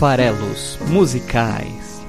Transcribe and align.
Farelos 0.00 0.78
Musicais. 0.88 2.00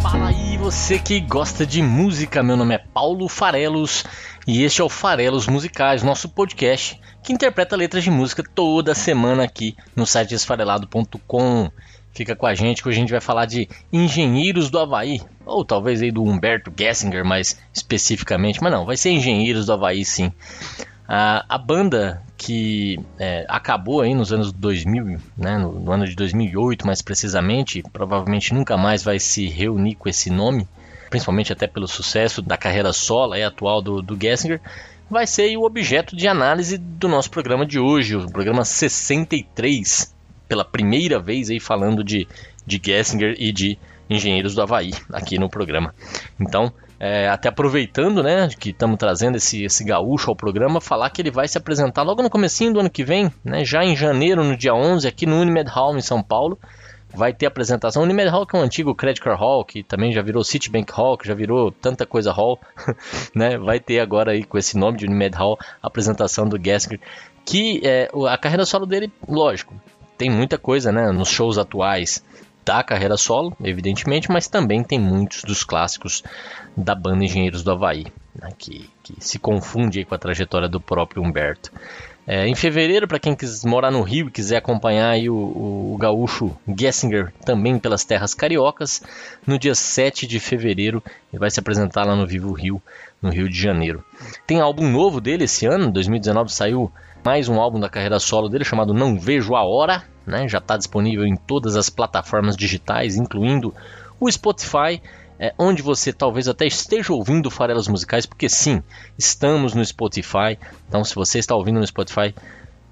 Fala 0.00 0.28
aí, 0.28 0.56
você 0.56 0.96
que 0.96 1.18
gosta 1.18 1.66
de 1.66 1.82
música. 1.82 2.44
Meu 2.44 2.56
nome 2.56 2.76
é 2.76 2.78
Paulo 2.78 3.28
Farelos 3.28 4.04
e 4.46 4.62
este 4.62 4.80
é 4.80 4.84
o 4.84 4.88
Farelos 4.88 5.48
Musicais, 5.48 6.04
nosso 6.04 6.28
podcast 6.28 7.00
que 7.20 7.32
interpreta 7.32 7.74
letras 7.74 8.04
de 8.04 8.12
música 8.12 8.44
toda 8.54 8.94
semana 8.94 9.42
aqui 9.42 9.74
no 9.96 10.06
site 10.06 10.36
esfarelado.com. 10.36 11.68
Fica 12.12 12.36
com 12.36 12.46
a 12.46 12.54
gente 12.54 12.80
que 12.80 12.88
hoje 12.88 12.98
a 12.98 13.00
gente 13.00 13.10
vai 13.10 13.20
falar 13.20 13.46
de 13.46 13.68
Engenheiros 13.92 14.70
do 14.70 14.78
Havaí, 14.78 15.20
ou 15.44 15.64
talvez 15.64 16.00
aí 16.00 16.12
do 16.12 16.22
Humberto 16.22 16.72
Gessinger 16.78 17.24
mais 17.24 17.60
especificamente, 17.74 18.62
mas 18.62 18.70
não, 18.70 18.86
vai 18.86 18.96
ser 18.96 19.10
Engenheiros 19.10 19.66
do 19.66 19.72
Havaí 19.72 20.04
sim. 20.04 20.32
A, 21.08 21.44
a 21.48 21.58
banda 21.58 22.22
que 22.36 22.98
é, 23.18 23.46
acabou 23.48 24.02
aí 24.02 24.14
nos 24.14 24.32
anos 24.32 24.52
2000, 24.52 25.18
né, 25.36 25.58
no, 25.58 25.72
no, 25.72 25.92
ano 25.92 26.06
de 26.06 26.14
2008 26.14 26.86
mais 26.86 27.00
precisamente, 27.00 27.82
provavelmente 27.92 28.52
nunca 28.52 28.76
mais 28.76 29.02
vai 29.02 29.18
se 29.18 29.46
reunir 29.46 29.94
com 29.94 30.08
esse 30.08 30.28
nome, 30.30 30.68
principalmente 31.08 31.52
até 31.52 31.66
pelo 31.66 31.88
sucesso 31.88 32.42
da 32.42 32.56
carreira 32.56 32.92
solo 32.92 33.34
e 33.34 33.42
atual 33.42 33.80
do, 33.80 34.02
do 34.02 34.18
Gessinger, 34.20 34.60
vai 35.08 35.26
ser 35.26 35.56
o 35.56 35.64
objeto 35.64 36.14
de 36.14 36.28
análise 36.28 36.76
do 36.76 37.08
nosso 37.08 37.30
programa 37.30 37.64
de 37.64 37.78
hoje, 37.78 38.16
o 38.16 38.30
programa 38.30 38.64
63, 38.64 40.14
pela 40.48 40.64
primeira 40.64 41.18
vez 41.18 41.48
aí 41.48 41.58
falando 41.58 42.04
de, 42.04 42.28
de 42.66 42.80
Gessinger 42.84 43.34
e 43.38 43.50
de 43.50 43.78
Engenheiros 44.10 44.54
do 44.54 44.62
Havaí 44.62 44.92
aqui 45.12 45.38
no 45.38 45.48
programa. 45.48 45.94
Então, 46.38 46.72
é, 46.98 47.28
até 47.28 47.48
aproveitando, 47.48 48.22
né, 48.22 48.48
que 48.58 48.70
estamos 48.70 48.96
trazendo 48.96 49.36
esse, 49.36 49.64
esse 49.64 49.84
gaúcho 49.84 50.30
ao 50.30 50.36
programa, 50.36 50.80
falar 50.80 51.10
que 51.10 51.20
ele 51.20 51.30
vai 51.30 51.46
se 51.46 51.58
apresentar 51.58 52.02
logo 52.02 52.22
no 52.22 52.30
comecinho 52.30 52.72
do 52.72 52.80
ano 52.80 52.90
que 52.90 53.04
vem, 53.04 53.30
né, 53.44 53.64
já 53.64 53.84
em 53.84 53.94
janeiro, 53.94 54.42
no 54.42 54.56
dia 54.56 54.74
11, 54.74 55.06
aqui 55.06 55.26
no 55.26 55.40
Unimed 55.40 55.70
Hall 55.70 55.96
em 55.96 56.00
São 56.02 56.22
Paulo, 56.22 56.58
vai 57.14 57.32
ter 57.32 57.46
apresentação. 57.46 58.02
O 58.02 58.04
Unimed 58.04 58.28
Hall, 58.28 58.46
que 58.46 58.56
é 58.56 58.58
um 58.58 58.62
antigo 58.62 58.94
Credit 58.94 59.20
Card 59.20 59.40
Hall, 59.40 59.64
que 59.64 59.82
também 59.82 60.12
já 60.12 60.22
virou 60.22 60.44
Citibank 60.44 60.92
Hall, 60.92 61.16
que 61.16 61.26
já 61.26 61.34
virou 61.34 61.72
tanta 61.72 62.04
coisa 62.04 62.32
Hall, 62.32 62.60
né? 63.34 63.56
Vai 63.56 63.80
ter 63.80 64.00
agora 64.00 64.32
aí 64.32 64.44
com 64.44 64.58
esse 64.58 64.76
nome 64.76 64.98
de 64.98 65.06
Unimed 65.06 65.36
Hall 65.36 65.58
a 65.82 65.86
apresentação 65.86 66.48
do 66.48 66.58
Gasker, 66.58 67.00
que 67.44 67.80
é, 67.84 68.10
a 68.28 68.36
carreira 68.36 68.66
solo 68.66 68.84
dele, 68.84 69.10
lógico, 69.26 69.74
tem 70.18 70.30
muita 70.30 70.58
coisa, 70.58 70.92
né? 70.92 71.10
Nos 71.10 71.28
shows 71.28 71.58
atuais 71.58 72.22
da 72.66 72.82
carreira 72.82 73.16
solo, 73.16 73.56
evidentemente, 73.62 74.28
mas 74.28 74.48
também 74.48 74.82
tem 74.82 74.98
muitos 74.98 75.44
dos 75.44 75.62
clássicos 75.62 76.24
da 76.76 76.96
banda 76.96 77.24
Engenheiros 77.24 77.62
do 77.62 77.70
Havaí, 77.70 78.06
né? 78.34 78.50
que, 78.58 78.90
que 79.04 79.14
se 79.20 79.38
confunde 79.38 80.04
com 80.04 80.16
a 80.16 80.18
trajetória 80.18 80.68
do 80.68 80.80
próprio 80.80 81.22
Humberto. 81.22 81.70
É, 82.26 82.44
em 82.48 82.56
fevereiro, 82.56 83.06
para 83.06 83.20
quem 83.20 83.36
quiser 83.36 83.68
morar 83.68 83.92
no 83.92 84.02
Rio 84.02 84.26
e 84.26 84.32
quiser 84.32 84.56
acompanhar 84.56 85.16
o, 85.28 85.32
o, 85.32 85.94
o, 85.94 85.96
gaúcho 85.96 86.56
Gessinger 86.76 87.32
também 87.44 87.78
pelas 87.78 88.04
terras 88.04 88.34
cariocas, 88.34 89.00
no 89.46 89.56
dia 89.56 89.76
7 89.76 90.26
de 90.26 90.40
fevereiro 90.40 91.00
ele 91.32 91.38
vai 91.38 91.48
se 91.52 91.60
apresentar 91.60 92.04
lá 92.04 92.16
no 92.16 92.26
Vivo 92.26 92.52
Rio, 92.52 92.82
no 93.20 93.30
Rio 93.30 93.48
de 93.48 93.60
Janeiro. 93.60 94.04
Tem 94.46 94.60
álbum 94.60 94.90
novo 94.90 95.20
dele 95.20 95.44
esse 95.44 95.66
ano, 95.66 95.90
2019 95.90 96.52
saiu 96.52 96.92
mais 97.24 97.48
um 97.48 97.60
álbum 97.60 97.80
da 97.80 97.88
carreira 97.88 98.18
solo 98.18 98.48
dele 98.48 98.64
chamado 98.64 98.94
Não 98.94 99.18
Vejo 99.18 99.54
a 99.54 99.64
Hora, 99.64 100.04
né? 100.26 100.48
já 100.48 100.58
está 100.58 100.76
disponível 100.76 101.26
em 101.26 101.36
todas 101.36 101.76
as 101.76 101.90
plataformas 101.90 102.56
digitais, 102.56 103.16
incluindo 103.16 103.74
o 104.20 104.30
Spotify 104.30 105.00
é, 105.38 105.54
onde 105.58 105.82
você 105.82 106.12
talvez 106.12 106.48
até 106.48 106.66
esteja 106.66 107.12
ouvindo 107.12 107.50
farelas 107.50 107.88
musicais, 107.88 108.26
porque 108.26 108.48
sim, 108.48 108.82
estamos 109.18 109.74
no 109.74 109.84
Spotify. 109.84 110.58
Então, 110.88 111.04
se 111.04 111.14
você 111.14 111.38
está 111.38 111.54
ouvindo 111.54 111.78
no 111.78 111.86
Spotify, 111.86 112.34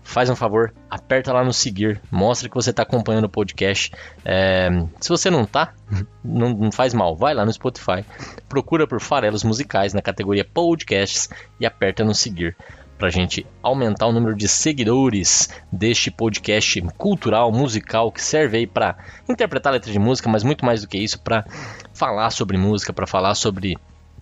faz 0.04 0.28
um 0.30 0.36
favor, 0.36 0.72
aperta 0.88 1.32
lá 1.32 1.42
no 1.42 1.52
seguir, 1.52 2.00
mostra 2.10 2.48
que 2.48 2.54
você 2.54 2.70
está 2.70 2.82
acompanhando 2.82 3.24
o 3.24 3.28
podcast. 3.28 3.90
É, 4.24 4.68
se 5.00 5.08
você 5.08 5.30
não 5.30 5.42
está, 5.42 5.72
não, 6.22 6.50
não, 6.50 6.70
faz 6.70 6.94
mal, 6.94 7.16
vai 7.16 7.34
lá 7.34 7.44
no 7.44 7.52
Spotify, 7.52 8.04
procura 8.48 8.86
por 8.86 9.00
farelas 9.00 9.42
musicais 9.42 9.92
na 9.92 10.02
categoria 10.02 10.44
podcasts 10.44 11.28
e 11.58 11.66
aperta 11.66 12.04
no 12.04 12.14
seguir 12.14 12.54
para 12.98 13.08
a 13.08 13.10
gente 13.10 13.44
aumentar 13.62 14.06
o 14.06 14.12
número 14.12 14.36
de 14.36 14.46
seguidores 14.46 15.48
deste 15.72 16.10
podcast 16.10 16.80
cultural, 16.96 17.50
musical, 17.50 18.12
que 18.12 18.22
serve 18.22 18.58
aí 18.58 18.66
para 18.66 18.96
interpretar 19.28 19.72
letras 19.72 19.92
de 19.92 19.98
música, 19.98 20.28
mas 20.28 20.44
muito 20.44 20.64
mais 20.64 20.82
do 20.82 20.88
que 20.88 20.98
isso, 20.98 21.20
para 21.20 21.44
falar 21.92 22.30
sobre 22.30 22.56
música, 22.56 22.92
para 22.92 23.06
falar 23.06 23.34
sobre 23.34 23.76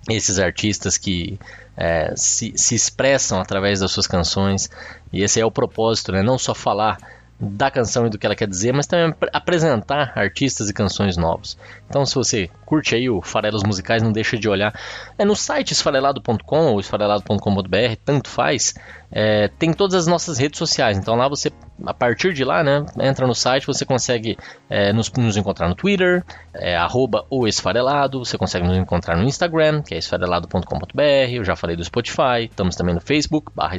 esses 0.09 0.39
artistas 0.39 0.99
que 0.99 1.39
é, 1.77 2.13
se, 2.17 2.53
se 2.57 2.75
expressam 2.75 3.41
através 3.41 3.81
das 3.81 3.91
suas 3.91 4.07
canções. 4.07 4.71
E 5.13 5.23
esse 5.23 5.41
é 5.41 5.45
o 5.45 5.51
propósito, 5.51 6.13
né? 6.13 6.23
não 6.23 6.39
só 6.39 6.55
falar 6.55 6.99
da 7.45 7.73
canção 7.73 8.07
e 8.07 8.11
do 8.11 8.17
que 8.17 8.25
ela 8.25 8.37
quer 8.37 8.47
dizer, 8.47 8.73
mas 8.73 8.87
também 8.87 9.13
apresentar 9.33 10.13
artistas 10.15 10.71
e 10.71 10.73
canções 10.73 11.17
novos. 11.17 11.59
Então, 11.89 12.07
se 12.07 12.15
você 12.15 12.49
curte 12.65 12.95
aí 12.95 13.11
o 13.11 13.21
Farelos 13.21 13.65
Musicais, 13.65 14.01
não 14.01 14.13
deixa 14.13 14.39
de 14.39 14.49
olhar. 14.49 14.73
É 15.19 15.25
no 15.25 15.35
site 15.35 15.73
esfarelado.com 15.73 16.67
ou 16.67 16.79
esfarelado.com.br, 16.79 17.97
tanto 18.05 18.29
faz. 18.29 18.75
É, 19.13 19.49
tem 19.59 19.73
todas 19.73 19.95
as 19.95 20.07
nossas 20.07 20.39
redes 20.39 20.59
sociais. 20.59 20.97
Então 20.97 21.15
lá 21.15 21.29
você, 21.29 21.53
a 21.85 21.93
partir 21.93 22.33
de 22.33 22.45
lá, 22.45 22.65
né, 22.65 22.85
entra 23.01 23.27
no 23.27 23.35
site, 23.35 23.67
você 23.67 23.85
consegue 23.85 24.39
é, 24.71 24.93
nos, 24.93 25.13
nos, 25.13 25.37
encontrar 25.37 25.69
no 25.69 25.75
Twitter, 25.75 26.25
é, 26.55 26.75
arroba 26.77 27.27
o 27.29 27.47
esfarelado, 27.47 28.25
você 28.25 28.39
consegue 28.39 28.67
nos 28.67 28.79
encontrar 28.79 29.17
no 29.17 29.25
Instagram, 29.25 29.83
que 29.83 29.95
é 29.95 29.99
esfarelado.com.br, 29.99 31.03
eu 31.31 31.45
já 31.45 31.55
falei 31.55 31.77
do 31.77 31.85
Spotify, 31.85 32.45
estamos 32.49 32.75
também 32.75 32.95
no 32.95 33.01
Facebook, 33.01 33.53
barra 33.55 33.77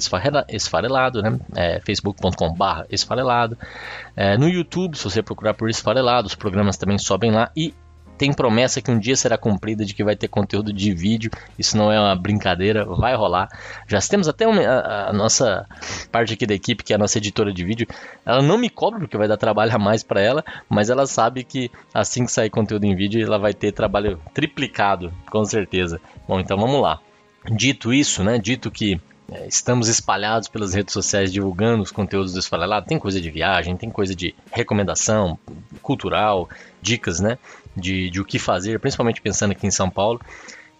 esfarelado, 0.50 1.22
né, 1.24 1.40
é, 1.56 1.80
facebook.com 1.80 2.54
barra 2.54 2.86
esfarelado, 2.92 3.58
é, 4.16 4.38
no 4.38 4.48
YouTube, 4.48 4.96
se 4.96 5.04
você 5.04 5.24
procurar 5.24 5.56
por 5.56 5.70
esfarelado, 5.70 6.28
os 6.28 6.36
programas 6.36 6.78
também 6.78 7.00
sobem 7.00 7.32
lá 7.32 7.50
e 7.58 7.74
tem 8.24 8.32
promessa 8.32 8.82
que 8.82 8.90
um 8.90 8.98
dia 8.98 9.18
será 9.18 9.38
cumprida 9.38 9.84
de 9.84 9.94
que 9.94 10.02
vai 10.02 10.16
ter 10.16 10.30
conteúdo 10.30 10.72
de 10.72 10.94
vídeo. 10.94 11.30
Isso 11.60 11.76
não 11.76 11.92
é 11.92 12.00
uma 12.00 12.16
brincadeira, 12.16 12.86
vai 12.86 13.14
rolar. 13.18 13.50
Já 13.86 14.00
temos 14.00 14.30
até 14.30 14.48
uma, 14.48 14.62
a, 14.62 15.10
a, 15.10 15.14
nossa 15.14 15.68
parte 16.10 16.34
aqui 16.34 16.46
da 16.46 16.54
equipe, 16.54 16.86
que 16.86 16.94
é 16.94 16.96
a 16.96 17.00
nossa 17.00 17.18
editora 17.18 17.52
de 17.52 17.66
vídeo. 17.66 17.86
Ela 18.26 18.42
não 18.42 18.58
me 18.58 18.70
cobra 18.70 18.98
porque 18.98 19.18
vai 19.18 19.28
dar 19.28 19.36
trabalho 19.36 19.76
a 19.76 19.78
mais 19.78 20.04
para 20.04 20.22
ela, 20.22 20.42
mas 20.70 20.90
ela 20.90 21.06
sabe 21.06 21.44
que 21.44 21.70
assim 21.94 22.26
que 22.26 22.32
sair 22.32 22.50
conteúdo 22.50 22.86
em 22.86 22.96
vídeo, 22.96 23.22
ela 23.22 23.38
vai 23.38 23.54
ter 23.54 23.74
trabalho 23.74 24.18
triplicado, 24.34 25.12
com 25.30 25.44
certeza. 25.44 26.00
Bom, 26.26 26.40
então 26.40 26.58
vamos 26.58 26.82
lá. 26.82 27.02
Dito 27.52 27.94
isso, 27.94 28.24
né? 28.24 28.38
Dito 28.38 28.72
que 28.72 29.02
é, 29.34 29.48
estamos 29.48 29.90
espalhados 29.90 30.48
pelas 30.48 30.74
redes 30.74 30.94
sociais 30.94 31.30
divulgando 31.30 31.84
os 31.84 31.92
conteúdos 31.92 32.32
do 32.32 32.40
Esfarelado. 32.40 32.86
Tem 32.86 32.98
coisa 32.98 33.20
de 33.20 33.30
viagem, 33.30 33.76
tem 33.76 33.90
coisa 33.90 34.16
de 34.16 34.34
recomendação 34.50 35.38
cultural, 35.84 36.50
dicas, 36.82 37.20
né? 37.20 37.38
De, 37.76 38.10
de 38.10 38.20
o 38.20 38.26
que 38.26 38.40
fazer, 38.40 38.80
principalmente 38.80 39.22
pensando 39.22 39.52
aqui 39.52 39.68
em 39.68 39.72
São 39.72 39.90
Paulo. 39.90 40.20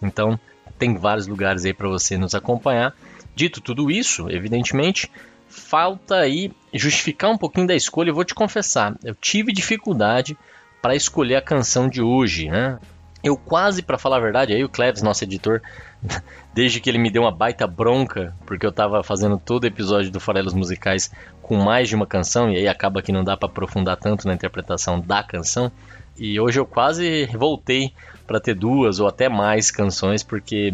Então, 0.02 0.38
tem 0.78 0.96
vários 0.96 1.26
lugares 1.26 1.64
aí 1.64 1.72
para 1.72 1.88
você 1.88 2.16
nos 2.16 2.34
acompanhar. 2.34 2.94
Dito 3.34 3.60
tudo 3.60 3.90
isso, 3.90 4.28
evidentemente, 4.30 5.10
falta 5.48 6.16
aí 6.16 6.52
justificar 6.72 7.30
um 7.30 7.38
pouquinho 7.38 7.66
da 7.66 7.74
escolha. 7.74 8.10
Eu 8.10 8.14
vou 8.14 8.24
te 8.24 8.34
confessar, 8.34 8.96
eu 9.04 9.14
tive 9.14 9.52
dificuldade 9.52 10.36
para 10.82 10.94
escolher 10.94 11.36
a 11.36 11.42
canção 11.42 11.88
de 11.88 12.02
hoje, 12.02 12.48
né? 12.48 12.78
Eu 13.22 13.38
quase, 13.38 13.82
para 13.82 13.96
falar 13.96 14.18
a 14.18 14.20
verdade, 14.20 14.52
aí 14.52 14.62
o 14.62 14.68
Cleves, 14.68 15.00
nosso 15.00 15.24
editor, 15.24 15.62
desde 16.52 16.78
que 16.78 16.90
ele 16.90 16.98
me 16.98 17.10
deu 17.10 17.22
uma 17.22 17.32
baita 17.32 17.66
bronca, 17.66 18.34
porque 18.44 18.66
eu 18.66 18.70
estava 18.70 19.02
fazendo 19.02 19.38
todo 19.38 19.64
o 19.64 19.66
episódio 19.66 20.10
do 20.10 20.20
Farelos 20.20 20.52
Musicais 20.52 21.10
com 21.44 21.56
mais 21.56 21.90
de 21.90 21.94
uma 21.94 22.06
canção, 22.06 22.50
e 22.50 22.56
aí 22.56 22.66
acaba 22.66 23.02
que 23.02 23.12
não 23.12 23.22
dá 23.22 23.36
para 23.36 23.48
aprofundar 23.48 23.98
tanto 23.98 24.26
na 24.26 24.32
interpretação 24.32 24.98
da 24.98 25.22
canção. 25.22 25.70
E 26.16 26.40
hoje 26.40 26.58
eu 26.58 26.64
quase 26.64 27.26
voltei 27.26 27.92
para 28.26 28.40
ter 28.40 28.54
duas 28.54 28.98
ou 28.98 29.06
até 29.06 29.28
mais 29.28 29.70
canções, 29.70 30.22
porque 30.22 30.72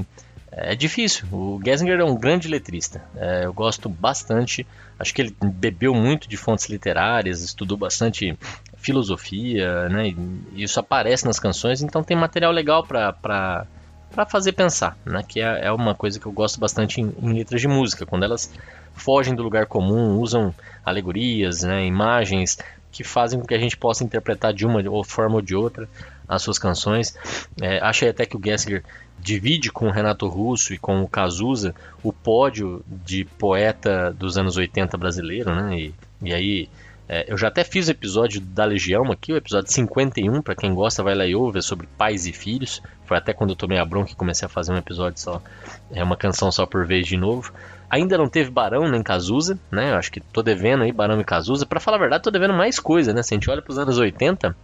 é 0.52 0.76
difícil. 0.76 1.26
O 1.32 1.60
Gessinger 1.64 1.98
é 1.98 2.04
um 2.04 2.16
grande 2.16 2.46
letrista. 2.46 3.02
É, 3.16 3.46
eu 3.46 3.52
gosto 3.52 3.88
bastante. 3.88 4.64
Acho 4.96 5.12
que 5.12 5.22
ele 5.22 5.34
bebeu 5.42 5.92
muito 5.92 6.28
de 6.28 6.36
fontes 6.36 6.68
literárias, 6.68 7.42
estudou 7.42 7.76
bastante 7.76 8.38
filosofia, 8.76 9.88
né? 9.88 10.14
E 10.54 10.62
isso 10.62 10.78
aparece 10.78 11.26
nas 11.26 11.40
canções, 11.40 11.82
então 11.82 12.04
tem 12.04 12.16
material 12.16 12.52
legal 12.52 12.86
para 12.86 13.66
para 14.10 14.26
fazer 14.26 14.52
pensar, 14.52 14.96
né? 15.04 15.22
Que 15.26 15.40
é, 15.40 15.66
é, 15.66 15.72
uma 15.72 15.94
coisa 15.94 16.18
que 16.18 16.26
eu 16.26 16.32
gosto 16.32 16.58
bastante 16.58 17.00
em, 17.00 17.14
em, 17.22 17.32
letras 17.32 17.60
de 17.60 17.68
música, 17.68 18.04
quando 18.04 18.24
elas 18.24 18.52
fogem 18.92 19.34
do 19.34 19.42
lugar 19.42 19.66
comum, 19.66 20.18
usam 20.18 20.54
alegorias, 20.84 21.62
né? 21.62 21.86
Imagens 21.86 22.58
que 22.92 23.04
fazem 23.04 23.38
com 23.38 23.46
que 23.46 23.54
a 23.54 23.58
gente 23.58 23.76
possa 23.76 24.02
interpretar 24.02 24.52
de 24.52 24.66
uma 24.66 24.82
forma 25.04 25.36
ou 25.36 25.42
de 25.42 25.54
outra 25.54 25.88
as 26.28 26.42
suas 26.42 26.58
canções. 26.58 27.14
É, 27.60 27.78
achei 27.80 28.08
até 28.08 28.26
que 28.26 28.36
o 28.36 28.40
Gessinger 28.42 28.84
divide 29.18 29.70
com 29.70 29.86
o 29.86 29.90
Renato 29.90 30.26
Russo 30.26 30.72
e 30.72 30.78
com 30.78 31.02
o 31.02 31.08
Cazuza 31.08 31.74
o 32.02 32.12
pódio 32.12 32.84
de 32.86 33.24
poeta 33.24 34.12
dos 34.12 34.36
anos 34.36 34.56
80 34.56 34.96
brasileiro, 34.96 35.54
né? 35.54 35.78
E, 35.78 35.94
e 36.22 36.32
aí 36.32 36.68
É, 37.12 37.24
eu 37.26 37.36
já 37.36 37.48
até 37.48 37.64
fiz 37.64 37.88
o 37.88 37.90
episódio 37.90 38.40
da 38.40 38.64
Legião 38.64 39.10
aqui, 39.10 39.32
o 39.32 39.36
episódio 39.36 39.72
51, 39.72 40.40
para 40.42 40.54
quem 40.54 40.72
gosta 40.72 41.02
vai 41.02 41.12
lá 41.12 41.26
e 41.26 41.34
ouve, 41.34 41.58
é 41.58 41.60
sobre 41.60 41.88
pais 41.98 42.24
e 42.24 42.32
filhos. 42.32 42.80
Foi 43.04 43.16
até 43.16 43.32
quando 43.32 43.50
eu 43.50 43.56
tomei 43.56 43.78
a 43.78 43.84
bronca 43.84 44.12
e 44.12 44.14
comecei 44.14 44.46
a 44.46 44.48
fazer 44.48 44.70
um 44.70 44.76
episódio 44.76 45.18
só, 45.18 45.42
é 45.90 46.04
uma 46.04 46.16
canção 46.16 46.52
só 46.52 46.64
por 46.66 46.86
vez 46.86 47.08
de 47.08 47.16
novo. 47.16 47.52
Ainda 47.90 48.16
não 48.16 48.28
teve 48.28 48.48
Barão 48.48 48.88
nem 48.88 49.02
Cazuza, 49.02 49.58
né? 49.72 49.90
Eu 49.90 49.96
acho 49.96 50.12
que 50.12 50.20
tô 50.20 50.40
devendo 50.40 50.84
aí 50.84 50.92
Barão 50.92 51.20
e 51.20 51.24
Cazuza. 51.24 51.66
Para 51.66 51.80
falar 51.80 51.96
a 51.96 52.00
verdade, 52.00 52.22
tô 52.22 52.30
devendo 52.30 52.54
mais 52.54 52.78
coisa, 52.78 53.12
né? 53.12 53.24
Se 53.24 53.34
a 53.34 53.36
gente 53.36 53.50
olha 53.50 53.60
pros 53.60 53.76
anos 53.76 53.98
80, 53.98 54.56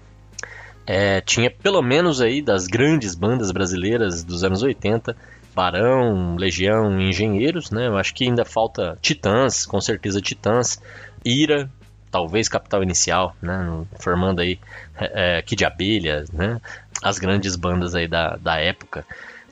é, 0.86 1.20
tinha 1.22 1.50
pelo 1.50 1.82
menos 1.82 2.20
aí 2.20 2.40
das 2.40 2.68
grandes 2.68 3.16
bandas 3.16 3.50
brasileiras 3.50 4.22
dos 4.22 4.44
anos 4.44 4.62
80, 4.62 5.16
Barão, 5.52 6.36
Legião, 6.36 7.00
Engenheiros, 7.00 7.72
né? 7.72 7.88
Eu 7.88 7.96
acho 7.96 8.14
que 8.14 8.22
ainda 8.22 8.44
falta 8.44 8.96
Titãs, 9.02 9.66
com 9.66 9.80
certeza 9.80 10.20
Titãs, 10.20 10.80
Ira, 11.24 11.68
talvez 12.10 12.48
Capital 12.48 12.82
Inicial, 12.82 13.36
né? 13.40 13.84
Formando 13.98 14.40
aí 14.40 14.58
é, 14.98 15.42
Kid 15.42 15.64
Abelha, 15.64 16.24
né? 16.32 16.60
As 17.02 17.18
grandes 17.18 17.56
bandas 17.56 17.94
aí 17.94 18.08
da, 18.08 18.36
da 18.36 18.56
época. 18.56 19.04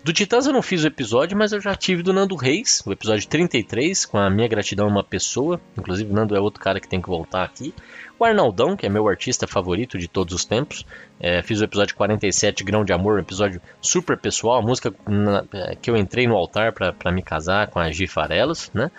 Do 0.04 0.12
Titãs 0.12 0.46
eu 0.46 0.52
não 0.52 0.60
fiz 0.60 0.84
o 0.84 0.86
episódio, 0.86 1.34
mas 1.34 1.52
eu 1.52 1.62
já 1.62 1.74
tive 1.74 2.02
do 2.02 2.12
Nando 2.12 2.36
Reis, 2.36 2.82
o 2.84 2.92
episódio 2.92 3.26
33, 3.26 4.04
com 4.04 4.18
a 4.18 4.28
minha 4.28 4.46
gratidão 4.46 4.84
a 4.84 4.90
uma 4.90 5.02
pessoa. 5.02 5.58
Inclusive, 5.78 6.10
o 6.10 6.14
Nando 6.14 6.36
é 6.36 6.40
outro 6.40 6.60
cara 6.60 6.78
que 6.78 6.86
tem 6.86 7.00
que 7.00 7.08
voltar 7.08 7.42
aqui. 7.42 7.72
O 8.18 8.24
Arnaldão, 8.24 8.76
que 8.76 8.84
é 8.84 8.88
meu 8.90 9.08
artista 9.08 9.46
favorito 9.46 9.96
de 9.96 10.06
todos 10.06 10.34
os 10.34 10.44
tempos. 10.44 10.84
É, 11.18 11.40
fiz 11.40 11.58
o 11.62 11.64
episódio 11.64 11.96
47, 11.96 12.62
Grão 12.64 12.84
de 12.84 12.92
Amor, 12.92 13.16
um 13.16 13.20
episódio 13.20 13.62
super 13.80 14.18
pessoal, 14.18 14.58
a 14.58 14.62
música 14.62 14.94
na, 15.08 15.42
é, 15.54 15.74
que 15.74 15.90
eu 15.90 15.96
entrei 15.96 16.26
no 16.26 16.36
altar 16.36 16.74
para 16.74 17.10
me 17.10 17.22
casar 17.22 17.68
com 17.68 17.78
a 17.78 17.90
Gi 17.90 18.06
Farelos, 18.06 18.70
né? 18.74 18.90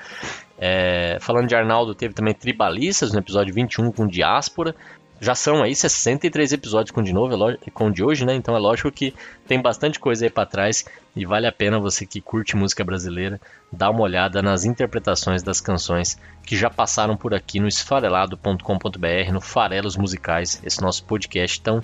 É, 0.57 1.19
falando 1.22 1.48
de 1.48 1.54
Arnaldo, 1.54 1.94
teve 1.94 2.16
também 2.16 2.34
Tribalistas 2.34 3.13
no 3.13 3.19
episódio 3.19 3.54
21 3.54 3.92
com 3.92 4.07
Diáspora 4.07 4.74
já 5.19 5.33
são 5.33 5.63
aí 5.63 5.75
63 5.75 6.53
episódios 6.53 6.91
com 6.91 7.01
de 7.01 7.13
novo, 7.13 7.33
é 7.65 7.71
com 7.71 7.89
de 7.89 8.03
hoje, 8.03 8.25
né? 8.25 8.35
Então 8.35 8.56
é 8.56 8.59
lógico 8.59 8.91
que 8.91 9.13
tem 9.47 9.62
bastante 9.62 10.00
coisa 10.00 10.25
aí 10.25 10.29
para 10.29 10.45
trás 10.45 10.85
e 11.15 11.25
vale 11.25 11.47
a 11.47 11.51
pena 11.51 11.79
você 11.79 12.06
que 12.06 12.19
curte 12.19 12.56
música 12.56 12.83
brasileira 12.83 13.39
dar 13.71 13.89
uma 13.89 14.01
olhada 14.01 14.41
nas 14.41 14.65
interpretações 14.65 15.41
das 15.41 15.62
canções 15.62 16.17
que 16.45 16.57
já 16.57 16.69
passaram 16.69 17.15
por 17.15 17.33
aqui 17.33 17.59
no 17.59 17.67
esfarelado.com.br, 17.67 19.31
no 19.31 19.41
Farelos 19.41 19.95
Musicais, 19.95 20.62
esse 20.63 20.81
nosso 20.81 21.03
podcast 21.06 21.61
tão 21.61 21.81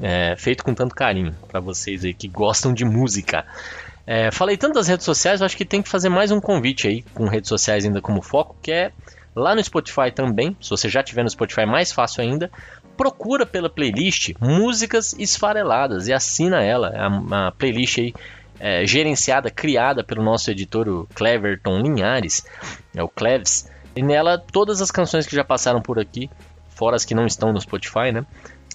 é, 0.00 0.34
feito 0.36 0.64
com 0.64 0.74
tanto 0.74 0.94
carinho 0.94 1.34
para 1.48 1.60
vocês 1.60 2.04
aí 2.04 2.12
que 2.12 2.28
gostam 2.28 2.72
de 2.72 2.84
música. 2.84 3.46
É, 4.06 4.30
falei 4.30 4.56
tanto 4.56 4.74
das 4.74 4.86
redes 4.86 5.04
sociais, 5.04 5.40
eu 5.40 5.46
acho 5.46 5.56
que 5.56 5.64
tem 5.64 5.80
que 5.80 5.88
fazer 5.88 6.08
mais 6.08 6.30
um 6.30 6.40
convite 6.40 6.86
aí 6.86 7.02
com 7.14 7.26
redes 7.26 7.48
sociais 7.48 7.84
ainda 7.84 8.02
como 8.02 8.20
foco, 8.20 8.56
que 8.60 8.70
é 8.70 8.92
Lá 9.34 9.54
no 9.54 9.62
Spotify 9.62 10.10
também, 10.14 10.56
se 10.60 10.70
você 10.70 10.88
já 10.88 11.02
tiver 11.02 11.22
no 11.22 11.30
Spotify, 11.30 11.66
mais 11.66 11.92
fácil 11.92 12.22
ainda. 12.22 12.50
Procura 12.96 13.44
pela 13.44 13.68
playlist 13.68 14.32
Músicas 14.40 15.14
Esfareladas 15.18 16.06
e 16.06 16.12
assina 16.12 16.62
ela. 16.62 16.90
É 16.90 17.06
uma 17.08 17.50
playlist 17.50 17.98
aí 17.98 18.14
é, 18.60 18.86
gerenciada, 18.86 19.50
criada 19.50 20.04
pelo 20.04 20.22
nosso 20.22 20.50
editor 20.50 20.88
o 20.88 21.08
Cleverton 21.14 21.80
Linhares, 21.80 22.44
é 22.94 23.02
o 23.02 23.08
Cleves. 23.08 23.68
E 23.96 24.02
nela 24.02 24.38
todas 24.38 24.80
as 24.80 24.90
canções 24.90 25.26
que 25.26 25.34
já 25.34 25.44
passaram 25.44 25.80
por 25.80 25.98
aqui, 25.98 26.30
fora 26.70 26.96
as 26.96 27.04
que 27.04 27.14
não 27.14 27.26
estão 27.26 27.52
no 27.52 27.60
Spotify, 27.60 28.12
né? 28.12 28.24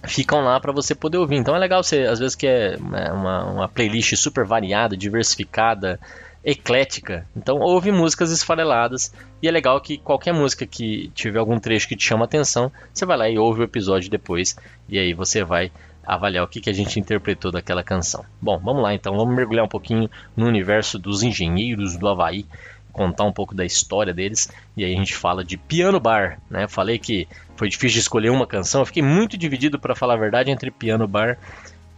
Ficam 0.05 0.41
lá 0.41 0.59
para 0.59 0.71
você 0.71 0.95
poder 0.95 1.17
ouvir. 1.17 1.35
Então 1.35 1.55
é 1.55 1.59
legal 1.59 1.83
você, 1.83 2.03
às 2.03 2.19
vezes, 2.19 2.35
que 2.35 2.47
é 2.47 2.77
uma, 2.79 3.43
uma 3.45 3.67
playlist 3.67 4.15
super 4.15 4.45
variada, 4.45 4.95
diversificada, 4.95 5.99
eclética. 6.43 7.25
Então 7.35 7.59
ouve 7.59 7.91
músicas 7.91 8.31
esfareladas 8.31 9.13
e 9.41 9.47
é 9.47 9.51
legal 9.51 9.79
que 9.81 9.97
qualquer 9.97 10.33
música 10.33 10.65
que 10.65 11.11
tiver 11.13 11.39
algum 11.39 11.59
trecho 11.59 11.87
que 11.87 11.95
te 11.95 12.05
chama 12.05 12.25
atenção, 12.25 12.71
você 12.93 13.05
vai 13.05 13.17
lá 13.17 13.29
e 13.29 13.37
ouve 13.37 13.61
o 13.61 13.63
episódio 13.63 14.09
depois 14.09 14.55
e 14.87 14.97
aí 14.97 15.13
você 15.13 15.43
vai 15.43 15.71
avaliar 16.05 16.43
o 16.43 16.47
que, 16.47 16.61
que 16.61 16.69
a 16.69 16.73
gente 16.73 16.99
interpretou 16.99 17.51
daquela 17.51 17.83
canção. 17.83 18.25
Bom, 18.41 18.57
vamos 18.57 18.81
lá 18.81 18.93
então, 18.93 19.15
vamos 19.15 19.35
mergulhar 19.35 19.65
um 19.65 19.69
pouquinho 19.69 20.09
no 20.35 20.47
universo 20.47 20.97
dos 20.97 21.21
engenheiros 21.21 21.97
do 21.97 22.07
Havaí, 22.07 22.45
contar 22.91 23.25
um 23.25 23.31
pouco 23.31 23.53
da 23.53 23.65
história 23.65 24.13
deles 24.13 24.49
e 24.75 24.83
aí 24.83 24.93
a 24.93 24.97
gente 24.97 25.15
fala 25.15 25.43
de 25.43 25.57
Piano 25.57 25.99
Bar, 25.99 26.39
né? 26.49 26.67
Falei 26.67 26.97
que 26.97 27.27
foi 27.55 27.69
difícil 27.69 27.95
de 27.95 27.99
escolher 27.99 28.29
uma 28.29 28.47
canção, 28.47 28.81
eu 28.81 28.85
fiquei 28.85 29.03
muito 29.03 29.37
dividido 29.37 29.77
para 29.77 29.93
falar 29.93 30.15
a 30.15 30.17
verdade 30.17 30.49
entre 30.49 30.71
Piano 30.71 31.07
Bar 31.07 31.37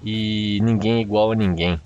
e 0.03 0.59
Ninguém 0.61 0.99
Igual 0.99 1.31
a 1.31 1.35
Ninguém 1.35 1.79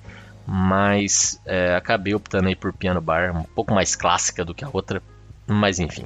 mas 0.47 1.41
é, 1.45 1.75
acabei 1.75 2.13
optando 2.13 2.47
aí 2.47 2.55
por 2.55 2.71
Piano 2.71 3.01
Bar, 3.01 3.35
um 3.35 3.43
pouco 3.43 3.73
mais 3.73 3.95
clássica 3.95 4.45
do 4.45 4.53
que 4.53 4.63
a 4.63 4.69
outra, 4.71 5.01
mas 5.47 5.79
enfim. 5.79 6.05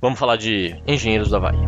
Vamos 0.00 0.18
falar 0.18 0.36
de 0.36 0.80
Engenheiros 0.86 1.30
do 1.30 1.36
Havaí. 1.36 1.58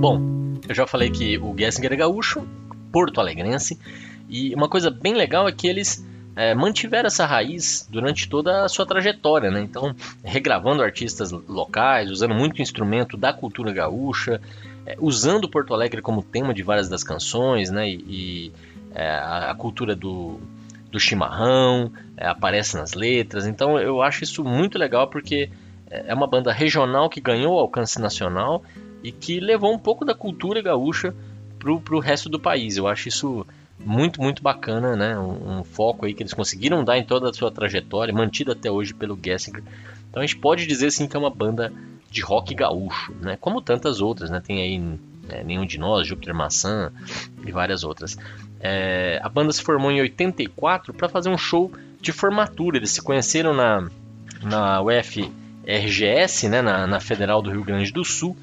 Bom, 0.00 0.20
eu 0.68 0.74
já 0.74 0.86
falei 0.86 1.10
que 1.10 1.38
o 1.38 1.56
Gessinger 1.56 1.92
é 1.92 1.96
gaúcho, 1.96 2.46
porto 2.92 3.20
alegrense, 3.20 3.78
e 4.28 4.54
uma 4.54 4.68
coisa 4.68 4.90
bem 4.90 5.14
legal 5.14 5.48
é 5.48 5.52
que 5.52 5.66
eles 5.66 6.06
é, 6.38 6.54
mantiveram 6.54 7.08
essa 7.08 7.26
raiz 7.26 7.84
durante 7.90 8.28
toda 8.28 8.64
a 8.64 8.68
sua 8.68 8.86
trajetória, 8.86 9.50
né? 9.50 9.60
Então, 9.60 9.92
regravando 10.22 10.84
artistas 10.84 11.32
locais, 11.32 12.12
usando 12.12 12.32
muito 12.32 12.62
instrumento 12.62 13.16
da 13.16 13.32
cultura 13.32 13.72
gaúcha, 13.72 14.40
é, 14.86 14.94
usando 15.00 15.48
Porto 15.48 15.74
Alegre 15.74 16.00
como 16.00 16.22
tema 16.22 16.54
de 16.54 16.62
várias 16.62 16.88
das 16.88 17.02
canções, 17.02 17.72
né? 17.72 17.90
E, 17.90 18.04
e 18.06 18.52
é, 18.94 19.16
a, 19.18 19.52
cultura 19.58 19.96
do, 19.96 20.38
do 20.92 21.00
chimarrão 21.00 21.90
é, 22.16 22.28
aparece 22.28 22.76
nas 22.76 22.94
letras. 22.94 23.44
Então, 23.44 23.76
eu 23.76 24.00
acho 24.00 24.22
isso 24.22 24.44
muito 24.44 24.78
legal 24.78 25.08
porque 25.08 25.50
é, 25.90 26.14
uma 26.14 26.28
banda 26.28 26.52
regional 26.52 27.10
que 27.10 27.20
ganhou 27.20 27.58
alcance 27.58 28.00
nacional 28.00 28.62
e 29.02 29.10
que 29.10 29.40
levou 29.40 29.74
um 29.74 29.78
pouco 29.78 30.04
da 30.04 30.14
cultura 30.14 30.62
gaúcha 30.62 31.12
para 31.58 31.96
o 31.96 31.98
resto 31.98 32.28
do 32.28 32.38
país. 32.38 32.76
Eu 32.76 32.86
acho 32.86 33.08
isso 33.08 33.44
muito, 33.78 34.20
muito 34.20 34.42
bacana, 34.42 34.96
né? 34.96 35.18
Um, 35.18 35.58
um, 35.58 35.64
foco 35.64 36.04
aí 36.04 36.14
que 36.14 36.22
eles 36.22 36.34
conseguiram 36.34 36.84
dar 36.84 36.98
em 36.98 37.04
toda 37.04 37.30
a 37.30 37.32
sua 37.32 37.50
trajetória, 37.50 38.12
mantido 38.12 38.52
até 38.52 38.70
hoje 38.70 38.92
pelo 38.92 39.18
Gessinger. 39.22 39.62
Então 40.10 40.22
a 40.22 40.26
gente 40.26 40.38
pode 40.38 40.66
dizer 40.66 40.90
sim 40.90 41.06
que 41.06 41.16
é 41.16 41.18
uma 41.18 41.30
banda 41.30 41.72
de 42.10 42.20
rock 42.20 42.54
gaúcho, 42.54 43.14
né? 43.20 43.36
Como 43.40 43.60
tantas 43.60 44.00
outras, 44.00 44.30
né? 44.30 44.40
Tem 44.44 44.60
aí 44.60 44.98
é, 45.28 45.44
Nenhum 45.44 45.66
de 45.66 45.78
Nós, 45.78 46.06
Júpiter 46.06 46.34
Maçã 46.34 46.90
e 47.46 47.52
várias 47.52 47.84
outras. 47.84 48.16
É, 48.60 49.20
a 49.22 49.28
banda 49.28 49.52
se 49.52 49.62
formou 49.62 49.90
em 49.90 50.00
84 50.00 50.92
para 50.92 51.08
fazer 51.08 51.28
um 51.28 51.38
show 51.38 51.70
de 52.00 52.12
formatura. 52.12 52.78
Eles 52.78 52.90
se 52.90 53.02
conheceram 53.02 53.54
na, 53.54 53.88
na 54.42 54.82
UFRGS, 54.82 56.48
né? 56.48 56.62
Na, 56.62 56.86
na 56.86 57.00
Federal 57.00 57.40
do 57.40 57.50
Rio 57.50 57.62
Grande 57.62 57.92
do 57.92 58.04
Sul 58.04 58.36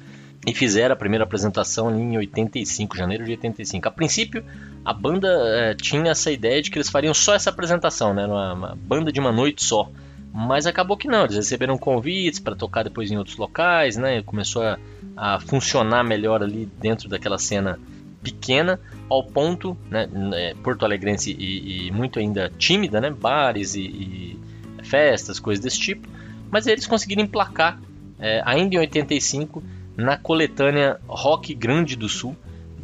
e 0.46 0.54
fizeram 0.54 0.92
a 0.92 0.96
primeira 0.96 1.24
apresentação 1.24 1.90
em 1.90 2.16
85, 2.16 2.96
janeiro 2.96 3.24
de 3.24 3.32
85. 3.32 3.88
A 3.88 3.90
princípio, 3.90 4.44
a 4.84 4.92
banda 4.94 5.28
é, 5.28 5.74
tinha 5.74 6.12
essa 6.12 6.30
ideia 6.30 6.62
de 6.62 6.70
que 6.70 6.78
eles 6.78 6.88
fariam 6.88 7.12
só 7.12 7.34
essa 7.34 7.50
apresentação, 7.50 8.14
né, 8.14 8.24
uma, 8.24 8.52
uma 8.54 8.76
banda 8.76 9.10
de 9.10 9.18
uma 9.18 9.32
noite 9.32 9.64
só. 9.64 9.90
Mas 10.32 10.66
acabou 10.66 10.96
que 10.96 11.08
não, 11.08 11.24
eles 11.24 11.36
receberam 11.36 11.76
convites 11.76 12.38
para 12.38 12.54
tocar 12.54 12.84
depois 12.84 13.10
em 13.10 13.16
outros 13.16 13.38
locais, 13.38 13.96
né? 13.96 14.22
Começou 14.22 14.62
a, 14.62 14.78
a 15.16 15.40
funcionar 15.40 16.04
melhor 16.04 16.42
ali 16.42 16.68
dentro 16.78 17.08
daquela 17.08 17.38
cena 17.38 17.80
pequena, 18.22 18.78
ao 19.08 19.24
ponto, 19.24 19.76
né, 19.90 20.08
é, 20.34 20.54
Porto 20.62 20.84
Alegrense 20.84 21.30
e, 21.32 21.86
e, 21.86 21.90
muito 21.90 22.18
ainda 22.18 22.52
tímida, 22.58 23.00
né, 23.00 23.10
bares 23.10 23.74
e, 23.74 23.80
e, 23.80 24.40
festas, 24.82 25.40
coisas 25.40 25.64
desse 25.64 25.78
tipo, 25.78 26.08
mas 26.50 26.66
eles 26.66 26.86
conseguiram 26.86 27.22
emplacar, 27.22 27.80
é, 28.18 28.42
ainda 28.44 28.74
em 28.74 28.78
85, 28.78 29.62
na 29.96 30.16
coletânea 30.16 31.00
Rock 31.08 31.54
Grande 31.54 31.96
do 31.96 32.08
Sul 32.08 32.36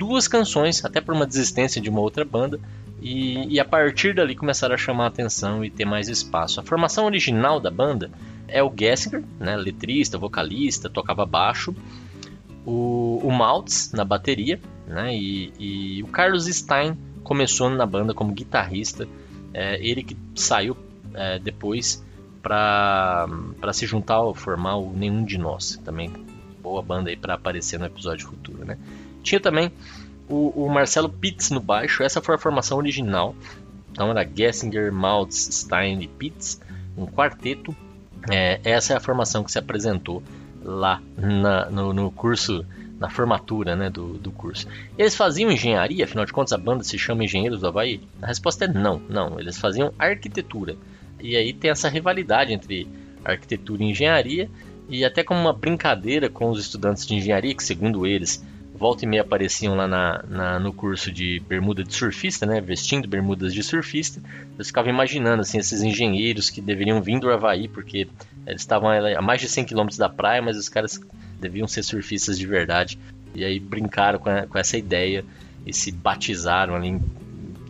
duas 0.02 0.26
canções, 0.26 0.84
até 0.84 1.00
por 1.00 1.14
uma 1.14 1.26
desistência 1.26 1.80
de 1.80 1.88
uma 1.88 2.00
outra 2.00 2.24
banda, 2.24 2.58
e, 3.00 3.54
e, 3.54 3.60
a 3.60 3.64
partir 3.64 4.14
dali 4.14 4.34
começaram 4.34 4.74
a 4.74 4.78
chamar 4.78 5.04
a 5.04 5.08
atenção 5.08 5.64
e 5.64 5.70
ter 5.70 5.84
mais 5.84 6.08
espaço. 6.08 6.60
A 6.60 6.62
formação 6.62 7.04
original 7.04 7.60
da 7.60 7.70
banda 7.70 8.10
é 8.46 8.62
o 8.62 8.72
Gessinger, 8.76 9.24
né, 9.40 9.56
letrista, 9.56 10.18
vocalista, 10.18 10.88
tocava 10.88 11.26
baixo, 11.26 11.74
o, 12.64 13.20
o 13.22 13.30
Maltz 13.30 13.92
na 13.92 14.04
bateria, 14.04 14.60
né, 14.86 15.14
e, 15.16 15.52
e, 15.58 16.02
o 16.02 16.06
Carlos 16.08 16.46
Stein 16.46 16.96
começou 17.24 17.70
na 17.70 17.86
banda 17.86 18.14
como 18.14 18.32
guitarrista, 18.32 19.08
é, 19.52 19.84
ele 19.84 20.02
que 20.02 20.16
saiu 20.34 20.76
é, 21.14 21.38
depois 21.38 22.04
para 22.40 23.28
se 23.72 23.86
juntar 23.86 24.20
ou 24.20 24.34
formar 24.34 24.76
o 24.76 24.92
Nenhum 24.92 25.24
de 25.24 25.38
Nós, 25.38 25.80
também 25.84 26.10
boa 26.62 26.82
banda 26.82 27.10
aí 27.10 27.16
para 27.16 27.34
aparecer 27.34 27.78
no 27.78 27.86
episódio 27.86 28.26
futuro, 28.28 28.64
né? 28.64 28.78
Tinha 29.22 29.40
também 29.40 29.72
o, 30.28 30.64
o, 30.64 30.68
Marcelo 30.70 31.08
Pitts 31.08 31.50
no 31.50 31.60
baixo, 31.60 32.02
essa 32.02 32.20
foi 32.20 32.36
a 32.36 32.38
formação 32.38 32.78
original. 32.78 33.34
Então 33.90 34.10
era 34.10 34.24
Gessinger, 34.24 34.92
Maltz, 34.92 35.48
Stein 35.52 36.00
e 36.02 36.08
Pitts, 36.08 36.60
um 36.96 37.06
quarteto. 37.06 37.74
É, 38.30 38.60
essa 38.64 38.94
é 38.94 38.96
a 38.96 39.00
formação 39.00 39.42
que 39.42 39.50
se 39.50 39.58
apresentou 39.58 40.22
lá 40.62 41.02
na, 41.16 41.68
no, 41.68 41.92
no, 41.92 42.10
curso 42.10 42.64
na 42.98 43.10
formatura 43.10 43.74
né, 43.74 43.90
do, 43.90 44.14
do 44.14 44.30
curso. 44.30 44.66
Eles 44.96 45.16
faziam 45.16 45.50
engenharia, 45.50 46.04
afinal 46.04 46.24
de 46.24 46.32
contas 46.32 46.52
a 46.52 46.58
banda 46.58 46.84
se 46.84 46.96
chama 46.96 47.24
Engenheiros 47.24 47.60
do 47.60 47.66
Havaí? 47.66 48.00
A 48.22 48.28
resposta 48.28 48.64
é 48.64 48.68
não, 48.68 49.02
não. 49.08 49.40
Eles 49.40 49.58
faziam 49.58 49.92
arquitetura. 49.98 50.76
E 51.20 51.36
aí 51.36 51.52
tem 51.52 51.70
essa 51.70 51.88
rivalidade 51.88 52.52
entre 52.52 52.86
arquitetura 53.24 53.82
e 53.82 53.90
engenharia, 53.90 54.48
e 54.92 55.06
até 55.06 55.24
como 55.24 55.40
uma 55.40 55.54
brincadeira 55.54 56.28
com 56.28 56.50
os 56.50 56.60
estudantes 56.60 57.06
de 57.06 57.14
engenharia, 57.14 57.54
que 57.54 57.64
segundo 57.64 58.06
eles, 58.06 58.44
volta 58.74 59.06
e 59.06 59.08
meia 59.08 59.22
apareciam 59.22 59.74
lá 59.74 59.88
na, 59.88 60.22
na, 60.28 60.60
no 60.60 60.70
curso 60.70 61.10
de 61.10 61.40
bermuda 61.48 61.82
de 61.82 61.94
surfista, 61.94 62.44
né, 62.44 62.60
vestindo 62.60 63.08
bermudas 63.08 63.54
de 63.54 63.62
surfista. 63.62 64.20
Eu 64.58 64.62
ficava 64.62 64.90
imaginando 64.90 65.40
assim, 65.40 65.56
esses 65.56 65.80
engenheiros 65.80 66.50
que 66.50 66.60
deveriam 66.60 67.00
vir 67.00 67.18
do 67.18 67.30
Havaí, 67.30 67.68
porque 67.68 68.06
eles 68.46 68.60
estavam 68.60 68.90
a 68.90 69.22
mais 69.22 69.40
de 69.40 69.48
100 69.48 69.64
km 69.64 69.86
da 69.96 70.10
praia, 70.10 70.42
mas 70.42 70.58
os 70.58 70.68
caras 70.68 71.00
deviam 71.40 71.66
ser 71.66 71.82
surfistas 71.84 72.38
de 72.38 72.46
verdade. 72.46 72.98
E 73.34 73.46
aí 73.46 73.58
brincaram 73.58 74.18
com, 74.18 74.28
a, 74.28 74.46
com 74.46 74.58
essa 74.58 74.76
ideia 74.76 75.24
e 75.64 75.72
se 75.72 75.90
batizaram 75.90 76.74
ali 76.74 76.88
em 76.88 77.00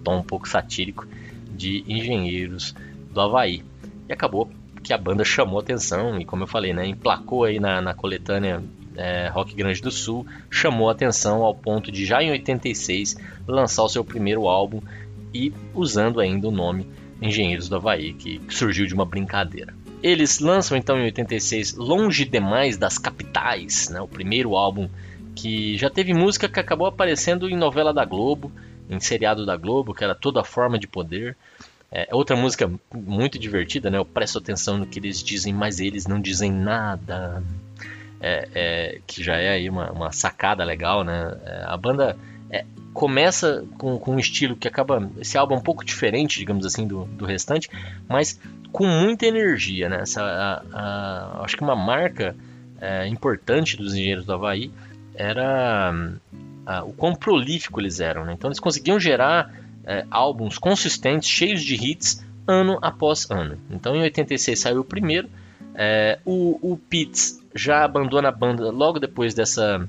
tom 0.03 0.19
um 0.19 0.23
pouco 0.25 0.49
satírico 0.49 1.07
de 1.55 1.85
engenheiros 1.87 2.75
do 3.13 3.21
Havaí. 3.21 3.63
E 4.09 4.13
acabou 4.13 4.51
que 4.83 4.93
a 4.93 4.99
banda 4.99 5.25
chamou 5.25 5.61
atenção 5.61 6.21
e, 6.21 6.25
como 6.25 6.43
eu 6.43 6.47
falei, 6.47 6.73
né, 6.73 6.87
emplacou 6.87 7.45
aí 7.45 7.61
na, 7.61 7.81
na 7.81 7.95
coletânea 7.95 8.63
é, 8.97 9.29
Rock 9.29 9.55
Grande 9.55 9.81
do 9.81 9.91
Sul, 9.91 10.27
chamou 10.51 10.91
atenção 10.91 11.43
ao 11.43 11.55
ponto 11.55 11.91
de 11.91 12.05
já 12.05 12.23
em 12.23 12.31
86 12.31 13.17
lançar 13.47 13.85
o 13.85 13.89
seu 13.89 14.05
primeiro 14.05 14.49
álbum 14.49 14.81
e 15.33 15.53
usando 15.75 16.21
ainda 16.21 16.49
o 16.49 16.51
nome 16.51 16.89
Engenheiros 17.21 17.69
do 17.69 17.77
Havaí, 17.77 18.13
que 18.13 18.41
surgiu 18.49 18.85
de 18.85 18.95
uma 18.95 19.07
brincadeira. 19.07 19.73
Eles 20.03 20.41
lançam 20.41 20.77
então 20.77 20.99
em 20.99 21.05
86 21.05 21.77
Longe 21.77 22.25
Demais 22.25 22.77
das 22.77 22.99
Capitais, 22.99 23.89
né, 23.89 24.01
o 24.01 24.09
primeiro 24.09 24.57
álbum 24.57 24.89
que 25.35 25.79
já 25.79 25.89
teve 25.89 26.13
música 26.13 26.49
que 26.49 26.61
acabou 26.61 26.87
aparecendo 26.87 27.49
em 27.49 27.57
novela 27.57 27.93
da 27.95 28.05
Globo, 28.05 28.53
em 28.91 29.01
seriado 29.01 29.47
da 29.47 29.57
Globo, 29.57 29.95
que 29.95 30.05
era 30.05 30.15
Toda 30.15 30.45
Forma 30.45 30.79
de 30.79 30.87
Poder. 30.87 31.37
É, 31.95 32.09
outra 32.11 32.35
música 32.35 32.71
muito 32.95 33.39
divertida, 33.39 33.91
né? 33.91 33.99
Eu 33.99 34.05
presto 34.05 34.39
atenção 34.39 34.79
no 34.79 34.87
que 34.87 34.99
eles 34.99 35.23
dizem, 35.23 35.53
mas 35.53 35.79
eles 35.79 36.07
não 36.07 36.19
dizem 36.19 36.51
nada. 36.51 37.43
É, 38.19 38.49
é, 38.55 39.01
que 39.07 39.23
já 39.23 39.37
é 39.37 39.51
aí 39.51 39.69
uma, 39.69 39.91
uma 39.91 40.13
sacada 40.13 40.65
legal, 40.65 41.05
né? 41.05 41.37
É, 41.45 41.65
a 41.67 41.77
banda 41.77 42.17
é, 42.51 42.65
começa 42.95 43.65
com, 43.77 43.99
com, 43.99 44.15
um 44.15 44.19
estilo 44.19 44.57
que 44.57 44.67
acaba. 44.67 45.11
Esse 45.19 45.37
álbum 45.37 45.57
é 45.57 45.59
um 45.59 45.63
pouco 45.63 45.85
diferente, 45.85 46.39
digamos 46.39 46.65
assim, 46.65 46.87
do, 46.87 47.05
do 47.05 47.27
restante, 47.27 47.69
mas 48.09 48.41
com 48.71 48.87
muita 48.87 49.27
energia, 49.27 49.91
né? 49.91 50.01
Essa, 50.01 50.23
a, 50.23 50.63
a, 50.73 51.45
acho 51.45 51.57
que 51.59 51.63
uma 51.63 51.77
marca 51.77 52.35
é, 52.81 53.07
importante 53.07 53.77
dos 53.77 53.93
engenheiros 53.93 54.25
do 54.25 54.33
Havaí 54.33 54.71
era 55.15 55.93
a, 56.65 56.85
o 56.85 56.93
quão 56.95 57.15
prolífico 57.15 57.81
eles 57.81 58.01
eram, 58.01 58.25
né? 58.25 58.33
Então 58.33 58.49
eles 58.49 58.61
conseguiam 58.61 58.99
gerar 58.99 59.62
é, 59.85 60.05
álbuns 60.11 60.59
consistentes, 60.59 61.29
cheios 61.29 61.63
de 61.63 61.75
hits, 61.75 62.25
ano 62.47 62.79
após 62.83 63.31
ano. 63.31 63.59
Então 63.71 63.95
em 63.95 64.03
86 64.03 64.59
saiu 64.59 64.81
o 64.81 64.85
primeiro. 64.85 65.29
É, 65.75 66.19
o, 66.25 66.59
o 66.73 66.77
Pitts 66.77 67.41
já 67.55 67.85
abandona 67.85 68.29
a 68.29 68.33
banda 68.33 68.71
logo 68.71 68.99
depois 68.99 69.35
dessa, 69.35 69.87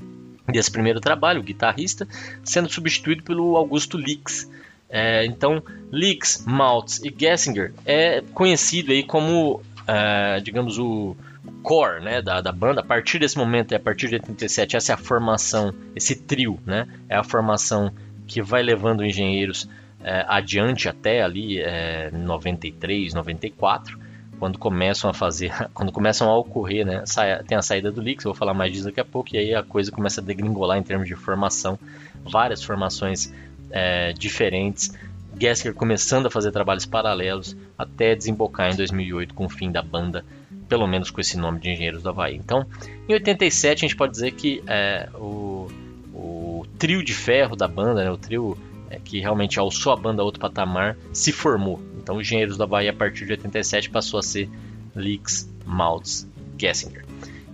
desse 0.48 0.72
primeiro 0.72 1.00
trabalho, 1.00 1.42
o 1.42 1.44
guitarrista, 1.44 2.08
sendo 2.44 2.72
substituído 2.72 3.24
pelo 3.24 3.56
Augusto 3.58 3.98
Lix. 3.98 4.50
É, 4.90 5.26
então, 5.26 5.62
Lix, 5.92 6.44
Maltz 6.46 7.02
e 7.04 7.14
Gessinger 7.16 7.74
é 7.86 8.22
conhecido 8.34 8.92
aí 8.92 9.04
como, 9.04 9.62
é, 9.88 10.40
digamos, 10.40 10.78
o 10.78 11.16
core 11.64 12.04
né, 12.04 12.22
da, 12.22 12.42
da 12.42 12.52
banda. 12.52 12.82
A 12.82 12.84
partir 12.84 13.20
desse 13.20 13.38
momento, 13.38 13.74
a 13.74 13.80
partir 13.80 14.08
de 14.10 14.16
87, 14.16 14.78
essa 14.78 14.92
é 14.92 14.96
a 14.96 14.98
formação, 14.98 15.74
esse 15.96 16.16
trio, 16.16 16.60
né, 16.66 16.88
é 17.10 17.16
a 17.16 17.24
formação 17.24 17.92
que 18.28 18.42
vai 18.42 18.62
levando 18.62 19.04
engenheiros 19.04 19.68
é, 20.04 20.26
adiante 20.28 20.90
até 20.90 21.24
ali 21.24 21.60
é, 21.60 22.12
93, 22.12 23.14
94, 23.14 24.00
quando 24.40 24.60
começam 24.60 25.10
a 25.10 25.14
fazer, 25.14 25.54
quando 25.74 25.92
começam 25.92 26.30
a 26.30 26.38
ocorrer, 26.38 26.86
né, 26.86 27.04
tem 27.48 27.58
a 27.58 27.62
saída 27.62 27.92
do 27.92 28.02
Lix, 28.02 28.26
eu 28.26 28.32
vou 28.32 28.38
falar 28.38 28.54
mais 28.54 28.72
disso 28.72 28.86
daqui 28.86 29.00
a 29.00 29.06
pouco, 29.06 29.34
e 29.34 29.38
aí 29.38 29.56
a 29.56 29.64
coisa 29.64 29.92
começa 29.92 30.20
a 30.20 30.24
degringolar 30.24 30.78
em 30.78 30.84
termos 30.84 31.08
de 31.08 31.16
formação, 31.16 31.80
várias 32.24 32.64
formações 32.64 33.34
é, 33.72 34.14
diferentes, 34.14 34.92
Gesker 35.40 35.74
começando 35.74 36.28
a 36.28 36.30
fazer 36.30 36.52
trabalhos 36.52 36.86
paralelos 36.86 37.56
até 37.78 38.16
desembocar 38.16 38.72
em 38.72 38.76
2008 38.76 39.34
com 39.34 39.46
o 39.46 39.50
fim 39.50 39.72
da 39.72 39.82
banda, 39.82 40.24
pelo 40.70 40.86
menos 40.88 41.10
com 41.10 41.20
esse 41.20 41.38
nome 41.38 41.60
de 41.60 41.70
Engenheiros 41.72 42.04
do 42.04 42.10
Havaí. 42.10 42.36
Então, 42.36 42.66
em 43.10 43.14
87 43.14 43.80
a 43.80 43.88
gente 43.88 43.96
pode 43.96 44.12
dizer 44.12 44.32
que 44.32 44.64
é, 44.68 45.10
o, 45.16 45.68
o 46.14 46.66
trio 46.78 47.04
de 47.04 47.14
ferro 47.14 47.56
da 47.56 47.68
banda, 47.68 48.04
né, 48.04 48.12
o 48.12 48.18
trio 48.18 48.58
é, 48.94 49.00
que 49.04 49.20
realmente 49.20 49.60
alçou 49.60 49.92
a 49.92 49.96
banda 49.96 50.22
a 50.22 50.26
outro 50.26 50.40
patamar, 50.40 50.96
se 51.12 51.32
formou. 51.32 51.82
Então, 51.98 52.22
Engenheiros 52.22 52.58
da 52.58 52.68
Bahia, 52.68 52.92
a 52.92 52.94
partir 52.94 53.26
de 53.26 53.32
87, 53.32 53.90
passou 53.90 54.20
a 54.20 54.24
ser 54.24 54.48
Leaks, 54.96 55.52
Maltz, 55.66 56.30
Gessinger. 56.58 57.04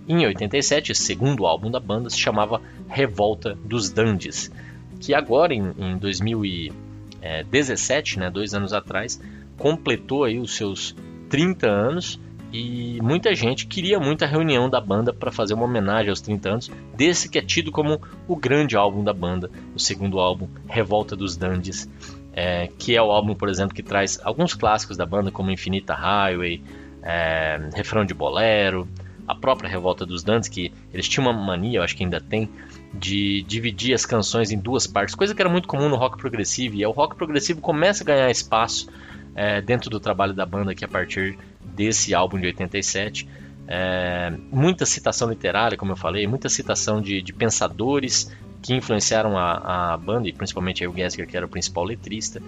Em 0.06 0.26
87, 0.26 0.92
o 0.92 0.94
segundo 0.94 1.46
álbum 1.46 1.70
da 1.70 1.80
banda 1.80 2.10
se 2.10 2.18
chamava 2.18 2.60
Revolta 2.88 3.56
dos 3.64 3.88
Dandies, 3.88 4.52
que 5.00 5.14
agora, 5.14 5.54
em, 5.54 5.72
em 5.78 5.96
2017, 5.96 8.18
né, 8.18 8.28
dois 8.28 8.52
anos 8.52 8.74
atrás, 8.74 9.18
completou 9.56 10.24
aí 10.24 10.38
os 10.38 10.54
seus 10.56 10.94
30 11.30 11.66
anos 11.66 12.20
e 12.52 12.98
muita 13.00 13.34
gente 13.34 13.66
queria 13.66 14.00
muito 14.00 14.24
a 14.24 14.26
reunião 14.26 14.68
da 14.68 14.80
banda 14.80 15.12
para 15.12 15.30
fazer 15.30 15.54
uma 15.54 15.64
homenagem 15.64 16.10
aos 16.10 16.20
30 16.20 16.48
anos 16.48 16.70
desse 16.96 17.28
que 17.28 17.38
é 17.38 17.42
tido 17.42 17.70
como 17.70 18.00
o 18.26 18.34
grande 18.34 18.76
álbum 18.76 19.04
da 19.04 19.12
banda, 19.12 19.50
o 19.74 19.78
segundo 19.78 20.18
álbum, 20.18 20.48
Revolta 20.66 21.14
dos 21.14 21.36
Dandies, 21.36 21.88
é, 22.32 22.68
que 22.78 22.96
é 22.96 23.02
o 23.02 23.10
álbum, 23.10 23.34
por 23.34 23.48
exemplo, 23.48 23.74
que 23.74 23.82
traz 23.82 24.20
alguns 24.24 24.54
clássicos 24.54 24.96
da 24.96 25.06
banda, 25.06 25.30
como 25.30 25.50
Infinita 25.50 25.94
Highway, 25.94 26.62
é, 27.02 27.70
Refrão 27.74 28.04
de 28.04 28.14
Bolero, 28.14 28.88
a 29.28 29.34
própria 29.34 29.70
Revolta 29.70 30.04
dos 30.04 30.24
Dandies, 30.24 30.48
que 30.48 30.72
eles 30.92 31.08
tinham 31.08 31.30
uma 31.30 31.32
mania, 31.32 31.78
eu 31.78 31.82
acho 31.84 31.96
que 31.96 32.02
ainda 32.02 32.20
tem, 32.20 32.48
de 32.92 33.42
dividir 33.42 33.94
as 33.94 34.04
canções 34.04 34.50
em 34.50 34.58
duas 34.58 34.88
partes, 34.88 35.14
coisa 35.14 35.32
que 35.32 35.40
era 35.40 35.48
muito 35.48 35.68
comum 35.68 35.88
no 35.88 35.94
rock 35.94 36.18
progressivo, 36.18 36.74
e 36.74 36.84
o 36.84 36.90
rock 36.90 37.14
progressivo 37.14 37.60
começa 37.60 38.02
a 38.02 38.06
ganhar 38.06 38.28
espaço 38.28 38.88
é, 39.34 39.60
dentro 39.60 39.90
do 39.90 40.00
trabalho 40.00 40.32
da 40.32 40.44
banda 40.44 40.74
que 40.74 40.84
a 40.84 40.88
partir 40.88 41.38
desse 41.64 42.14
álbum 42.14 42.38
de 42.38 42.46
87. 42.46 43.28
É, 43.66 44.32
muita 44.50 44.84
citação 44.84 45.28
literária, 45.30 45.78
como 45.78 45.92
eu 45.92 45.96
falei, 45.96 46.26
muita 46.26 46.48
citação 46.48 47.00
de, 47.00 47.22
de 47.22 47.32
pensadores 47.32 48.34
que 48.62 48.74
influenciaram 48.74 49.38
a, 49.38 49.92
a, 49.92 49.96
banda, 49.96 50.28
e 50.28 50.32
principalmente 50.32 50.86
o 50.86 50.92
Gessler, 50.92 51.26
que 51.26 51.36
era 51.36 51.46
o 51.46 51.48
principal 51.48 51.84
letrista. 51.84 52.42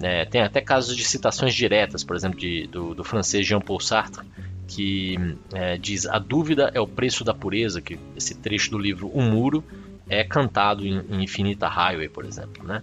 É, 0.00 0.24
tem 0.24 0.42
até 0.42 0.60
casos 0.60 0.96
de 0.96 1.04
citações 1.04 1.54
diretas, 1.54 2.04
por 2.04 2.14
exemplo, 2.14 2.38
de, 2.38 2.66
do, 2.68 2.94
do, 2.94 3.02
francês 3.02 3.46
Jean-Paul 3.46 3.80
Sartre, 3.80 4.24
que 4.68 5.16
é, 5.52 5.76
diz: 5.76 6.06
A 6.06 6.18
dúvida 6.18 6.70
é 6.72 6.80
o 6.80 6.86
preço 6.86 7.24
da 7.24 7.34
pureza, 7.34 7.80
que 7.80 7.98
esse 8.14 8.36
trecho 8.36 8.70
do 8.70 8.78
livro 8.78 9.08
O 9.08 9.22
Muro 9.22 9.64
é 10.08 10.22
cantado 10.22 10.86
em, 10.86 11.00
em 11.10 11.24
Infinita 11.24 11.66
Highway, 11.66 12.08
por 12.08 12.24
exemplo. 12.24 12.62
Né? 12.62 12.82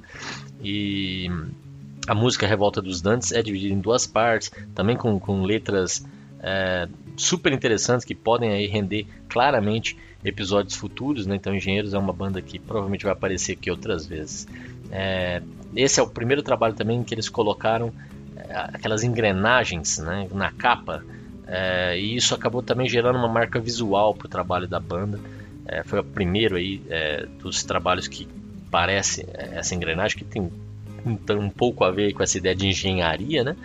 E 0.61 1.29
a 2.07 2.13
música 2.15 2.45
Revolta 2.45 2.81
dos 2.81 3.01
Dantes 3.01 3.31
é 3.31 3.41
dividida 3.41 3.73
em 3.73 3.79
duas 3.79 4.05
partes, 4.05 4.51
também 4.73 4.95
com, 4.95 5.19
com 5.19 5.41
letras 5.43 6.05
é, 6.39 6.87
super 7.17 7.51
interessantes 7.51 8.05
que 8.05 8.13
podem 8.13 8.51
aí 8.51 8.67
render 8.67 9.07
claramente 9.27 9.97
episódios 10.23 10.75
futuros. 10.75 11.25
Né? 11.25 11.35
Então, 11.35 11.55
Engenheiros 11.55 11.93
é 11.93 11.97
uma 11.97 12.13
banda 12.13 12.41
que 12.41 12.59
provavelmente 12.59 13.03
vai 13.03 13.13
aparecer 13.13 13.53
aqui 13.53 13.71
outras 13.71 14.05
vezes. 14.05 14.47
É, 14.91 15.41
esse 15.75 15.99
é 15.99 16.03
o 16.03 16.07
primeiro 16.07 16.43
trabalho 16.43 16.73
também 16.73 17.03
que 17.03 17.13
eles 17.13 17.27
colocaram 17.27 17.91
é, 18.35 18.55
aquelas 18.73 19.03
engrenagens 19.03 19.97
né, 19.97 20.27
na 20.31 20.51
capa, 20.51 21.03
é, 21.47 21.97
e 21.99 22.15
isso 22.15 22.33
acabou 22.33 22.61
também 22.61 22.87
gerando 22.87 23.17
uma 23.17 23.27
marca 23.27 23.59
visual 23.59 24.13
para 24.13 24.25
o 24.25 24.29
trabalho 24.29 24.67
da 24.67 24.79
banda. 24.79 25.19
É, 25.67 25.83
foi 25.83 25.99
o 25.99 26.03
primeiro 26.03 26.55
aí 26.55 26.81
é, 26.89 27.25
dos 27.39 27.63
trabalhos 27.63 28.07
que 28.07 28.27
parece 28.69 29.25
essa 29.33 29.73
engrenagem 29.73 30.17
que 30.17 30.25
tem 30.25 30.51
um, 31.05 31.17
um 31.37 31.49
pouco 31.49 31.83
a 31.83 31.91
ver 31.91 32.13
com 32.13 32.23
essa 32.23 32.37
ideia 32.37 32.55
de 32.55 32.67
engenharia, 32.67 33.43
né? 33.43 33.55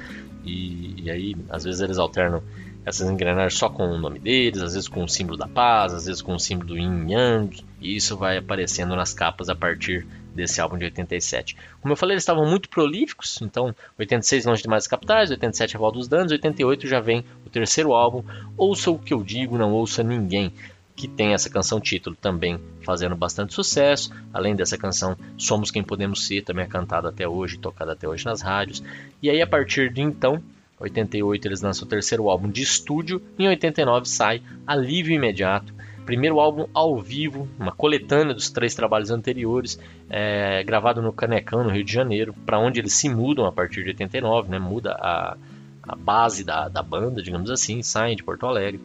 E, 0.45 1.05
e, 1.05 1.11
aí, 1.11 1.37
às 1.49 1.65
vezes, 1.65 1.81
eles 1.81 1.99
alternam 1.99 2.43
essas 2.85 3.09
engrenagens 3.09 3.55
só 3.55 3.69
com 3.69 3.85
o 3.85 3.99
nome 3.99 4.19
deles, 4.19 4.63
às 4.63 4.73
vezes 4.75 4.89
com 4.89 5.05
o 5.05 5.09
símbolo 5.09 5.37
da 5.37 5.47
paz, 5.47 5.93
às 5.93 6.07
vezes 6.07 6.23
com 6.23 6.35
o 6.35 6.41
símbolo 6.41 6.69
do 6.69 6.79
Yin 6.79 7.11
Yang, 7.11 7.63
e 7.81 7.95
isso 7.95 8.17
vai 8.17 8.39
aparecendo 8.39 8.97
nas 8.97 9.13
capas 9.13 9.51
a 9.51 9.55
partir 9.55 10.07
desse 10.35 10.61
álbum 10.61 10.79
de 10.79 10.85
87. 10.85 11.57
Como 11.81 11.93
eu 11.93 11.97
falei, 11.97 12.15
eles 12.15 12.23
estavam 12.23 12.47
muito 12.47 12.69
prolíficos, 12.69 13.41
então 13.43 13.75
86 13.99 14.47
Longe 14.47 14.63
Demais 14.63 14.85
das 14.85 14.89
Capitais, 14.89 15.31
87 15.31 15.75
Revolta 15.75 15.99
dos 15.99 16.09
Danos, 16.09 16.33
88 16.33 16.87
já 16.89 17.01
vem 17.01 17.25
o 17.45 17.51
terceiro 17.51 17.93
álbum, 17.93 18.25
Ouça 18.57 18.91
o 18.91 18.99
que 18.99 19.13
eu 19.13 19.23
digo, 19.23 19.59
não 19.59 19.73
ouça 19.73 20.03
ninguém 20.03 20.53
que 21.01 21.09
tem 21.09 21.33
essa 21.33 21.49
canção 21.49 21.81
título 21.81 22.15
também 22.15 22.61
fazendo 22.83 23.17
bastante 23.17 23.55
sucesso. 23.55 24.13
Além 24.35 24.55
dessa 24.55 24.77
canção, 24.77 25.17
Somos 25.39 25.71
Quem 25.71 25.83
Podemos 25.83 26.27
Ser, 26.27 26.43
também 26.43 26.67
é 26.67 26.69
cantada 26.69 27.09
até 27.09 27.27
hoje, 27.27 27.57
tocada 27.57 27.93
até 27.93 28.07
hoje 28.07 28.27
nas 28.27 28.43
rádios. 28.43 28.83
E 29.23 29.31
aí, 29.31 29.41
a 29.41 29.47
partir 29.47 29.91
de 29.91 30.03
então, 30.03 30.43
88 30.79 31.49
eles 31.49 31.63
lançam 31.63 31.87
o 31.87 31.89
terceiro 31.89 32.29
álbum 32.29 32.51
de 32.51 32.61
estúdio, 32.61 33.23
em 33.39 33.49
89 33.49 34.07
sai 34.07 34.43
Alívio 34.67 35.15
Imediato, 35.15 35.73
primeiro 36.05 36.39
álbum 36.39 36.67
ao 36.75 37.01
vivo, 37.01 37.49
uma 37.59 37.73
coletânea 37.73 38.35
dos 38.35 38.51
três 38.51 38.75
trabalhos 38.75 39.11
anteriores, 39.11 39.81
é, 40.11 40.63
gravado 40.65 41.01
no 41.01 41.15
Canecão, 41.15 41.65
no 41.65 41.71
Rio 41.71 41.83
de 41.83 41.93
Janeiro, 41.95 42.35
para 42.45 42.59
onde 42.59 42.79
eles 42.79 42.93
se 42.93 43.09
mudam 43.09 43.47
a 43.47 43.53
partir 43.53 43.83
de 43.85 43.89
89, 43.89 44.51
né? 44.51 44.59
Muda 44.59 44.93
a, 45.01 45.35
a 45.83 45.97
base 45.97 46.45
da, 46.45 46.69
da 46.69 46.83
banda, 46.83 47.23
digamos 47.23 47.51
assim, 47.51 47.83
saem 47.83 48.17
de 48.17 48.23
Porto 48.23 48.45
Alegre. 48.45 48.81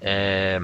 É, 0.00 0.60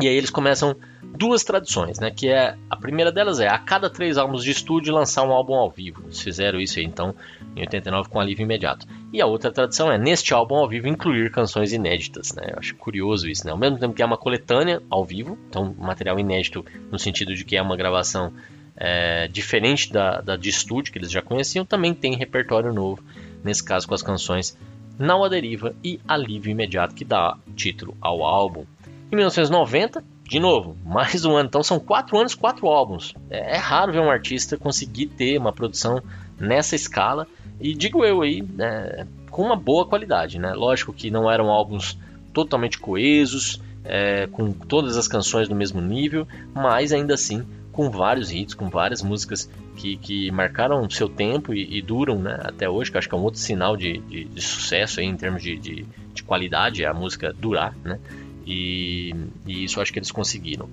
e 0.00 0.08
aí 0.08 0.16
eles 0.16 0.30
começam 0.30 0.76
duas 1.16 1.44
tradições, 1.44 2.00
né? 2.00 2.10
Que 2.10 2.28
é 2.28 2.56
a 2.68 2.76
primeira 2.76 3.12
delas 3.12 3.38
é 3.38 3.48
a 3.48 3.58
cada 3.58 3.88
três 3.88 4.18
álbuns 4.18 4.42
de 4.42 4.50
estúdio 4.50 4.92
lançar 4.92 5.22
um 5.22 5.32
álbum 5.32 5.54
ao 5.54 5.70
vivo. 5.70 6.02
Eles 6.04 6.20
fizeram 6.20 6.60
isso 6.60 6.78
aí 6.78 6.84
então 6.84 7.14
em 7.54 7.60
89 7.60 8.08
com 8.08 8.18
Alívio 8.18 8.42
Imediato. 8.42 8.86
E 9.12 9.20
a 9.20 9.26
outra 9.26 9.52
tradição 9.52 9.90
é 9.90 9.96
neste 9.96 10.34
álbum 10.34 10.56
ao 10.56 10.68
vivo 10.68 10.88
incluir 10.88 11.30
canções 11.30 11.72
inéditas, 11.72 12.32
né? 12.34 12.48
Eu 12.52 12.58
acho 12.58 12.74
curioso 12.74 13.28
isso, 13.28 13.46
né? 13.46 13.52
Ao 13.52 13.58
mesmo 13.58 13.78
tempo 13.78 13.94
que 13.94 14.02
é 14.02 14.06
uma 14.06 14.18
coletânea 14.18 14.82
ao 14.90 15.04
vivo, 15.04 15.38
então 15.48 15.74
material 15.78 16.18
inédito 16.18 16.64
no 16.90 16.98
sentido 16.98 17.34
de 17.34 17.44
que 17.44 17.56
é 17.56 17.62
uma 17.62 17.76
gravação 17.76 18.32
é, 18.76 19.28
diferente 19.28 19.92
da, 19.92 20.20
da 20.20 20.36
de 20.36 20.48
estúdio 20.48 20.92
que 20.92 20.98
eles 20.98 21.10
já 21.10 21.22
conheciam, 21.22 21.64
também 21.64 21.94
tem 21.94 22.16
repertório 22.16 22.72
novo. 22.72 23.02
Nesse 23.44 23.62
caso 23.62 23.86
com 23.86 23.94
as 23.94 24.02
canções 24.02 24.56
Não 24.98 25.22
a 25.22 25.28
Deriva 25.28 25.76
e 25.84 26.00
Alívio 26.08 26.50
Imediato 26.50 26.94
que 26.94 27.04
dá 27.04 27.36
título 27.54 27.96
ao 28.00 28.24
álbum. 28.24 28.64
Em 29.12 29.16
1990, 29.16 30.02
de 30.24 30.40
novo, 30.40 30.76
mais 30.84 31.24
um 31.24 31.36
ano. 31.36 31.48
Então 31.48 31.62
são 31.62 31.78
quatro 31.78 32.18
anos, 32.18 32.34
quatro 32.34 32.66
álbuns. 32.68 33.14
É, 33.30 33.54
é, 33.54 33.56
raro 33.56 33.92
ver 33.92 34.00
um 34.00 34.10
artista 34.10 34.56
conseguir 34.56 35.06
ter 35.06 35.38
uma 35.38 35.52
produção 35.52 36.02
nessa 36.38 36.74
escala. 36.74 37.26
E 37.60 37.74
digo 37.74 38.04
eu 38.04 38.22
aí, 38.22 38.42
né, 38.42 39.06
com 39.30 39.42
uma 39.42 39.56
boa 39.56 39.86
qualidade. 39.86 40.38
Né? 40.38 40.52
Lógico 40.54 40.92
que 40.92 41.10
não 41.10 41.30
eram 41.30 41.50
álbuns 41.50 41.98
totalmente 42.32 42.78
coesos, 42.78 43.60
é, 43.84 44.26
com 44.26 44.52
todas 44.52 44.96
as 44.96 45.06
canções 45.06 45.48
no 45.48 45.54
mesmo 45.54 45.80
nível, 45.80 46.26
mas 46.54 46.92
ainda 46.92 47.14
assim 47.14 47.46
com 47.70 47.90
vários 47.90 48.32
hits, 48.32 48.54
com 48.54 48.70
várias 48.70 49.02
músicas 49.02 49.50
que, 49.76 49.96
que 49.96 50.30
marcaram 50.30 50.88
seu 50.88 51.08
tempo 51.08 51.52
e, 51.52 51.78
e 51.78 51.82
duram 51.82 52.20
né, 52.20 52.38
até 52.44 52.70
hoje, 52.70 52.90
que 52.90 52.96
acho 52.96 53.08
que 53.08 53.14
é 53.14 53.18
um 53.18 53.22
outro 53.22 53.40
sinal 53.40 53.76
de, 53.76 53.98
de, 53.98 54.24
de 54.24 54.40
sucesso 54.40 55.00
aí, 55.00 55.06
em 55.06 55.16
termos 55.16 55.42
de, 55.42 55.56
de, 55.58 55.86
de 56.14 56.22
qualidade, 56.22 56.84
é 56.84 56.86
a 56.86 56.94
música 56.94 57.32
durar. 57.32 57.74
Né? 57.84 57.98
E, 58.46 59.14
e 59.46 59.64
isso 59.64 59.80
acho 59.80 59.92
que 59.92 59.98
eles 59.98 60.10
conseguiram. 60.10 60.68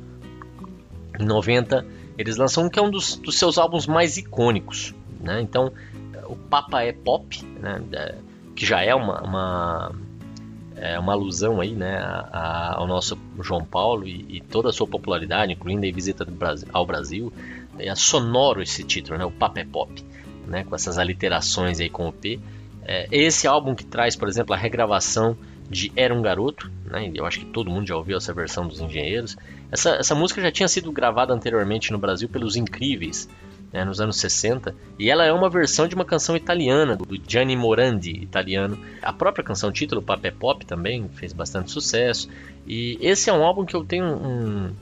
Em 1.20 1.26
90, 1.26 1.86
eles 2.18 2.38
lançam 2.38 2.66
um 2.66 2.70
que 2.70 2.80
é 2.80 2.82
um 2.82 2.90
dos, 2.90 3.16
dos 3.16 3.38
seus 3.38 3.58
álbuns 3.58 3.88
mais 3.88 4.18
icônicos. 4.18 4.94
Né? 5.20 5.42
Então, 5.42 5.72
o 6.26 6.36
Papa 6.36 6.82
é 6.84 6.92
Pop, 6.92 7.44
né? 7.60 7.82
É, 7.92 8.16
que 8.56 8.66
já 8.66 8.82
é 8.82 8.94
uma, 8.94 9.22
uma, 9.22 9.96
é 10.76 10.98
uma 10.98 11.14
alusão 11.14 11.62
aí, 11.62 11.74
né? 11.74 11.98
A, 11.98 12.30
a, 12.32 12.76
ao 12.78 12.88
nosso 12.88 13.18
João 13.42 13.64
Paulo 13.64 14.08
e, 14.08 14.26
e, 14.30 14.42
toda 14.42 14.70
a 14.70 14.74
sua 14.74 14.88
popularidade, 14.88 15.54
incluindo 15.54 15.86
a 15.86 15.92
visita 15.92 16.26
Brasil, 16.26 16.68
ao 16.72 16.86
Brasil. 16.86 17.34
É 17.78 17.94
sonoro 17.96 18.62
esse 18.62 18.84
título, 18.84 19.18
né? 19.18 19.26
o 19.26 19.32
Papa 19.32 19.62
é 19.62 19.66
Pop, 19.66 20.04
né? 20.48 20.64
com 20.64 20.76
essas 20.76 20.98
aliterações 20.98 21.80
aí 21.80 21.90
com 21.90 22.08
o 22.08 22.14
P. 22.14 22.40
É, 22.84 23.08
esse 23.12 23.48
álbum 23.48 23.76
que 23.76 23.86
traz, 23.86 24.16
por 24.16 24.28
exemplo, 24.28 24.54
a 24.54 24.58
regravação 24.58 25.38
de 25.72 25.92
Era 25.96 26.14
um 26.14 26.22
Garoto, 26.22 26.70
né? 26.86 27.10
eu 27.16 27.26
acho 27.26 27.40
que 27.40 27.46
todo 27.46 27.72
mundo 27.72 27.88
já 27.88 27.96
ouviu 27.96 28.18
essa 28.18 28.34
versão 28.34 28.68
dos 28.68 28.82
Engenheiros. 28.82 29.38
Essa, 29.72 29.92
essa 29.92 30.14
música 30.14 30.42
já 30.42 30.52
tinha 30.52 30.68
sido 30.68 30.92
gravada 30.92 31.34
anteriormente 31.34 31.92
no 31.92 31.98
Brasil 31.98 32.28
pelos 32.28 32.58
Incríveis, 32.58 33.30
né, 33.72 33.86
nos 33.86 34.02
anos 34.02 34.18
60, 34.18 34.76
e 35.00 35.10
ela 35.10 35.24
é 35.24 35.32
uma 35.32 35.50
versão 35.50 35.88
de 35.88 35.96
uma 35.96 36.04
canção 36.04 36.36
italiana, 36.36 36.98
do 36.98 37.18
Gianni 37.26 37.56
Morandi, 37.56 38.12
italiano. 38.12 38.78
A 39.02 39.14
própria 39.14 39.46
canção 39.46 39.72
título, 39.72 40.02
Papé 40.02 40.30
Pop, 40.30 40.66
também 40.66 41.08
fez 41.14 41.32
bastante 41.32 41.72
sucesso. 41.72 42.28
E 42.68 42.98
esse 43.00 43.30
é 43.30 43.34
um 43.34 43.44
álbum 43.44 43.64
que 43.64 43.74
eu 43.74 43.86
tenho 43.86 44.06
um, 44.06 44.76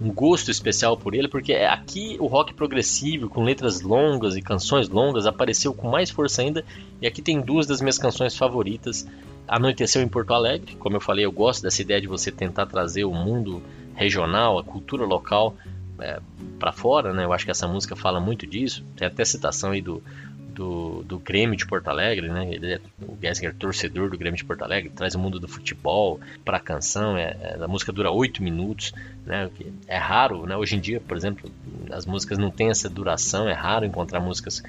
um 0.00 0.12
gosto 0.12 0.48
especial 0.48 0.96
por 0.96 1.12
ele, 1.12 1.26
porque 1.26 1.52
é 1.52 1.66
aqui 1.66 2.16
o 2.20 2.26
rock 2.26 2.54
progressivo, 2.54 3.28
com 3.28 3.42
letras 3.42 3.80
longas 3.80 4.36
e 4.36 4.42
canções 4.42 4.88
longas, 4.88 5.26
apareceu 5.26 5.74
com 5.74 5.90
mais 5.90 6.08
força 6.08 6.40
ainda. 6.40 6.64
E 7.02 7.06
aqui 7.06 7.20
tem 7.20 7.40
duas 7.40 7.66
das 7.66 7.80
minhas 7.80 7.98
canções 7.98 8.36
favoritas, 8.36 9.04
Anoiteceu 9.48 10.02
em 10.02 10.08
Porto 10.08 10.34
Alegre, 10.34 10.74
como 10.76 10.96
eu 10.96 11.00
falei, 11.00 11.24
eu 11.24 11.32
gosto 11.32 11.62
dessa 11.62 11.80
ideia 11.80 12.00
de 12.00 12.06
você 12.06 12.30
tentar 12.32 12.66
trazer 12.66 13.04
o 13.04 13.12
mundo 13.12 13.62
regional, 13.94 14.58
a 14.58 14.64
cultura 14.64 15.04
local 15.04 15.54
é, 16.00 16.20
para 16.58 16.72
fora, 16.72 17.12
né? 17.12 17.24
Eu 17.24 17.32
acho 17.32 17.44
que 17.44 17.50
essa 17.50 17.66
música 17.66 17.96
fala 17.96 18.20
muito 18.20 18.46
disso. 18.46 18.84
Tem 18.96 19.06
até 19.06 19.24
citação 19.24 19.70
aí 19.70 19.80
do, 19.80 20.02
do, 20.56 21.02
do 21.04 21.18
Grêmio 21.18 21.56
de 21.56 21.66
Porto 21.66 21.88
Alegre, 21.88 22.28
né? 22.28 22.48
Ele 22.50 22.74
é, 22.74 22.80
o 23.02 23.16
Gessinger 23.20 23.50
é 23.50 23.54
torcedor 23.58 24.10
do 24.10 24.18
Grêmio 24.18 24.38
de 24.38 24.44
Porto 24.44 24.62
Alegre, 24.62 24.90
traz 24.90 25.14
o 25.14 25.18
mundo 25.18 25.38
do 25.38 25.46
futebol 25.46 26.18
para 26.44 26.56
a 26.56 26.60
canção. 26.60 27.16
É, 27.16 27.36
é, 27.40 27.58
a 27.62 27.68
música 27.68 27.92
dura 27.92 28.10
oito 28.10 28.42
minutos, 28.42 28.92
né? 29.24 29.50
É 29.86 29.98
raro, 29.98 30.46
né? 30.46 30.56
Hoje 30.56 30.76
em 30.76 30.80
dia, 30.80 31.00
por 31.00 31.16
exemplo, 31.16 31.50
as 31.90 32.06
músicas 32.06 32.38
não 32.38 32.50
têm 32.50 32.70
essa 32.70 32.88
duração. 32.88 33.48
É 33.48 33.52
raro 33.52 33.84
encontrar 33.84 34.20
músicas 34.20 34.62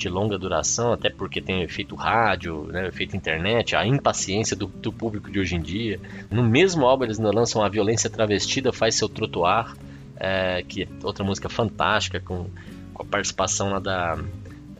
de 0.00 0.08
longa 0.08 0.38
duração, 0.38 0.92
até 0.92 1.10
porque 1.10 1.40
tem 1.40 1.60
o 1.60 1.62
efeito 1.62 1.94
rádio, 1.94 2.66
né, 2.66 2.84
o 2.84 2.86
efeito 2.86 3.16
internet, 3.16 3.76
a 3.76 3.86
impaciência 3.86 4.56
do, 4.56 4.66
do, 4.66 4.92
público 4.92 5.30
de 5.30 5.38
hoje 5.38 5.56
em 5.56 5.60
dia. 5.60 6.00
No 6.30 6.42
mesmo 6.42 6.86
álbum 6.86 7.04
eles 7.04 7.18
lançam 7.18 7.62
A 7.62 7.68
Violência 7.68 8.08
Travestida 8.08 8.72
Faz 8.72 8.94
Seu 8.94 9.08
Trotuar, 9.08 9.76
é, 10.16 10.64
que 10.66 10.84
é 10.84 10.88
outra 11.02 11.24
música 11.24 11.48
fantástica, 11.48 12.20
com, 12.20 12.46
com 12.94 13.02
a 13.02 13.06
participação 13.06 13.70
lá 13.70 13.78
da, 13.78 14.18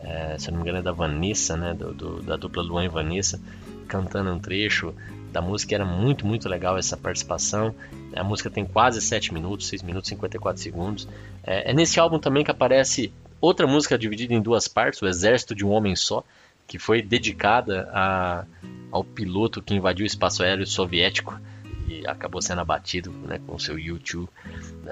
é, 0.03 0.37
se 0.37 0.49
não 0.49 0.57
me 0.57 0.63
engano 0.63 0.79
é 0.79 0.81
da 0.81 0.91
Vanessa, 0.91 1.55
né, 1.55 1.73
do, 1.73 1.93
do, 1.93 2.21
da 2.21 2.35
dupla 2.35 2.63
Luan 2.63 2.85
e 2.85 2.89
Vanessa, 2.89 3.39
cantando 3.87 4.31
um 4.31 4.39
trecho 4.39 4.93
da 5.31 5.41
música, 5.41 5.75
era 5.75 5.85
muito, 5.85 6.25
muito 6.25 6.49
legal 6.49 6.77
essa 6.77 6.97
participação. 6.97 7.73
A 8.15 8.23
música 8.23 8.49
tem 8.49 8.65
quase 8.65 9.01
7 9.01 9.33
minutos, 9.33 9.67
6 9.67 9.83
minutos 9.83 10.09
e 10.09 10.15
54 10.15 10.61
segundos. 10.61 11.07
É, 11.43 11.71
é 11.71 11.73
nesse 11.73 11.99
álbum 11.99 12.19
também 12.19 12.43
que 12.43 12.51
aparece 12.51 13.13
outra 13.41 13.67
música 13.67 13.97
dividida 13.97 14.33
em 14.33 14.41
duas 14.41 14.67
partes, 14.67 15.01
O 15.01 15.07
Exército 15.07 15.53
de 15.53 15.65
um 15.65 15.71
Homem 15.71 15.95
Só, 15.95 16.23
que 16.67 16.79
foi 16.79 17.01
dedicada 17.01 17.89
a, 17.91 18.45
ao 18.91 19.03
piloto 19.03 19.61
que 19.61 19.73
invadiu 19.73 20.03
o 20.03 20.07
espaço 20.07 20.43
aéreo 20.43 20.65
soviético 20.65 21.37
e 21.87 22.07
acabou 22.07 22.41
sendo 22.41 22.61
abatido 22.61 23.11
né, 23.11 23.39
com 23.45 23.59
seu 23.59 23.77
YouTube. 23.77 24.29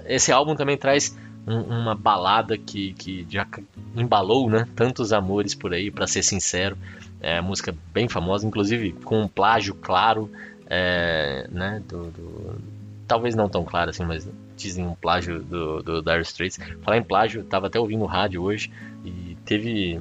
Esse 0.06 0.32
álbum 0.32 0.56
também 0.56 0.78
traz 0.78 1.18
um, 1.48 1.62
uma 1.62 1.96
balada 1.96 2.58
que, 2.58 2.94
que 2.94 3.26
já 3.30 3.48
embalou 3.96 4.50
né, 4.50 4.68
tantos 4.76 5.14
amores 5.14 5.56
por 5.56 5.74
aí, 5.74 5.90
para 5.90 6.06
ser 6.06 6.24
sincero. 6.24 6.78
É 7.22 7.40
música 7.40 7.74
bem 7.94 8.08
famosa, 8.08 8.46
inclusive 8.46 8.92
com 8.92 9.22
um 9.22 9.28
plágio 9.28 9.74
claro, 9.76 10.30
é, 10.68 11.48
né, 11.52 11.82
do, 11.88 12.12
do, 12.12 12.62
talvez 13.10 13.36
não 13.36 13.50
tão 13.50 13.66
claro 13.66 13.90
assim, 13.90 14.06
mas 14.06 14.30
dizem 14.56 14.86
um 14.86 14.94
plágio 14.94 15.42
do, 15.42 15.82
do 15.82 16.02
Dire 16.02 16.22
Straits. 16.22 16.60
Falar 16.84 16.98
em 16.98 17.04
plágio, 17.04 17.44
tava 17.44 17.68
até 17.68 17.80
ouvindo 17.80 18.06
rádio 18.06 18.44
hoje 18.44 18.72
e 19.04 19.36
teve 19.44 20.00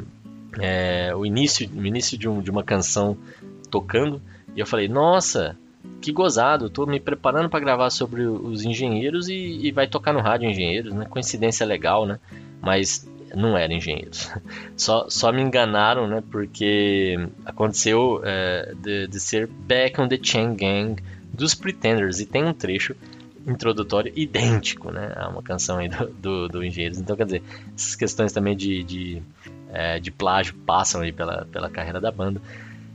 é, 0.60 1.12
o 1.16 1.24
início, 1.24 1.68
o 1.74 1.86
início 1.86 2.18
de, 2.18 2.28
um, 2.28 2.42
de 2.42 2.50
uma 2.50 2.62
canção 2.62 3.16
tocando 3.70 4.20
e 4.54 4.60
eu 4.60 4.66
falei, 4.66 4.88
nossa, 4.88 5.56
que 6.02 6.12
gozado, 6.12 6.68
tô 6.68 6.84
me 6.84 7.00
preparando 7.00 7.48
para 7.48 7.60
gravar 7.60 7.90
sobre 7.90 8.26
os 8.26 8.62
engenheiros 8.62 9.28
e, 9.28 9.34
e, 9.34 9.72
vai 9.72 9.86
tocar 9.86 10.12
no 10.12 10.20
rádio 10.20 10.50
engenheiros, 10.50 10.92
né? 10.92 11.06
Coincidência 11.06 11.64
legal, 11.64 12.04
né? 12.04 12.18
Mas 12.60 13.08
não 13.34 13.56
eram 13.56 13.74
engenheiros. 13.74 14.30
Só, 14.76 15.06
só 15.08 15.32
me 15.32 15.42
enganaram, 15.42 16.06
né? 16.06 16.22
Porque 16.30 17.16
aconteceu 17.44 18.20
é, 18.24 18.74
de, 18.82 19.06
de 19.06 19.20
ser 19.20 19.46
Back 19.46 20.00
on 20.00 20.08
the 20.08 20.18
Chain 20.22 20.54
Gang 20.54 21.02
dos 21.38 21.54
Pretenders 21.54 22.18
e 22.20 22.26
tem 22.26 22.44
um 22.44 22.52
trecho 22.52 22.94
introdutório 23.46 24.12
idêntico, 24.14 24.90
né? 24.90 25.12
A 25.16 25.28
uma 25.28 25.42
canção 25.42 25.78
aí 25.78 25.88
do, 25.88 26.08
do, 26.08 26.48
do 26.48 26.64
Engenheiros. 26.64 26.98
Então, 26.98 27.16
quer 27.16 27.24
dizer, 27.24 27.42
essas 27.74 27.96
questões 27.96 28.32
também 28.32 28.56
de, 28.56 28.82
de, 28.82 29.22
é, 29.72 29.98
de 29.98 30.10
plágio 30.10 30.54
passam 30.66 31.00
aí 31.00 31.12
pela, 31.12 31.46
pela 31.50 31.70
carreira 31.70 32.00
da 32.00 32.10
banda. 32.10 32.42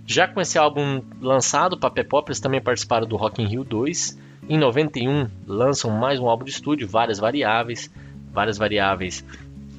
Já 0.06 0.28
com 0.28 0.42
esse 0.42 0.60
álbum 0.60 1.02
lançado, 1.22 1.80
Papé 1.80 2.04
Pop, 2.04 2.30
eles 2.30 2.40
também 2.40 2.62
participaram 2.62 3.08
do 3.08 3.16
Rock 3.16 3.42
in 3.42 3.48
Rio 3.48 3.64
2. 3.64 4.20
Em 4.50 4.58
91, 4.58 5.30
lançam 5.48 5.90
mais 5.90 6.20
um 6.20 6.28
álbum 6.28 6.44
de 6.44 6.52
estúdio, 6.52 6.88
várias 6.88 7.18
variáveis. 7.18 7.90
Várias 8.32 8.58
variáveis 8.58 9.24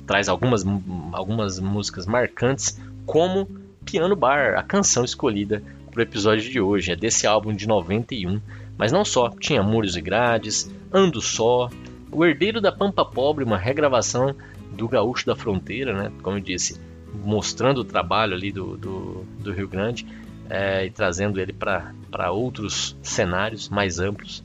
traz 0.06 0.28
algumas, 0.28 0.64
algumas 1.12 1.60
músicas 1.60 2.06
marcantes, 2.06 2.80
como 3.04 3.46
Piano 3.84 4.16
Bar, 4.16 4.54
a 4.56 4.62
canção 4.62 5.04
escolhida 5.04 5.62
para 5.94 6.00
o 6.00 6.02
episódio 6.02 6.50
de 6.50 6.60
hoje. 6.60 6.92
É 6.92 6.96
desse 6.96 7.26
álbum 7.26 7.54
de 7.54 7.66
91 7.66 8.40
mas 8.76 8.92
não 8.92 9.04
só, 9.04 9.30
tinha 9.30 9.62
Muros 9.62 9.96
e 9.96 10.00
Grades, 10.00 10.70
Ando 10.92 11.20
Só, 11.20 11.70
O 12.10 12.24
Herdeiro 12.24 12.60
da 12.60 12.72
Pampa 12.72 13.04
Pobre, 13.04 13.44
uma 13.44 13.58
regravação 13.58 14.34
do 14.72 14.88
Gaúcho 14.88 15.26
da 15.26 15.36
Fronteira, 15.36 15.92
né? 15.92 16.12
como 16.22 16.36
eu 16.38 16.40
disse, 16.40 16.80
mostrando 17.24 17.78
o 17.78 17.84
trabalho 17.84 18.34
ali 18.34 18.50
do, 18.50 18.76
do, 18.76 19.24
do 19.38 19.52
Rio 19.52 19.68
Grande 19.68 20.06
é, 20.50 20.84
e 20.86 20.90
trazendo 20.90 21.40
ele 21.40 21.52
para 21.52 22.30
outros 22.32 22.96
cenários 23.02 23.68
mais 23.68 24.00
amplos, 24.00 24.42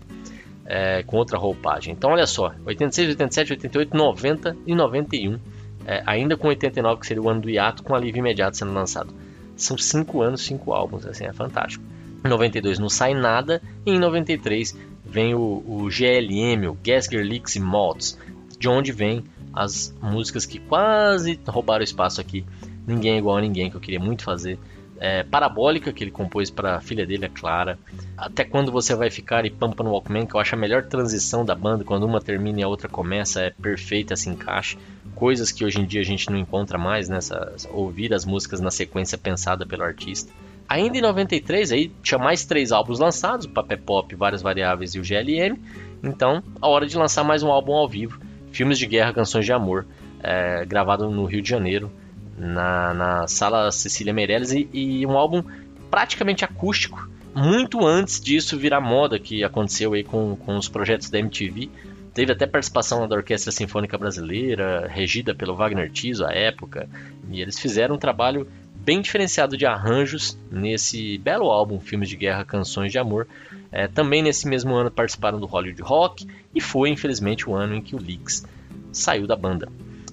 é, 0.65 1.01
com 1.01 1.17
outra 1.17 1.37
roupagem. 1.37 1.93
Então, 1.93 2.11
olha 2.11 2.27
só: 2.27 2.53
86, 2.63 3.09
87, 3.09 3.53
88, 3.53 3.97
90 3.97 4.57
e 4.67 4.75
91, 4.75 5.39
é, 5.85 6.03
ainda 6.05 6.37
com 6.37 6.47
89, 6.47 7.01
que 7.01 7.07
seria 7.07 7.23
o 7.23 7.27
ano 7.27 7.41
do 7.41 7.49
hiato, 7.49 7.81
com 7.81 7.95
alívio 7.95 8.19
imediato 8.19 8.55
sendo 8.55 8.71
lançado. 8.71 9.11
São 9.59 9.77
cinco 9.77 10.21
anos, 10.21 10.41
cinco 10.41 10.73
álbuns, 10.73 11.05
assim, 11.05 11.25
é 11.25 11.33
fantástico. 11.33 11.83
Em 12.23 12.27
92 12.27 12.79
não 12.79 12.89
sai 12.89 13.13
nada 13.13 13.61
e 13.85 13.91
em 13.91 13.99
93 13.99 14.75
vem 15.05 15.33
o, 15.33 15.63
o 15.65 15.89
GLM, 15.89 16.67
o 16.69 16.77
Gessger 16.83 17.23
Licks 17.23 17.55
e 17.55 17.59
Maltz, 17.59 18.17
de 18.57 18.67
onde 18.67 18.91
vem 18.91 19.23
as 19.53 19.95
músicas 20.01 20.45
que 20.45 20.59
quase 20.59 21.39
roubaram 21.47 21.83
espaço 21.83 22.21
aqui. 22.21 22.45
Ninguém 22.87 23.15
é 23.15 23.17
igual 23.17 23.37
a 23.37 23.41
ninguém, 23.41 23.69
que 23.69 23.75
eu 23.75 23.81
queria 23.81 23.99
muito 23.99 24.23
fazer. 24.23 24.57
É, 24.99 25.23
Parabólica, 25.23 25.93
que 25.93 26.03
ele 26.03 26.11
compôs 26.11 26.49
para 26.49 26.75
a 26.75 26.81
filha 26.81 27.05
dele, 27.05 27.25
a 27.25 27.29
Clara. 27.29 27.79
Até 28.17 28.43
quando 28.43 28.71
você 28.71 28.93
vai 28.93 29.09
ficar 29.09 29.45
e 29.45 29.49
Pampa 29.49 29.83
no 29.83 29.91
Walkman, 29.91 30.25
que 30.25 30.35
eu 30.35 30.39
acho 30.39 30.55
a 30.55 30.57
melhor 30.57 30.83
transição 30.83 31.45
da 31.45 31.55
banda, 31.55 31.83
quando 31.85 32.03
uma 32.03 32.19
termina 32.19 32.59
e 32.59 32.63
a 32.63 32.67
outra 32.67 32.89
começa, 32.89 33.41
é 33.41 33.49
perfeita, 33.49 34.15
se 34.15 34.29
encaixa. 34.29 34.77
Coisas 35.15 35.51
que 35.51 35.63
hoje 35.63 35.79
em 35.79 35.85
dia 35.85 36.01
a 36.01 36.05
gente 36.05 36.29
não 36.29 36.37
encontra 36.37 36.77
mais, 36.77 37.07
nessa, 37.07 37.53
ouvir 37.71 38.13
as 38.13 38.25
músicas 38.25 38.59
na 38.59 38.71
sequência 38.71 39.17
pensada 39.17 39.65
pelo 39.65 39.83
artista. 39.83 40.31
Ainda 40.67 40.97
em 40.97 41.01
93, 41.01 41.71
aí 41.71 41.91
tinha 42.03 42.19
mais 42.19 42.45
três 42.45 42.71
álbuns 42.71 42.99
lançados, 42.99 43.45
o 43.45 43.49
Papé 43.49 43.75
Pop, 43.75 44.13
Várias 44.15 44.41
Variáveis 44.41 44.93
e 44.93 44.99
o 44.99 45.03
GLM. 45.03 45.57
Então, 46.03 46.43
a 46.61 46.67
hora 46.67 46.85
de 46.85 46.97
lançar 46.97 47.23
mais 47.23 47.41
um 47.41 47.51
álbum 47.51 47.73
ao 47.73 47.87
vivo, 47.87 48.19
Filmes 48.51 48.77
de 48.77 48.85
Guerra, 48.85 49.13
Canções 49.13 49.45
de 49.45 49.51
Amor, 49.51 49.87
é, 50.21 50.63
gravado 50.65 51.09
no 51.09 51.25
Rio 51.25 51.41
de 51.41 51.49
Janeiro, 51.49 51.91
na, 52.39 52.93
na 52.93 53.27
Sala 53.27 53.71
Cecília 53.71 54.13
Meirelles, 54.13 54.51
e, 54.51 54.69
e 54.71 55.05
um 55.05 55.17
álbum 55.17 55.43
praticamente 55.91 56.45
acústico, 56.45 57.09
muito 57.35 57.85
antes 57.85 58.19
disso 58.19 58.57
virar 58.57 58.81
moda 58.81 59.19
que 59.19 59.43
aconteceu 59.43 59.93
aí 59.93 60.03
com, 60.03 60.35
com 60.35 60.57
os 60.57 60.67
projetos 60.67 61.09
da 61.09 61.19
MTV. 61.19 61.69
Teve 62.13 62.31
até 62.31 62.47
participação 62.47 63.07
da 63.07 63.15
Orquestra 63.15 63.51
Sinfônica 63.51 63.97
Brasileira, 63.97 64.87
regida 64.87 65.35
pelo 65.35 65.55
Wagner 65.55 65.91
Tiso 65.91 66.25
à 66.25 66.33
época, 66.33 66.89
e 67.29 67.41
eles 67.41 67.59
fizeram 67.59 67.95
um 67.95 67.99
trabalho 67.99 68.47
bem 68.73 69.01
diferenciado 69.01 69.55
de 69.55 69.65
arranjos 69.65 70.37
nesse 70.51 71.17
belo 71.19 71.51
álbum 71.51 71.79
Filmes 71.79 72.09
de 72.09 72.15
Guerra, 72.15 72.43
Canções 72.43 72.91
de 72.91 72.97
Amor. 72.97 73.27
É, 73.71 73.87
também 73.87 74.23
nesse 74.23 74.47
mesmo 74.47 74.73
ano 74.73 74.89
participaram 74.89 75.39
do 75.39 75.45
Hollywood 75.45 75.81
Rock 75.81 76.27
e 76.55 76.59
foi 76.59 76.89
infelizmente 76.89 77.47
o 77.47 77.53
ano 77.53 77.75
em 77.75 77.81
que 77.81 77.95
o 77.95 78.01
Leaks 78.01 78.45
saiu 78.91 79.27
da 79.27 79.35
banda. 79.35 79.69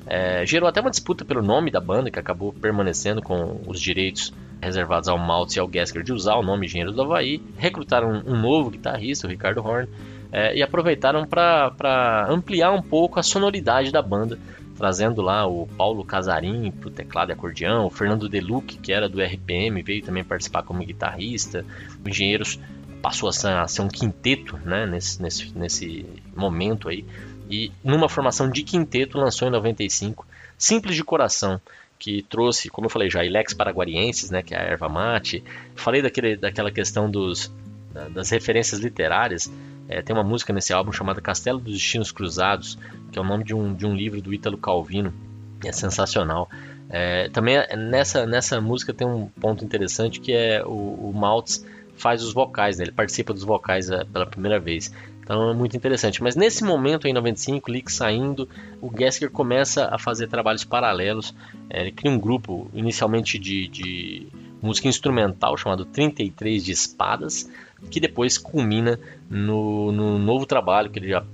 É, 0.06 0.46
gerou 0.46 0.68
até 0.68 0.80
uma 0.80 0.90
disputa 0.90 1.24
pelo 1.24 1.42
nome 1.42 1.70
da 1.70 1.80
banda, 1.80 2.10
que 2.10 2.18
acabou 2.18 2.52
permanecendo 2.52 3.20
com 3.20 3.60
os 3.66 3.80
direitos 3.80 4.32
reservados 4.60 5.08
ao 5.08 5.18
Maltz 5.18 5.56
e 5.56 5.60
ao 5.60 5.66
Gasker 5.66 6.02
de 6.02 6.12
usar 6.12 6.36
o 6.36 6.42
nome 6.42 6.66
Engenheiro 6.66 6.92
do 6.92 7.02
Havaí. 7.02 7.42
Recrutaram 7.56 8.22
um, 8.24 8.40
novo 8.40 8.70
guitarrista, 8.70 9.26
o 9.26 9.30
Ricardo 9.30 9.60
Horn, 9.64 9.88
é, 10.30 10.56
e 10.56 10.62
aproveitaram 10.62 11.26
para 11.26 12.26
ampliar 12.28 12.72
um 12.72 12.82
pouco 12.82 13.18
a 13.18 13.22
sonoridade 13.22 13.90
da 13.90 14.00
banda, 14.00 14.38
trazendo 14.76 15.22
lá 15.22 15.46
o 15.46 15.66
Paulo 15.76 16.04
Casarim 16.04 16.70
para 16.70 16.88
o 16.88 16.90
teclado 16.90 17.30
e 17.30 17.32
acordeão, 17.32 17.86
o 17.86 17.90
Fernando 17.90 18.28
Deluc, 18.28 18.78
que 18.78 18.92
era 18.92 19.08
do 19.08 19.20
RPM, 19.20 19.82
veio 19.82 20.02
também 20.02 20.22
participar 20.22 20.62
como 20.62 20.84
guitarrista. 20.84 21.64
O 22.04 22.08
Engenheiros 22.08 22.60
passou 23.02 23.28
a 23.28 23.32
ser, 23.32 23.82
um 23.82 23.88
quinteto 23.88 24.58
né, 24.64 24.86
nesse, 24.86 25.22
nesse, 25.22 25.56
nesse 25.56 26.06
momento 26.34 26.88
aí. 26.88 27.04
E 27.50 27.70
numa 27.82 28.08
formação 28.08 28.50
de 28.50 28.62
quinteto 28.62 29.18
lançou 29.18 29.48
em 29.48 29.50
95 29.50 30.26
Simples 30.58 30.96
de 30.96 31.04
Coração, 31.04 31.60
que 31.98 32.22
trouxe, 32.22 32.68
como 32.68 32.86
eu 32.86 32.90
falei 32.90 33.10
já, 33.10 33.24
Ilex 33.24 33.54
Paraguarienses, 33.54 34.30
né, 34.30 34.42
que 34.42 34.54
é 34.54 34.58
a 34.58 34.62
erva 34.62 34.88
mate. 34.88 35.42
Falei 35.74 36.02
daquele, 36.02 36.36
daquela 36.36 36.70
questão 36.70 37.10
dos, 37.10 37.52
das 38.10 38.30
referências 38.30 38.80
literárias. 38.80 39.50
É, 39.88 40.02
tem 40.02 40.14
uma 40.14 40.24
música 40.24 40.52
nesse 40.52 40.72
álbum 40.72 40.92
chamada 40.92 41.20
Castelo 41.20 41.60
dos 41.60 41.74
Destinos 41.74 42.10
Cruzados, 42.10 42.78
que 43.12 43.18
é 43.18 43.22
o 43.22 43.24
nome 43.24 43.44
de 43.44 43.54
um, 43.54 43.74
de 43.74 43.86
um 43.86 43.94
livro 43.94 44.20
do 44.20 44.32
Ítalo 44.32 44.58
Calvino. 44.58 45.12
É 45.64 45.72
sensacional. 45.72 46.48
É, 46.88 47.28
também 47.30 47.56
nessa, 47.76 48.26
nessa 48.26 48.60
música 48.60 48.92
tem 48.92 49.06
um 49.06 49.26
ponto 49.40 49.64
interessante 49.64 50.20
que 50.20 50.32
é 50.32 50.62
o, 50.64 51.10
o 51.10 51.12
Maltz 51.14 51.64
faz 51.96 52.22
os 52.22 52.32
vocais, 52.32 52.78
né? 52.78 52.84
ele 52.84 52.92
participa 52.92 53.32
dos 53.32 53.42
vocais 53.42 53.90
é, 53.90 54.04
pela 54.04 54.26
primeira 54.26 54.60
vez. 54.60 54.92
Então 55.26 55.50
é 55.50 55.54
muito 55.54 55.76
interessante. 55.76 56.22
Mas 56.22 56.36
nesse 56.36 56.62
momento, 56.62 57.08
em 57.08 57.12
95, 57.12 57.68
Lick 57.68 57.90
saindo, 57.90 58.48
o 58.80 58.88
Gesker 58.96 59.28
começa 59.28 59.88
a 59.92 59.98
fazer 59.98 60.28
trabalhos 60.28 60.62
paralelos. 60.62 61.34
É, 61.68 61.80
ele 61.80 61.90
cria 61.90 62.12
um 62.12 62.16
grupo 62.18 62.70
inicialmente 62.72 63.36
de, 63.36 63.66
de 63.66 64.28
música 64.62 64.86
instrumental 64.86 65.56
chamado 65.56 65.84
33 65.84 66.64
de 66.64 66.70
Espadas, 66.70 67.50
que 67.90 67.98
depois 67.98 68.38
culmina 68.38 69.00
no, 69.28 69.90
no 69.90 70.16
novo 70.16 70.46
trabalho 70.46 70.90
que 70.90 71.00
ele 71.00 71.08
já 71.08 71.24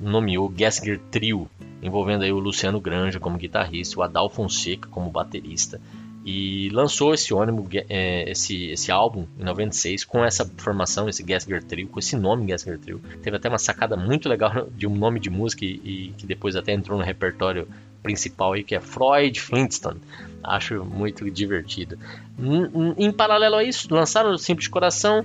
nomeou 0.00 0.52
Gesker 0.56 1.00
Trio, 1.10 1.50
envolvendo 1.82 2.22
aí 2.22 2.30
o 2.30 2.38
Luciano 2.38 2.80
Granja 2.80 3.18
como 3.18 3.36
guitarrista, 3.36 3.98
o 3.98 4.04
Adal 4.04 4.30
Fonseca 4.30 4.88
como 4.88 5.10
baterista 5.10 5.80
e 6.26 6.68
lançou 6.70 7.14
esse 7.14 7.32
ônibus, 7.32 7.68
é, 7.88 8.28
esse, 8.28 8.70
esse 8.70 8.90
álbum 8.90 9.26
em 9.38 9.44
96 9.44 10.04
com 10.04 10.24
essa 10.24 10.44
formação, 10.56 11.08
esse 11.08 11.24
Gessger 11.24 11.62
Trio, 11.62 11.86
com 11.86 12.00
esse 12.00 12.16
nome 12.16 12.48
Gessger 12.48 12.80
Trio. 12.80 13.00
Teve 13.22 13.36
até 13.36 13.48
uma 13.48 13.60
sacada 13.60 13.96
muito 13.96 14.28
legal 14.28 14.66
de 14.76 14.88
um 14.88 14.94
nome 14.96 15.20
de 15.20 15.30
música 15.30 15.64
e, 15.64 15.80
e 15.84 16.14
que 16.18 16.26
depois 16.26 16.56
até 16.56 16.72
entrou 16.72 16.98
no 16.98 17.04
repertório 17.04 17.68
principal 18.02 18.54
aí, 18.54 18.64
que 18.64 18.74
é 18.74 18.80
Freud 18.80 19.40
Flintstone. 19.40 20.00
Acho 20.42 20.84
muito 20.84 21.30
divertido. 21.30 21.96
Em, 22.36 23.06
em 23.06 23.12
paralelo 23.12 23.54
a 23.54 23.62
isso, 23.62 23.86
lançaram 23.94 24.32
o 24.32 24.38
Simples 24.38 24.66
Coração, 24.66 25.24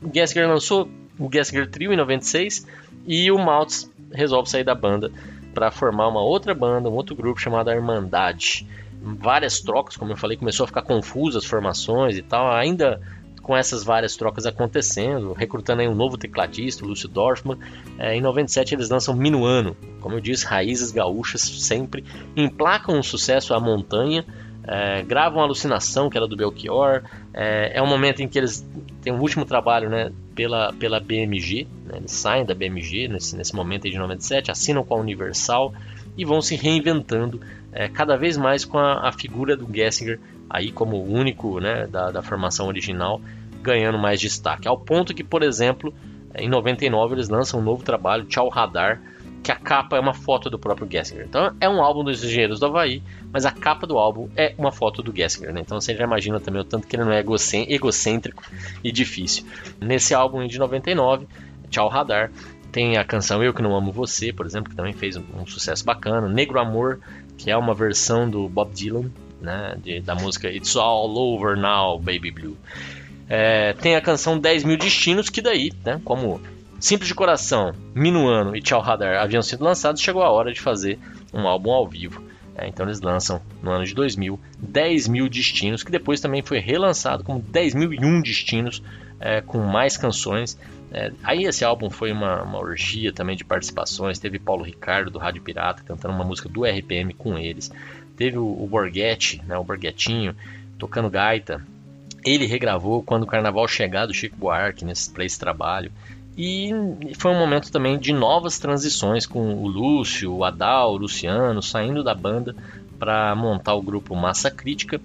o 0.00 0.46
lançou 0.46 0.88
o 1.18 1.28
Gessger 1.32 1.68
Trio 1.68 1.92
em 1.92 1.96
96 1.96 2.64
e 3.08 3.28
o 3.32 3.38
Maltz 3.38 3.90
resolve 4.12 4.48
sair 4.48 4.62
da 4.62 4.74
banda 4.74 5.10
para 5.52 5.72
formar 5.72 6.06
uma 6.06 6.22
outra 6.22 6.54
banda, 6.54 6.88
um 6.88 6.94
outro 6.94 7.16
grupo 7.16 7.40
chamado 7.40 7.70
Irmandade 7.72 8.64
várias 9.00 9.60
trocas, 9.60 9.96
como 9.96 10.12
eu 10.12 10.16
falei, 10.16 10.36
começou 10.36 10.64
a 10.64 10.66
ficar 10.66 10.82
confuso 10.82 11.38
as 11.38 11.44
formações 11.44 12.16
e 12.16 12.22
tal, 12.22 12.52
ainda 12.52 13.00
com 13.48 13.56
essas 13.56 13.82
várias 13.82 14.14
trocas 14.14 14.44
acontecendo, 14.44 15.32
recrutando 15.32 15.80
aí 15.80 15.88
um 15.88 15.94
novo 15.94 16.18
tecladista, 16.18 16.84
o 16.84 16.88
Lúcio 16.88 17.08
Dorfman. 17.08 17.56
É, 17.98 18.14
em 18.14 18.20
97 18.20 18.74
eles 18.74 18.90
lançam 18.90 19.16
Minuano, 19.16 19.74
como 20.02 20.16
eu 20.16 20.20
disse, 20.20 20.44
raízes 20.44 20.90
gaúchas 20.90 21.40
sempre, 21.40 22.04
emplacam 22.36 22.98
um 22.98 23.02
sucesso 23.02 23.54
à 23.54 23.60
montanha, 23.60 24.22
é, 24.64 25.02
gravam 25.02 25.40
Alucinação, 25.40 26.10
que 26.10 26.18
era 26.18 26.28
do 26.28 26.36
Belchior. 26.36 27.02
É, 27.32 27.78
é 27.78 27.82
um 27.82 27.86
momento 27.86 28.20
em 28.20 28.28
que 28.28 28.36
eles 28.36 28.68
têm 29.00 29.14
um 29.14 29.18
último 29.18 29.46
trabalho 29.46 29.88
né, 29.88 30.12
pela, 30.34 30.70
pela 30.74 31.00
BMG, 31.00 31.66
né, 31.86 31.94
eles 31.96 32.12
saem 32.12 32.44
da 32.44 32.54
BMG 32.54 33.08
nesse, 33.08 33.34
nesse 33.34 33.56
momento 33.56 33.88
de 33.88 33.96
97, 33.96 34.50
assinam 34.50 34.84
com 34.84 34.94
a 34.94 34.98
Universal 34.98 35.72
e 36.18 36.24
vão 36.24 36.42
se 36.42 36.54
reinventando 36.54 37.40
é, 37.72 37.88
cada 37.88 38.16
vez 38.16 38.36
mais 38.36 38.64
com 38.64 38.78
a, 38.78 39.08
a, 39.08 39.12
figura 39.12 39.56
do 39.56 39.68
Gessinger 39.72 40.18
aí 40.48 40.72
como 40.72 40.96
o 40.96 41.12
único 41.12 41.60
né, 41.60 41.86
da, 41.86 42.10
da, 42.10 42.22
formação 42.22 42.66
original 42.66 43.20
ganhando 43.62 43.98
mais 43.98 44.20
destaque. 44.20 44.66
Ao 44.66 44.78
ponto 44.78 45.14
que, 45.14 45.22
por 45.22 45.42
exemplo, 45.42 45.92
em 46.34 46.48
99 46.48 47.14
eles 47.14 47.28
lançam 47.28 47.60
um 47.60 47.62
novo 47.62 47.84
trabalho, 47.84 48.24
Tchau 48.24 48.48
Radar, 48.48 49.00
que 49.42 49.52
a 49.52 49.56
capa 49.56 49.96
é 49.96 50.00
uma 50.00 50.14
foto 50.14 50.50
do 50.50 50.58
próprio 50.58 50.88
Gessinger. 50.90 51.24
Então 51.26 51.54
é 51.60 51.68
um 51.68 51.82
álbum 51.82 52.04
dos 52.04 52.22
Engenheiros 52.24 52.58
do 52.60 52.66
Havaí, 52.66 53.02
mas 53.32 53.44
a 53.46 53.50
capa 53.50 53.86
do 53.86 53.98
álbum 53.98 54.28
é 54.36 54.54
uma 54.58 54.72
foto 54.72 55.02
do 55.02 55.14
Gessinger. 55.14 55.52
Né? 55.52 55.60
Então 55.60 55.80
você 55.80 55.94
já 55.94 56.04
imagina 56.04 56.40
também 56.40 56.60
o 56.60 56.64
tanto 56.64 56.86
que 56.86 56.96
ele 56.96 57.04
não 57.04 57.12
é 57.12 57.20
egocêntrico 57.20 58.42
e 58.82 58.90
difícil. 58.90 59.44
Nesse 59.80 60.14
álbum 60.14 60.46
de 60.46 60.58
99, 60.58 61.26
Tchau 61.70 61.88
Radar, 61.88 62.30
tem 62.72 62.96
a 62.96 63.04
canção 63.04 63.42
Eu 63.42 63.54
Que 63.54 63.62
Não 63.62 63.74
Amo 63.74 63.92
Você, 63.92 64.32
por 64.32 64.44
exemplo, 64.44 64.70
que 64.70 64.76
também 64.76 64.92
fez 64.92 65.16
um 65.16 65.46
sucesso 65.46 65.84
bacana. 65.84 66.28
Negro 66.28 66.60
Amor, 66.60 67.00
que 67.38 67.50
é 67.50 67.56
uma 67.56 67.72
versão 67.72 68.28
do 68.28 68.48
Bob 68.48 68.74
Dylan, 68.74 69.10
né, 69.40 69.78
de, 69.82 70.00
da 70.00 70.14
música 70.14 70.50
It's 70.50 70.76
All 70.76 71.16
Over 71.16 71.56
Now, 71.56 71.98
Baby 71.98 72.30
Blue. 72.30 72.56
É, 73.28 73.72
tem 73.74 73.94
a 73.94 74.00
canção 74.00 74.38
10 74.38 74.64
Mil 74.64 74.76
Destinos, 74.76 75.30
que 75.30 75.40
daí, 75.40 75.72
né, 75.84 76.00
como 76.04 76.40
Simples 76.80 77.08
de 77.08 77.14
Coração, 77.14 77.72
Minuano 77.94 78.56
e 78.56 78.60
Tchau 78.60 78.80
Radar 78.80 79.22
haviam 79.22 79.42
sido 79.42 79.64
lançados, 79.64 80.02
chegou 80.02 80.22
a 80.22 80.30
hora 80.30 80.52
de 80.52 80.60
fazer 80.60 80.98
um 81.32 81.46
álbum 81.46 81.70
ao 81.70 81.86
vivo. 81.88 82.22
É, 82.56 82.66
então 82.66 82.86
eles 82.86 83.00
lançam 83.00 83.40
no 83.62 83.70
ano 83.70 83.84
de 83.84 83.94
2000 83.94 84.38
10 84.58 85.06
Mil 85.06 85.28
Destinos, 85.28 85.84
que 85.84 85.92
depois 85.92 86.20
também 86.20 86.42
foi 86.42 86.58
relançado 86.58 87.22
como 87.22 87.40
10 87.40 87.74
Mil 87.74 87.92
e 87.92 88.04
Um 88.04 88.20
Destinos, 88.20 88.82
é, 89.20 89.40
com 89.40 89.58
mais 89.58 89.96
canções. 89.96 90.58
É, 90.90 91.12
aí 91.22 91.44
esse 91.44 91.64
álbum 91.64 91.90
foi 91.90 92.12
uma, 92.12 92.42
uma, 92.42 92.58
orgia 92.58 93.12
também 93.12 93.36
de 93.36 93.44
participações. 93.44 94.18
Teve 94.18 94.38
Paulo 94.38 94.64
Ricardo 94.64 95.10
do 95.10 95.18
Rádio 95.18 95.42
Pirata 95.42 95.82
cantando 95.82 96.14
uma 96.14 96.24
música 96.24 96.48
do 96.48 96.64
RPM 96.64 97.12
com 97.14 97.38
eles. 97.38 97.70
Teve 98.16 98.38
o, 98.38 98.44
o 98.44 98.66
Borghetti, 98.66 99.42
né, 99.46 99.56
o 99.56 99.64
Borghetinho, 99.64 100.34
tocando 100.78 101.10
gaita. 101.10 101.62
Ele 102.24 102.46
regravou 102.46 103.02
quando 103.02 103.22
o 103.22 103.26
Carnaval 103.26 103.68
chegar 103.68 104.06
do 104.06 104.14
Chico 104.14 104.36
Buarque 104.36 104.84
nesse, 104.84 105.10
pra 105.10 105.24
esse 105.24 105.38
trabalho. 105.38 105.92
E 106.36 106.70
foi 107.16 107.32
um 107.32 107.38
momento 107.38 107.70
também 107.70 107.98
de 107.98 108.12
novas 108.12 108.58
transições 108.58 109.26
com 109.26 109.54
o 109.54 109.66
Lúcio, 109.66 110.32
o 110.32 110.44
Adal, 110.44 110.92
o 110.92 110.96
Luciano 110.96 111.60
saindo 111.60 112.04
da 112.04 112.14
banda 112.14 112.54
para 112.98 113.34
montar 113.34 113.74
o 113.74 113.82
grupo 113.82 114.14
Massa 114.14 114.50
Crítica, 114.50 115.00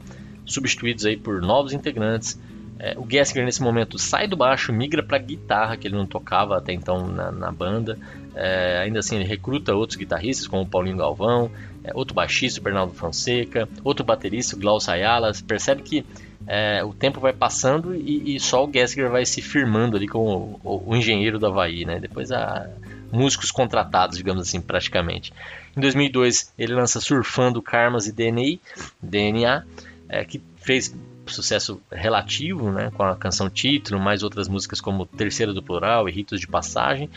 substituídos 0.46 1.06
aí 1.06 1.18
por 1.18 1.42
novos 1.42 1.74
integrantes. 1.74 2.40
É, 2.80 2.96
o 2.98 3.06
Gessinger 3.10 3.46
nesse 3.46 3.62
momento 3.62 3.98
sai 3.98 4.28
do 4.28 4.36
baixo, 4.36 4.74
migra 4.74 5.04
para 5.04 5.18
guitarra, 5.18 5.78
que 5.78 5.88
ele 5.88 5.96
não 5.96 6.06
tocava 6.06 6.58
até 6.58 6.74
então 6.74 7.08
na, 7.08 7.32
na 7.32 7.52
banda. 7.52 7.98
É, 8.36 8.82
ainda 8.84 9.00
assim, 9.00 9.16
ele 9.16 9.26
recruta 9.26 9.74
outros 9.74 9.98
guitarristas, 9.98 10.48
como 10.48 10.64
o 10.64 10.66
Paulinho 10.66 10.98
Galvão, 10.98 11.52
é, 11.84 11.92
outro 11.94 12.16
baixista, 12.16 12.60
o 12.60 12.64
Bernardo 12.64 12.94
Fonseca, 12.94 13.70
outro 13.84 14.04
baterista, 14.04 14.56
o 14.56 14.60
Glaucio 14.60 14.92
Ayala. 14.92 15.32
Percebe 15.48 15.84
que 15.84 16.06
é, 16.48 16.84
o 16.84 16.94
tempo 16.94 17.20
vai 17.20 17.32
passando 17.32 17.96
e, 17.96 18.36
e, 18.36 18.40
só 18.40 18.66
o 18.66 18.72
Gessinger 18.72 19.10
vai 19.10 19.26
se 19.26 19.42
firmando 19.42 19.96
ali 19.96 20.08
como 20.08 20.60
o, 20.64 20.84
o, 20.88 20.96
engenheiro 20.96 21.40
do 21.40 21.48
Havaí, 21.48 21.86
né? 21.86 22.00
Depois 22.00 22.32
a 22.32 22.70
músicos 23.12 23.52
contratados, 23.52 24.18
digamos 24.18 24.42
assim, 24.42 24.60
praticamente. 24.60 25.32
Em 25.78 25.80
2002 25.80 26.52
ele 26.58 26.74
lança 26.74 27.00
Surfando 27.00 27.62
Karmas 27.62 28.08
e 28.08 28.12
DNA, 28.12 28.58
DNA 29.02 29.64
é, 30.10 30.26
que 30.26 30.42
fez 30.58 30.94
sucesso 31.28 31.82
relativo, 31.92 32.72
né, 32.72 32.92
com 32.96 33.04
a 33.04 33.16
canção 33.16 33.50
título, 33.50 34.00
mais 34.00 34.24
outras 34.24 34.48
músicas 34.48 34.82
como 34.82 35.06
Terceira 35.06 35.54
do 35.54 35.62
Plural 35.62 36.08
e 36.08 36.12
Ritos 36.12 36.40
de 36.40 36.48
Passagem. 36.48 37.10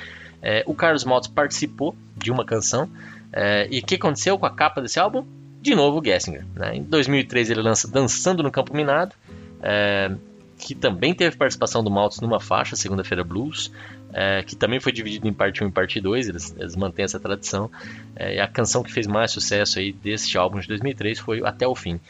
É, 0.42 0.62
o 0.66 0.74
Carlos 0.74 1.04
Maltz 1.04 1.28
participou 1.28 1.96
de 2.16 2.30
uma 2.30 2.44
canção. 2.44 2.88
É, 3.32 3.66
e 3.70 3.80
o 3.80 3.84
que 3.84 3.96
aconteceu 3.96 4.38
com 4.38 4.46
a 4.46 4.50
capa 4.50 4.80
desse 4.80 4.98
álbum? 4.98 5.24
De 5.60 5.74
novo 5.74 6.02
Gessinger. 6.04 6.44
Né? 6.54 6.76
Em 6.76 6.82
2003 6.82 7.50
ele 7.50 7.62
lança 7.62 7.90
Dançando 7.90 8.42
no 8.42 8.50
Campo 8.50 8.74
Minado, 8.74 9.14
é, 9.62 10.14
que 10.58 10.74
também 10.74 11.14
teve 11.14 11.36
participação 11.36 11.82
do 11.82 11.90
Maltz 11.90 12.20
numa 12.20 12.40
faixa, 12.40 12.76
Segunda-feira 12.76 13.24
Blues, 13.24 13.72
é, 14.12 14.42
que 14.42 14.56
também 14.56 14.80
foi 14.80 14.92
dividido 14.92 15.26
em 15.28 15.32
parte 15.32 15.62
1 15.62 15.68
e 15.68 15.70
parte 15.70 16.00
2, 16.00 16.28
eles, 16.28 16.54
eles 16.58 16.76
mantêm 16.76 17.04
essa 17.04 17.20
tradição. 17.20 17.70
É, 18.14 18.36
e 18.36 18.40
a 18.40 18.46
canção 18.46 18.82
que 18.82 18.92
fez 18.92 19.06
mais 19.06 19.30
sucesso 19.30 19.78
aí 19.78 19.92
deste 19.92 20.38
álbum 20.38 20.58
de 20.58 20.68
2003 20.68 21.18
foi 21.18 21.42
Até 21.44 21.66
o 21.66 21.74
Fim. 21.74 22.00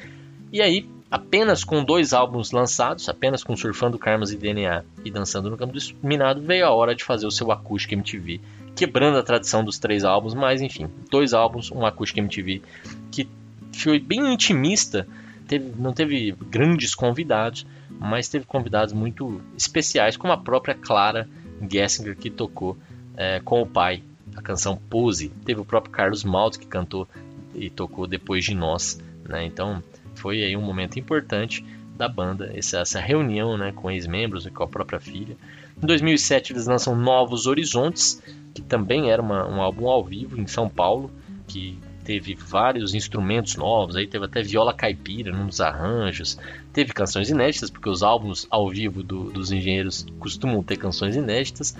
E 0.52 0.62
aí, 0.62 0.88
apenas 1.10 1.64
com 1.64 1.84
dois 1.84 2.12
álbuns 2.12 2.50
lançados, 2.50 3.08
apenas 3.08 3.42
com 3.42 3.56
Surfando 3.56 3.98
Karmas 3.98 4.32
e 4.32 4.36
DNA 4.36 4.84
e 5.04 5.10
Dançando 5.10 5.50
no 5.50 5.56
Campo 5.56 5.74
Minado, 6.02 6.40
veio 6.42 6.66
a 6.66 6.70
hora 6.70 6.94
de 6.94 7.04
fazer 7.04 7.26
o 7.26 7.30
seu 7.30 7.50
acústico 7.52 7.94
MTV, 7.94 8.40
quebrando 8.74 9.18
a 9.18 9.22
tradição 9.22 9.64
dos 9.64 9.78
três 9.78 10.04
álbuns, 10.04 10.34
mas 10.34 10.60
enfim, 10.60 10.88
dois 11.10 11.32
álbuns, 11.32 11.70
um 11.70 11.86
acústico 11.86 12.20
MTV 12.20 12.62
que 13.10 13.28
foi 13.72 13.98
bem 13.98 14.32
intimista, 14.32 15.06
teve, 15.46 15.72
não 15.78 15.92
teve 15.92 16.32
grandes 16.50 16.94
convidados, 16.94 17.66
mas 17.98 18.28
teve 18.28 18.44
convidados 18.44 18.92
muito 18.92 19.40
especiais, 19.56 20.16
como 20.16 20.32
a 20.32 20.36
própria 20.36 20.74
Clara 20.74 21.28
Gessinger 21.70 22.16
que 22.16 22.30
tocou 22.30 22.76
é, 23.16 23.40
com 23.40 23.62
o 23.62 23.66
pai 23.66 24.02
a 24.36 24.42
canção 24.42 24.76
Pose. 24.76 25.30
Teve 25.44 25.60
o 25.60 25.64
próprio 25.64 25.92
Carlos 25.92 26.22
Maltz 26.22 26.58
que 26.58 26.66
cantou 26.66 27.08
e 27.54 27.70
tocou 27.70 28.06
depois 28.06 28.44
de 28.44 28.54
nós, 28.54 29.00
né? 29.26 29.44
Então 29.46 29.82
foi 30.16 30.42
aí 30.42 30.56
um 30.56 30.62
momento 30.62 30.98
importante 30.98 31.64
da 31.96 32.08
banda, 32.08 32.52
essa, 32.54 32.80
essa 32.80 33.00
reunião 33.00 33.56
né, 33.56 33.72
com 33.72 33.90
ex-membros 33.90 34.46
e 34.46 34.50
com 34.50 34.62
a 34.62 34.68
própria 34.68 35.00
filha. 35.00 35.36
Em 35.82 35.86
2007 35.86 36.52
eles 36.52 36.66
lançam 36.66 36.94
Novos 36.94 37.46
Horizontes, 37.46 38.22
que 38.54 38.62
também 38.62 39.10
era 39.10 39.20
uma, 39.20 39.46
um 39.48 39.60
álbum 39.60 39.88
ao 39.88 40.04
vivo 40.04 40.38
em 40.40 40.46
São 40.46 40.68
Paulo, 40.68 41.10
que 41.46 41.78
teve 42.06 42.36
vários 42.36 42.94
instrumentos 42.94 43.56
novos, 43.56 43.96
aí 43.96 44.06
teve 44.06 44.24
até 44.24 44.40
viola 44.40 44.72
caipira 44.72 45.32
nos 45.32 45.60
arranjos, 45.60 46.38
teve 46.72 46.92
canções 46.92 47.30
inéditas, 47.30 47.68
porque 47.68 47.88
os 47.88 48.00
álbuns 48.00 48.46
ao 48.48 48.70
vivo 48.70 49.02
do, 49.02 49.24
dos 49.24 49.50
engenheiros 49.50 50.06
costumam 50.20 50.62
ter 50.62 50.76
canções 50.76 51.16
inéditas, 51.16 51.76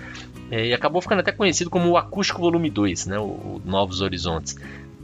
é, 0.51 0.67
e 0.67 0.73
acabou 0.73 1.01
ficando 1.01 1.19
até 1.19 1.31
conhecido 1.31 1.69
como 1.69 1.89
o 1.89 1.95
Acústico 1.95 2.41
Volume 2.41 2.69
2, 2.69 3.05
né, 3.05 3.17
o, 3.17 3.23
o 3.23 3.61
Novos 3.63 4.01
Horizontes 4.01 4.57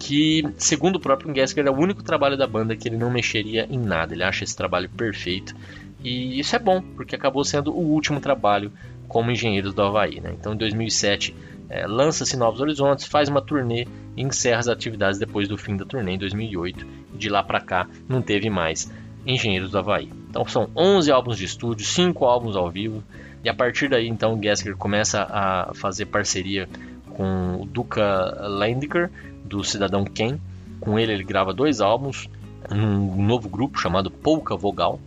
que, 0.03 0.43
segundo 0.57 0.97
o 0.97 0.99
próprio 0.99 1.33
Gessler, 1.33 1.65
é 1.65 1.71
o 1.71 1.73
único 1.73 2.03
trabalho 2.03 2.35
da 2.35 2.45
banda 2.45 2.75
que 2.75 2.89
ele 2.89 2.97
não 2.97 3.09
mexeria 3.09 3.65
em 3.71 3.79
nada. 3.79 4.13
Ele 4.13 4.23
acha 4.23 4.43
esse 4.43 4.55
trabalho 4.55 4.89
perfeito. 4.89 5.55
E 6.03 6.37
isso 6.37 6.53
é 6.57 6.59
bom, 6.59 6.81
porque 6.81 7.15
acabou 7.15 7.45
sendo 7.45 7.71
o 7.71 7.79
último 7.79 8.19
trabalho 8.19 8.69
como 9.07 9.31
engenheiros 9.31 9.73
do 9.73 9.81
Havaí. 9.81 10.19
Né? 10.19 10.35
Então, 10.37 10.53
em 10.53 10.57
2007, 10.57 11.33
é, 11.69 11.87
lança-se 11.87 12.35
Novos 12.35 12.59
Horizontes, 12.59 13.05
faz 13.05 13.29
uma 13.29 13.41
turnê 13.41 13.87
e 14.17 14.21
encerra 14.21 14.59
as 14.59 14.67
atividades 14.67 15.17
depois 15.17 15.47
do 15.47 15.57
fim 15.57 15.77
da 15.77 15.85
turnê 15.85 16.11
em 16.11 16.17
2008. 16.17 16.85
E 17.13 17.17
de 17.17 17.29
lá 17.29 17.41
para 17.41 17.61
cá, 17.61 17.87
não 18.07 18.21
teve 18.21 18.49
mais 18.49 18.91
Engenheiros 19.25 19.71
do 19.71 19.77
Havaí. 19.77 20.11
Então, 20.29 20.45
são 20.45 20.69
11 20.75 21.09
álbuns 21.13 21.37
de 21.37 21.45
estúdio, 21.45 21.85
5 21.85 22.25
álbuns 22.25 22.57
ao 22.57 22.69
vivo. 22.69 23.01
E 23.41 23.47
a 23.47 23.53
partir 23.53 23.87
daí, 23.87 24.09
então, 24.09 24.37
Gessler 24.41 24.75
começa 24.75 25.25
a 25.29 25.71
fazer 25.73 26.07
parceria 26.07 26.67
com 27.13 27.61
o 27.61 27.65
Duca 27.65 28.03
Landiker, 28.47 29.09
do 29.43 29.63
Cidadão 29.63 30.05
Ken. 30.05 30.37
Com 30.79 30.97
ele, 30.99 31.13
ele 31.13 31.23
grava 31.23 31.53
dois 31.53 31.81
álbuns, 31.81 32.29
num 32.69 33.25
novo 33.25 33.49
grupo 33.49 33.79
chamado 33.79 34.11
Polka 34.11 34.55
Vogal. 34.55 34.99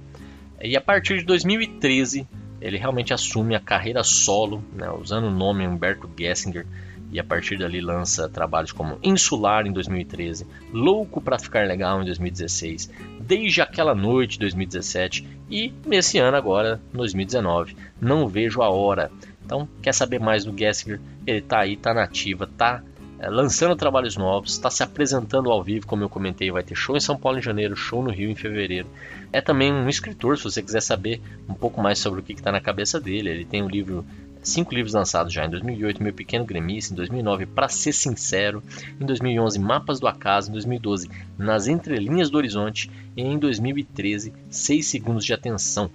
E 0.61 0.77
a 0.77 0.81
partir 0.81 1.19
de 1.19 1.25
2013, 1.25 2.27
ele 2.61 2.79
realmente 2.79 3.13
assume 3.13 3.55
a 3.55 3.61
carreira 3.61 4.03
solo, 4.03 4.63
né, 4.73 4.91
usando 4.91 5.25
o 5.25 5.31
nome 5.31 5.67
Humberto 5.67 6.11
Gessinger. 6.19 6.67
E 7.13 7.21
a 7.21 7.25
partir 7.25 7.57
dali 7.57 7.81
lança 7.81 8.29
trabalhos 8.29 8.73
como 8.73 8.99
Insular 9.03 9.65
em 9.65 9.73
2013, 9.73 10.45
Louco 10.73 11.21
para 11.21 11.39
Ficar 11.39 11.67
Legal 11.67 12.03
em 12.03 12.05
2016, 12.05 12.91
Desde 13.21 13.63
Aquela 13.63 13.95
Noite 13.95 14.37
em 14.37 14.41
2017 14.41 15.27
e 15.49 15.73
nesse 15.87 16.19
ano 16.19 16.37
agora, 16.37 16.81
2019, 16.93 17.77
Não 18.01 18.27
Vejo 18.27 18.61
a 18.61 18.69
Hora. 18.69 19.11
Então, 19.45 19.69
quer 19.81 19.95
saber 19.95 20.19
mais 20.19 20.45
do 20.45 20.57
Gessinger? 20.57 21.01
Ele 21.25 21.41
tá 21.41 21.61
aí, 21.61 21.77
tá 21.77 21.95
nativa, 21.95 22.49
tá 22.59 22.83
é, 23.19 23.31
lançando 23.31 23.75
trabalhos 23.75 24.17
novos, 24.17 24.53
está 24.53 24.71
se 24.71 24.83
apresentando 24.83 25.51
ao 25.51 25.63
vivo, 25.63 25.87
como 25.87 26.03
eu 26.03 26.09
comentei, 26.09 26.51
vai 26.51 26.63
ter 26.63 26.75
show 26.75 26.97
em 26.97 27.01
São 27.01 27.17
Paulo 27.17 27.39
em 27.39 27.43
janeiro, 27.43 27.75
show 27.75 28.03
no 28.03 28.11
Rio 28.11 28.31
em 28.31 28.35
fevereiro. 28.35 28.89
É 29.33 29.41
também 29.41 29.73
um 29.73 29.89
escritor, 29.89 30.37
se 30.37 30.45
você 30.45 30.63
quiser 30.63 30.83
saber 30.83 31.21
um 31.49 31.55
pouco 31.55 31.81
mais 31.81 31.99
sobre 31.99 32.21
o 32.21 32.23
que 32.23 32.35
está 32.35 32.53
na 32.53 32.61
cabeça 32.61 33.01
dele. 33.01 33.31
Ele 33.31 33.45
tem 33.45 33.63
um 33.63 33.69
livro, 33.69 34.05
cinco 34.43 34.75
livros 34.75 34.93
lançados 34.93 35.33
já 35.33 35.47
em 35.47 35.51
2008, 35.51 36.03
Meu 36.03 36.13
Pequeno 36.13 36.45
Gremista, 36.45 36.93
em 36.93 36.97
2009, 36.97 37.47
Para 37.47 37.69
Ser 37.69 37.93
Sincero, 37.93 38.63
em 39.01 39.07
2011, 39.07 39.59
Mapas 39.59 39.99
do 39.99 40.07
Acaso, 40.07 40.51
em 40.51 40.53
2012, 40.53 41.11
Nas 41.39 41.67
Entrelinhas 41.69 42.29
do 42.29 42.37
Horizonte 42.37 42.91
e 43.17 43.23
em 43.23 43.39
2013, 43.39 44.33
Seis 44.51 44.87
Segundos 44.87 45.25
de 45.25 45.33
Atenção. 45.33 45.91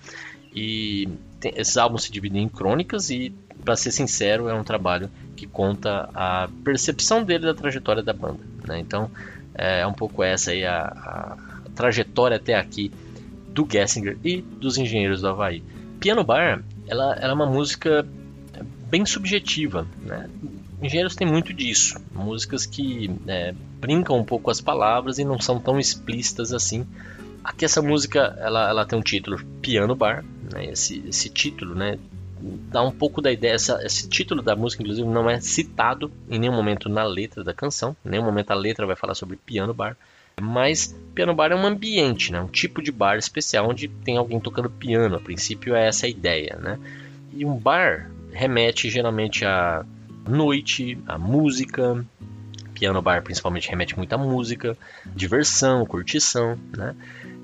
E 0.53 1.07
tem, 1.41 1.51
esses 1.55 1.75
álbuns 1.75 2.03
se 2.03 2.11
dividem 2.11 2.43
em 2.43 2.47
crônicas 2.47 3.09
e, 3.09 3.33
para 3.65 3.75
ser 3.75 3.91
sincero, 3.91 4.47
é 4.47 4.53
um 4.53 4.63
trabalho 4.63 5.09
que 5.35 5.47
conta 5.47 6.07
a 6.13 6.47
percepção 6.63 7.23
dele 7.23 7.45
da 7.45 7.53
trajetória 7.53 8.03
da 8.03 8.13
banda. 8.13 8.39
Né? 8.65 8.79
Então, 8.79 9.09
é, 9.55 9.81
é 9.81 9.87
um 9.87 9.93
pouco 9.93 10.23
essa 10.23 10.51
aí 10.51 10.63
a, 10.63 10.83
a, 10.83 11.37
trajetória 11.75 12.37
até 12.37 12.53
aqui 12.55 12.91
do 13.49 13.67
Gessinger 13.69 14.17
e 14.23 14.41
dos 14.41 14.77
Engenheiros 14.77 15.21
do 15.21 15.27
Havaí. 15.27 15.63
Piano 15.99 16.23
Bar, 16.23 16.63
ela, 16.87 17.15
ela 17.15 17.31
é 17.31 17.33
uma 17.33 17.47
música 17.47 18.07
bem 18.89 19.05
subjetiva, 19.05 19.87
né? 20.03 20.29
Engenheiros 20.81 21.15
tem 21.15 21.27
muito 21.27 21.53
disso, 21.53 21.99
músicas 22.13 22.65
que 22.65 23.09
é, 23.27 23.53
brincam 23.79 24.17
um 24.17 24.23
pouco 24.23 24.49
as 24.49 24.59
palavras 24.59 25.19
e 25.19 25.23
não 25.23 25.39
são 25.39 25.59
tão 25.59 25.79
explícitas 25.79 26.53
assim. 26.53 26.85
Aqui 27.43 27.65
essa 27.65 27.81
música 27.81 28.35
ela, 28.39 28.69
ela 28.69 28.85
tem 28.85 28.97
um 28.97 29.01
título 29.01 29.39
Piano 29.61 29.95
Bar, 29.95 30.23
né? 30.53 30.65
esse, 30.65 31.03
esse 31.07 31.29
título 31.29 31.75
né, 31.75 31.97
dá 32.69 32.81
um 32.81 32.91
pouco 32.91 33.21
da 33.21 33.31
ideia. 33.31 33.53
Essa, 33.53 33.79
esse 33.85 34.07
título 34.09 34.41
da 34.41 34.55
música, 34.55 34.81
inclusive, 34.81 35.07
não 35.07 35.29
é 35.29 35.39
citado 35.39 36.11
em 36.29 36.39
nenhum 36.39 36.53
momento 36.53 36.89
na 36.89 37.03
letra 37.03 37.43
da 37.43 37.53
canção. 37.53 37.95
Em 38.05 38.09
nenhum 38.09 38.25
momento 38.25 38.51
a 38.51 38.55
letra 38.55 38.85
vai 38.85 38.95
falar 38.95 39.15
sobre 39.15 39.37
piano 39.37 39.73
bar. 39.73 39.95
Mas 40.39 40.95
piano 41.13 41.35
bar 41.35 41.51
é 41.51 41.55
um 41.55 41.65
ambiente, 41.65 42.31
né? 42.31 42.41
um 42.41 42.47
tipo 42.47 42.81
de 42.81 42.91
bar 42.91 43.17
especial 43.17 43.69
onde 43.69 43.87
tem 43.87 44.17
alguém 44.17 44.39
tocando 44.39 44.69
piano. 44.69 45.15
A 45.15 45.19
princípio 45.19 45.75
é 45.75 45.87
essa 45.87 46.05
a 46.05 46.09
ideia. 46.09 46.57
Né? 46.59 46.79
E 47.33 47.45
um 47.45 47.55
bar 47.55 48.09
remete 48.31 48.89
geralmente 48.89 49.45
a 49.45 49.85
noite, 50.27 50.97
a 51.07 51.17
música. 51.17 52.03
Piano 52.73 53.01
bar 53.01 53.21
principalmente 53.21 53.69
remete 53.69 53.95
muito 53.95 54.11
a 54.13 54.17
música, 54.17 54.75
diversão, 55.05 55.85
curtição. 55.85 56.57
Né? 56.75 56.95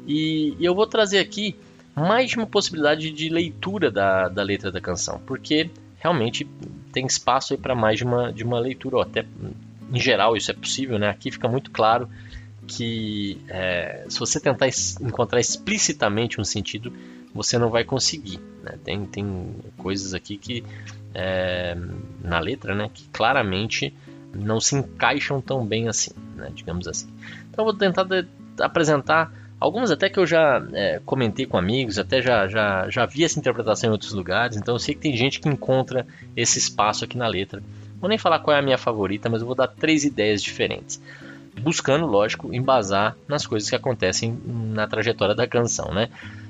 E, 0.08 0.56
e 0.58 0.66
eu 0.66 0.74
vou 0.74 0.88
trazer 0.88 1.20
aqui 1.20 1.56
mais 1.98 2.30
de 2.30 2.38
uma 2.38 2.46
possibilidade 2.46 3.12
de 3.12 3.30
leitura 3.30 3.90
da, 3.90 4.30
da 4.30 4.44
letra 4.44 4.72
da 4.72 4.80
canção, 4.80 5.20
porque 5.26 5.70
realmente 5.98 6.48
tem 6.94 7.06
espaço 7.06 7.58
para 7.58 7.74
mais 7.74 7.98
de 7.98 8.04
uma, 8.04 8.32
de 8.32 8.44
uma 8.44 8.60
leitura, 8.60 8.98
ou 8.98 9.02
até 9.02 9.26
em 9.92 10.00
geral 10.00 10.38
isso 10.38 10.52
é 10.52 10.54
possível, 10.54 11.00
né? 11.00 11.10
Aqui 11.10 11.32
fica 11.32 11.48
muito 11.48 11.72
claro 11.72 12.08
que 12.68 13.42
é, 13.48 14.06
se 14.10 14.20
você 14.20 14.40
tentar 14.40 14.68
encontrar 15.02 15.40
explicitamente 15.40 16.40
um 16.40 16.44
sentido, 16.44 16.94
você 17.34 17.58
não 17.58 17.70
vai 17.70 17.84
conseguir. 17.84 18.40
Né? 18.62 18.78
Tem, 18.84 19.06
tem 19.06 19.56
coisas 19.78 20.14
aqui 20.14 20.38
que 20.38 20.64
é, 21.14 21.76
na 22.22 22.40
letra, 22.40 22.76
né, 22.76 22.90
que 22.94 23.08
claramente 23.10 23.94
não 24.34 24.60
se 24.60 24.76
encaixam 24.76 25.42
tão 25.42 25.66
bem 25.66 25.88
assim, 25.88 26.12
né, 26.36 26.52
digamos 26.54 26.88
assim. 26.88 27.08
Então 27.50 27.66
eu 27.66 27.72
vou 27.72 27.74
tentar 27.74 28.06
apresentar 28.60 29.32
Algumas 29.60 29.90
até 29.90 30.08
que 30.10 30.20
eu 30.20 30.26
já 30.26 30.64
é, 30.74 31.02
comentei 31.04 31.46
com 31.46 31.58
amigos, 31.58 31.98
até 31.98 32.22
já, 32.22 32.48
já, 32.48 32.88
já 32.90 33.06
vi 33.06 33.24
essa 33.24 33.40
interpretação 33.40 33.90
em 33.90 33.92
outros 33.92 34.14
lugares, 34.14 34.56
então 34.56 34.76
eu 34.76 34.80
sei 34.80 34.94
que 34.94 35.02
tem 35.02 35.18
gente 35.18 35.40
que 35.40 35.50
encontra 35.50 36.06
esse 36.36 36.60
espaço 36.60 37.04
aqui 37.04 37.18
na 37.18 37.28
letra. 37.28 37.64
Vou 38.00 38.08
nem 38.08 38.20
falar 38.20 38.40
qual 38.40 38.56
é 38.56 38.60
a 38.60 38.64
minha 38.64 38.78
favorita, 38.78 39.30
mas 39.30 39.42
eu 39.42 39.48
vou 39.48 39.56
dar 39.56 39.68
três 39.68 40.04
ideias 40.04 40.44
diferentes. 40.44 41.02
Buscando, 41.60 42.06
lógico, 42.06 42.54
embasar 42.54 43.18
nas 43.28 43.48
coisas 43.48 43.68
que 43.68 43.76
acontecem 43.76 44.40
na 44.46 44.86
trajetória 44.86 45.34
da 45.34 45.48
canção, 45.48 45.92
né? 45.92 46.10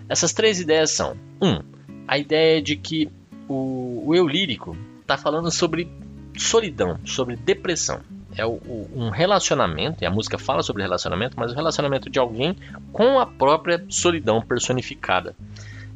Essas 0.10 0.34
três 0.34 0.60
ideias 0.60 0.92
são: 0.92 1.16
um, 1.42 1.62
a 2.06 2.18
ideia 2.18 2.62
de 2.62 2.76
que 2.76 3.10
o, 3.48 4.04
o 4.06 4.16
eu 4.16 4.28
lírico 4.28 4.76
está 5.02 5.18
falando 5.18 5.50
sobre 5.50 5.90
solidão, 6.38 7.00
sobre 7.06 7.38
depressão. 7.38 8.02
É 8.38 8.46
o, 8.46 8.52
o, 8.52 8.90
um 8.96 9.10
relacionamento, 9.10 10.04
e 10.04 10.08
a 10.08 10.12
música 10.12 10.38
fala 10.38 10.62
sobre 10.62 10.84
relacionamento, 10.84 11.38
mas 11.38 11.52
o 11.52 11.56
relacionamento 11.56 12.10
de 12.10 12.20
alguém 12.20 12.56
com 12.94 13.20
a 13.20 13.26
própria 13.26 13.84
solidão 13.90 14.42
personificada. 14.42 15.36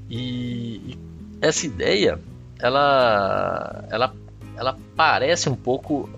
E, 0.10 0.82
e 0.86 1.00
essa 1.40 1.66
ideia, 1.66 2.20
ela, 2.60 3.86
ela, 3.90 4.14
ela 4.58 4.78
parece 4.96 5.50
um 5.50 5.56
pouco 5.56 6.10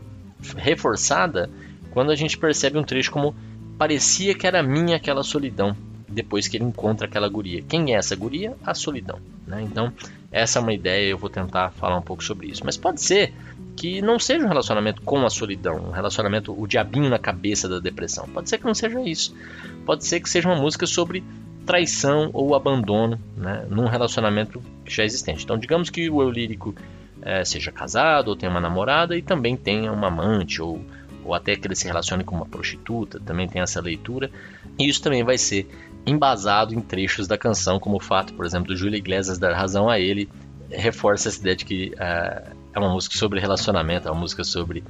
reforçada 0.57 1.49
quando 1.91 2.11
a 2.11 2.15
gente 2.15 2.37
percebe 2.37 2.77
um 2.77 2.83
trecho 2.83 3.11
como 3.11 3.35
parecia 3.77 4.33
que 4.33 4.47
era 4.47 4.63
minha 4.63 4.95
aquela 4.97 5.23
solidão 5.23 5.75
depois 6.07 6.47
que 6.47 6.57
ele 6.57 6.65
encontra 6.65 7.07
aquela 7.07 7.27
guria. 7.27 7.61
Quem 7.61 7.93
é 7.93 7.97
essa 7.97 8.15
guria? 8.15 8.55
A 8.63 8.73
solidão. 8.73 9.19
Né? 9.47 9.61
Então, 9.63 9.91
essa 10.31 10.59
é 10.59 10.61
uma 10.61 10.73
ideia, 10.73 11.09
eu 11.09 11.17
vou 11.17 11.29
tentar 11.29 11.71
falar 11.71 11.97
um 11.97 12.01
pouco 12.01 12.23
sobre 12.23 12.47
isso. 12.47 12.61
Mas 12.63 12.77
pode 12.77 13.01
ser 13.01 13.33
que 13.75 14.01
não 14.01 14.19
seja 14.19 14.45
um 14.45 14.47
relacionamento 14.47 15.01
com 15.01 15.25
a 15.25 15.29
solidão, 15.29 15.77
um 15.87 15.91
relacionamento, 15.91 16.53
o 16.59 16.67
diabinho 16.67 17.09
na 17.09 17.19
cabeça 17.19 17.67
da 17.67 17.79
depressão. 17.79 18.27
Pode 18.27 18.49
ser 18.49 18.57
que 18.57 18.65
não 18.65 18.73
seja 18.73 19.01
isso. 19.01 19.35
Pode 19.85 20.05
ser 20.05 20.19
que 20.19 20.29
seja 20.29 20.47
uma 20.47 20.59
música 20.59 20.85
sobre 20.85 21.23
traição 21.65 22.29
ou 22.33 22.55
abandono 22.55 23.19
né, 23.37 23.65
num 23.69 23.87
relacionamento 23.87 24.61
já 24.85 25.03
existente. 25.03 25.43
Então, 25.43 25.57
digamos 25.57 25.89
que 25.89 26.09
o 26.09 26.21
eu 26.21 26.29
lírico 26.29 26.75
é, 27.21 27.43
seja 27.43 27.71
casado 27.71 28.27
ou 28.29 28.35
tenha 28.35 28.51
uma 28.51 28.59
namorada 28.59 29.17
e 29.17 29.21
também 29.21 29.55
tenha 29.55 29.91
uma 29.91 30.07
amante 30.07 30.61
ou, 30.61 30.81
ou 31.23 31.33
até 31.33 31.55
que 31.55 31.65
ele 31.65 31.75
se 31.75 31.87
relacione 31.87 32.23
com 32.23 32.35
uma 32.35 32.45
prostituta, 32.45 33.19
também 33.19 33.47
tem 33.47 33.61
essa 33.61 33.81
leitura. 33.81 34.29
E 34.77 34.87
isso 34.87 35.01
também 35.01 35.23
vai 35.23 35.37
ser 35.37 35.67
embasado 36.05 36.73
em 36.73 36.81
trechos 36.81 37.27
da 37.27 37.37
canção, 37.37 37.79
como 37.79 37.95
o 37.95 37.99
fato, 37.99 38.33
por 38.33 38.45
exemplo, 38.45 38.67
do 38.67 38.75
Júlio 38.75 38.97
Iglesias 38.97 39.37
dar 39.37 39.53
razão 39.53 39.89
a 39.89 39.99
ele, 39.99 40.29
reforça 40.69 41.29
essa 41.29 41.39
ideia 41.39 41.55
de 41.55 41.65
que 41.65 41.93
uh, 41.95 42.62
é 42.73 42.79
uma 42.79 42.89
música 42.89 43.15
sobre 43.15 43.39
relacionamento, 43.39 44.07
é 44.07 44.11
uma 44.11 44.19
música 44.19 44.43
sobre 44.43 44.83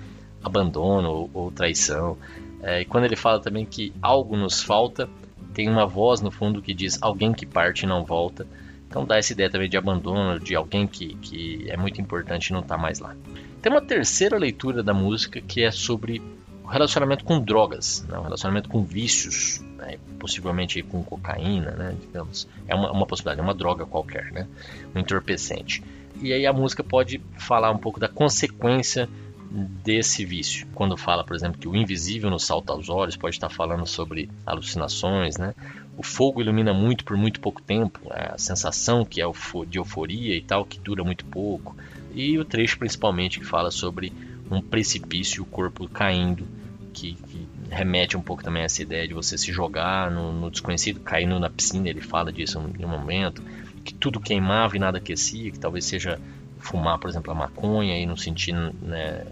abandono 0.43 1.10
ou, 1.10 1.30
ou 1.34 1.52
traição. 1.52 2.17
Uh, 2.62 2.80
e 2.82 2.86
quando 2.86 3.06
ele 3.06 3.15
fala 3.15 3.39
também 3.39 3.65
que 3.65 3.93
algo 4.02 4.38
nos 4.38 4.62
falta, 4.62 5.10
tem 5.54 5.69
uma 5.69 5.86
voz 5.86 6.22
no 6.22 6.32
fundo 6.32 6.62
que 6.62 6.74
diz 6.74 6.98
alguém 7.02 7.34
que 7.34 7.46
parte 7.46 7.84
e 7.84 7.88
não 7.88 8.04
volta. 8.04 8.48
Então 8.88 9.06
dá 9.06 9.17
essa 9.17 9.34
ideia 9.34 9.50
também 9.50 9.69
de 9.69 9.78
abandono, 9.78 10.39
de 10.39 10.56
alguém 10.56 10.86
que, 10.86 11.15
que 11.15 11.65
é 11.69 11.76
muito 11.76 12.00
importante 12.00 12.48
e 12.48 12.54
não 12.54 12.62
está 12.62 12.78
mais 12.78 13.00
lá. 13.00 13.15
Tem 13.62 13.72
uma 13.72 13.82
terceira 13.82 14.38
leitura 14.38 14.84
da 14.84 14.93
música 14.93 15.41
que 15.41 15.63
é 15.63 15.72
sobre 15.72 16.22
o 16.63 16.67
relacionamento 16.67 17.26
com 17.26 17.39
drogas, 17.39 18.06
né? 18.08 18.17
o 18.17 18.22
relacionamento 18.22 18.69
com 18.69 18.84
vícios, 18.84 19.62
né? 19.78 19.98
possivelmente 20.19 20.82
com 20.84 21.04
cocaína, 21.04 21.72
né? 21.72 21.96
digamos. 22.00 22.48
É 22.67 22.76
uma, 22.76 22.91
uma 22.91 23.06
possibilidade, 23.06 23.41
é 23.41 23.43
uma 23.43 23.54
droga 23.54 23.86
qualquer, 23.86 24.32
né? 24.32 24.48
um 24.96 25.00
entorpecente. 25.00 25.84
E 26.21 26.32
aí 26.32 26.45
a 26.45 26.54
música 26.54 26.84
pode 26.84 27.21
falar 27.38 27.71
um 27.71 27.78
pouco 27.78 27.99
da 27.99 28.08
consequência 28.08 29.10
desse 29.54 30.26
vício. 30.26 30.67
Quando 30.73 30.97
fala, 30.97 31.23
por 31.23 31.36
exemplo, 31.36 31.60
que 31.60 31.67
o 31.67 31.76
invisível 31.76 32.30
nos 32.30 32.45
salta 32.45 32.73
aos 32.73 32.89
olhos, 32.89 33.15
pode 33.15 33.36
estar 33.36 33.49
falando 33.49 33.86
sobre 33.86 34.30
alucinações, 34.45 35.38
né? 35.38 35.54
O 35.95 36.02
fogo 36.02 36.41
ilumina 36.41 36.73
muito 36.73 37.04
por 37.06 37.15
muito 37.15 37.39
pouco 37.39 37.62
tempo, 37.62 37.99
né? 38.10 38.32
a 38.34 38.38
sensação 38.38 39.06
que 39.06 39.21
é 39.21 39.26
de 39.67 39.78
euforia 39.78 40.36
e 40.36 40.41
tal, 40.41 40.65
que 40.65 40.80
dura 40.80 41.04
muito 41.04 41.23
pouco. 41.26 41.76
E 42.15 42.38
o 42.39 42.45
trecho 42.45 42.80
principalmente 42.80 43.39
que 43.39 43.45
fala 43.45 43.69
sobre 43.69 44.12
um 44.49 44.60
precipício, 44.60 45.43
o 45.43 45.45
corpo 45.45 45.88
caindo, 45.88 46.47
que, 46.93 47.13
que, 47.13 47.47
remete 47.69 48.15
um 48.15 48.21
pouco 48.21 48.43
também 48.43 48.62
a 48.62 48.65
essa 48.65 48.82
ideia 48.82 49.08
de 49.08 49.13
você 49.13 49.36
se 49.38 49.52
jogar 49.52 50.12
no, 50.12 50.32
no, 50.32 50.52
desconhecido, 50.52 50.99
caindo 50.99 51.39
na 51.39 51.49
piscina, 51.49 51.89
ele 51.89 52.02
fala 52.02 52.32
disso 52.32 52.60
em 52.80 52.86
um 52.86 52.88
momento, 52.88 53.41
que 53.84 53.93
tudo 53.93 54.19
queimava 54.19 54.76
e 54.76 54.80
nada 54.80 54.98
aquecia, 54.98 55.52
que 55.52 55.60
talvez 55.60 55.86
seja 55.86 56.19
fumar, 56.60 56.98
por 56.98 57.10
exemplo, 57.10 57.32
a 57.32 57.36
maconha 57.36 57.98
e 58.00 58.06
não 58.06 58.15
sentir, 58.15 58.54
né, 58.54 59.26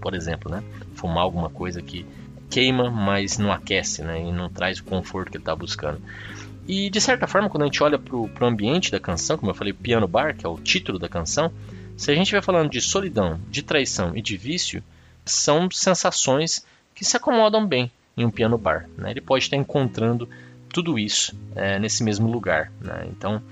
por 0.00 0.14
exemplo, 0.14 0.50
né, 0.50 0.62
fumar 0.94 1.22
alguma 1.22 1.48
coisa 1.48 1.80
que 1.80 2.04
queima, 2.50 2.90
mas 2.90 3.38
não 3.38 3.50
aquece, 3.50 4.02
né, 4.02 4.20
e 4.20 4.32
não 4.32 4.50
traz 4.50 4.78
o 4.78 4.84
conforto 4.84 5.30
que 5.30 5.36
ele 5.38 5.42
está 5.42 5.56
buscando. 5.56 6.00
E 6.66 6.90
de 6.90 7.00
certa 7.00 7.26
forma, 7.26 7.48
quando 7.48 7.62
a 7.62 7.66
gente 7.66 7.82
olha 7.82 7.98
para 7.98 8.14
o 8.14 8.46
ambiente 8.46 8.92
da 8.92 9.00
canção, 9.00 9.38
como 9.38 9.50
eu 9.50 9.54
falei, 9.54 9.72
Piano 9.72 10.06
Bar, 10.06 10.36
que 10.36 10.44
é 10.44 10.48
o 10.48 10.58
título 10.58 10.98
da 10.98 11.08
canção, 11.08 11.50
se 11.96 12.10
a 12.12 12.14
gente 12.14 12.30
vai 12.30 12.42
falando 12.42 12.70
de 12.70 12.80
solidão, 12.80 13.40
de 13.48 13.62
traição 13.62 14.14
e 14.14 14.20
de 14.20 14.36
vício, 14.36 14.82
são 15.24 15.70
sensações 15.70 16.64
que 16.94 17.04
se 17.04 17.16
acomodam 17.16 17.66
bem 17.66 17.90
em 18.16 18.24
um 18.24 18.30
piano 18.30 18.58
bar. 18.58 18.88
Né? 18.96 19.10
Ele 19.10 19.20
pode 19.20 19.44
estar 19.44 19.56
encontrando 19.56 20.28
tudo 20.72 20.98
isso 20.98 21.34
é, 21.54 21.78
nesse 21.78 22.04
mesmo 22.04 22.30
lugar. 22.30 22.70
Né? 22.80 23.06
Então, 23.10 23.42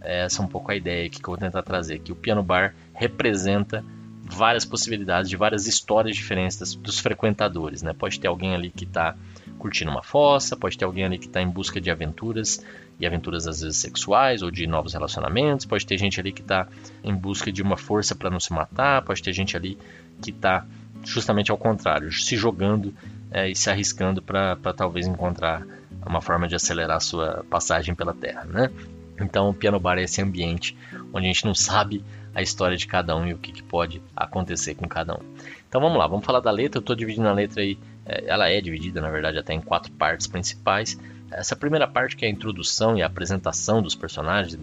essa 0.00 0.42
é 0.42 0.44
um 0.44 0.48
pouco 0.48 0.70
a 0.70 0.76
ideia 0.76 1.08
que 1.08 1.20
eu 1.20 1.26
vou 1.26 1.36
tentar 1.36 1.62
trazer, 1.62 1.98
que 1.98 2.12
o 2.12 2.16
piano 2.16 2.42
bar 2.42 2.74
representa 2.94 3.84
várias 4.22 4.64
possibilidades 4.64 5.28
de 5.28 5.36
várias 5.36 5.66
histórias 5.66 6.16
diferentes 6.16 6.58
dos, 6.58 6.74
dos 6.74 6.98
frequentadores. 7.00 7.82
Né? 7.82 7.92
Pode 7.92 8.18
ter 8.20 8.28
alguém 8.28 8.54
ali 8.54 8.70
que 8.70 8.84
está 8.84 9.14
curtindo 9.58 9.90
uma 9.90 10.02
fossa, 10.02 10.56
pode 10.56 10.78
ter 10.78 10.84
alguém 10.84 11.04
ali 11.04 11.18
que 11.18 11.26
está 11.26 11.42
em 11.42 11.48
busca 11.48 11.80
de 11.80 11.90
aventuras 11.90 12.64
e 12.98 13.06
aventuras 13.06 13.46
às 13.46 13.60
vezes 13.60 13.76
sexuais 13.78 14.42
ou 14.42 14.50
de 14.50 14.66
novos 14.66 14.92
relacionamentos. 14.94 15.66
Pode 15.66 15.84
ter 15.84 15.98
gente 15.98 16.20
ali 16.20 16.32
que 16.32 16.42
está 16.42 16.68
em 17.02 17.14
busca 17.14 17.50
de 17.50 17.62
uma 17.62 17.76
força 17.76 18.14
para 18.14 18.30
não 18.30 18.40
se 18.40 18.52
matar. 18.52 19.02
Pode 19.02 19.22
ter 19.22 19.32
gente 19.32 19.56
ali 19.56 19.76
que 20.22 20.30
está 20.30 20.64
justamente 21.04 21.50
ao 21.50 21.56
contrário, 21.56 22.12
se 22.12 22.36
jogando 22.36 22.94
é, 23.30 23.48
e 23.50 23.56
se 23.56 23.70
arriscando 23.70 24.20
para 24.20 24.56
talvez 24.76 25.06
encontrar 25.06 25.66
uma 26.04 26.20
forma 26.20 26.46
de 26.46 26.54
acelerar 26.54 26.98
a 26.98 27.00
sua 27.00 27.44
passagem 27.48 27.94
pela 27.94 28.12
Terra, 28.12 28.44
né? 28.44 28.70
Então, 29.20 29.50
o 29.50 29.54
piano 29.54 29.78
bar 29.78 29.98
é 29.98 30.02
esse 30.02 30.20
ambiente 30.20 30.76
onde 31.12 31.26
a 31.26 31.32
gente 31.32 31.44
não 31.44 31.54
sabe 31.54 32.02
a 32.34 32.40
história 32.40 32.76
de 32.76 32.86
cada 32.86 33.16
um 33.16 33.26
e 33.26 33.34
o 33.34 33.38
que, 33.38 33.52
que 33.52 33.62
pode 33.62 34.00
acontecer 34.14 34.74
com 34.74 34.88
cada 34.88 35.14
um. 35.14 35.20
Então, 35.68 35.80
vamos 35.80 35.98
lá, 35.98 36.06
vamos 36.06 36.24
falar 36.24 36.40
da 36.40 36.50
letra. 36.50 36.78
Eu 36.78 36.80
estou 36.80 36.96
dividindo 36.96 37.28
a 37.28 37.32
letra 37.32 37.62
aí, 37.62 37.78
é, 38.06 38.24
ela 38.26 38.48
é 38.48 38.60
dividida, 38.60 39.00
na 39.00 39.10
verdade, 39.10 39.38
até 39.38 39.52
em 39.52 39.60
quatro 39.60 39.92
partes 39.92 40.26
principais. 40.26 40.98
Essa 41.30 41.54
primeira 41.54 41.86
parte, 41.86 42.16
que 42.16 42.24
é 42.24 42.28
a 42.28 42.30
introdução 42.30 42.96
e 42.96 43.02
a 43.02 43.06
apresentação 43.06 43.82
dos 43.82 43.94
personagens, 43.94 44.58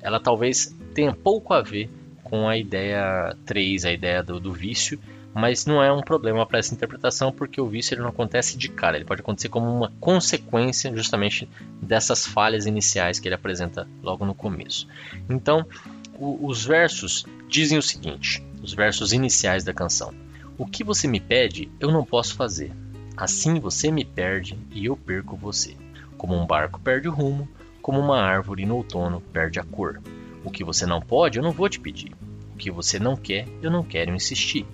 ela 0.00 0.20
talvez 0.20 0.74
tenha 0.94 1.12
pouco 1.12 1.54
a 1.54 1.62
ver 1.62 1.90
com 2.22 2.48
a 2.48 2.56
ideia 2.56 3.36
3, 3.44 3.84
a 3.84 3.92
ideia 3.92 4.22
do, 4.22 4.38
do 4.38 4.52
vício, 4.52 5.00
mas 5.34 5.64
não 5.64 5.82
é 5.82 5.92
um 5.92 6.00
problema 6.00 6.44
para 6.44 6.58
essa 6.58 6.74
interpretação 6.74 7.30
porque 7.30 7.60
o 7.60 7.66
vício 7.66 7.94
ele 7.94 8.02
não 8.02 8.10
acontece 8.10 8.58
de 8.58 8.68
cara, 8.68 8.96
ele 8.96 9.04
pode 9.04 9.20
acontecer 9.20 9.48
como 9.48 9.72
uma 9.72 9.92
consequência 10.00 10.94
justamente 10.94 11.48
dessas 11.80 12.26
falhas 12.26 12.66
iniciais 12.66 13.20
que 13.20 13.28
ele 13.28 13.34
apresenta 13.34 13.86
logo 14.02 14.24
no 14.24 14.34
começo. 14.34 14.88
Então, 15.28 15.66
o, 16.18 16.46
os 16.46 16.64
versos 16.64 17.24
dizem 17.48 17.78
o 17.78 17.82
seguinte: 17.82 18.44
os 18.62 18.74
versos 18.74 19.12
iniciais 19.12 19.64
da 19.64 19.72
canção. 19.72 20.12
O 20.58 20.66
que 20.66 20.84
você 20.84 21.08
me 21.08 21.20
pede, 21.20 21.70
eu 21.80 21.90
não 21.90 22.04
posso 22.04 22.34
fazer. 22.34 22.72
Assim 23.16 23.58
você 23.58 23.90
me 23.90 24.04
perde 24.04 24.58
e 24.70 24.86
eu 24.86 24.96
perco 24.96 25.36
você. 25.36 25.74
Como 26.16 26.34
um 26.34 26.46
barco 26.46 26.80
perde 26.80 27.08
o 27.08 27.12
rumo, 27.12 27.48
como 27.80 27.98
uma 27.98 28.20
árvore 28.20 28.66
no 28.66 28.76
outono 28.76 29.20
perde 29.32 29.58
a 29.58 29.64
cor. 29.64 30.00
O 30.44 30.50
que 30.50 30.64
você 30.64 30.84
não 30.84 31.00
pode, 31.00 31.38
eu 31.38 31.42
não 31.42 31.50
vou 31.50 31.68
te 31.68 31.80
pedir. 31.80 32.12
O 32.54 32.56
que 32.56 32.70
você 32.70 32.98
não 32.98 33.16
quer, 33.16 33.46
eu 33.62 33.70
não 33.70 33.82
quero 33.82 34.14
insistir. 34.14 34.66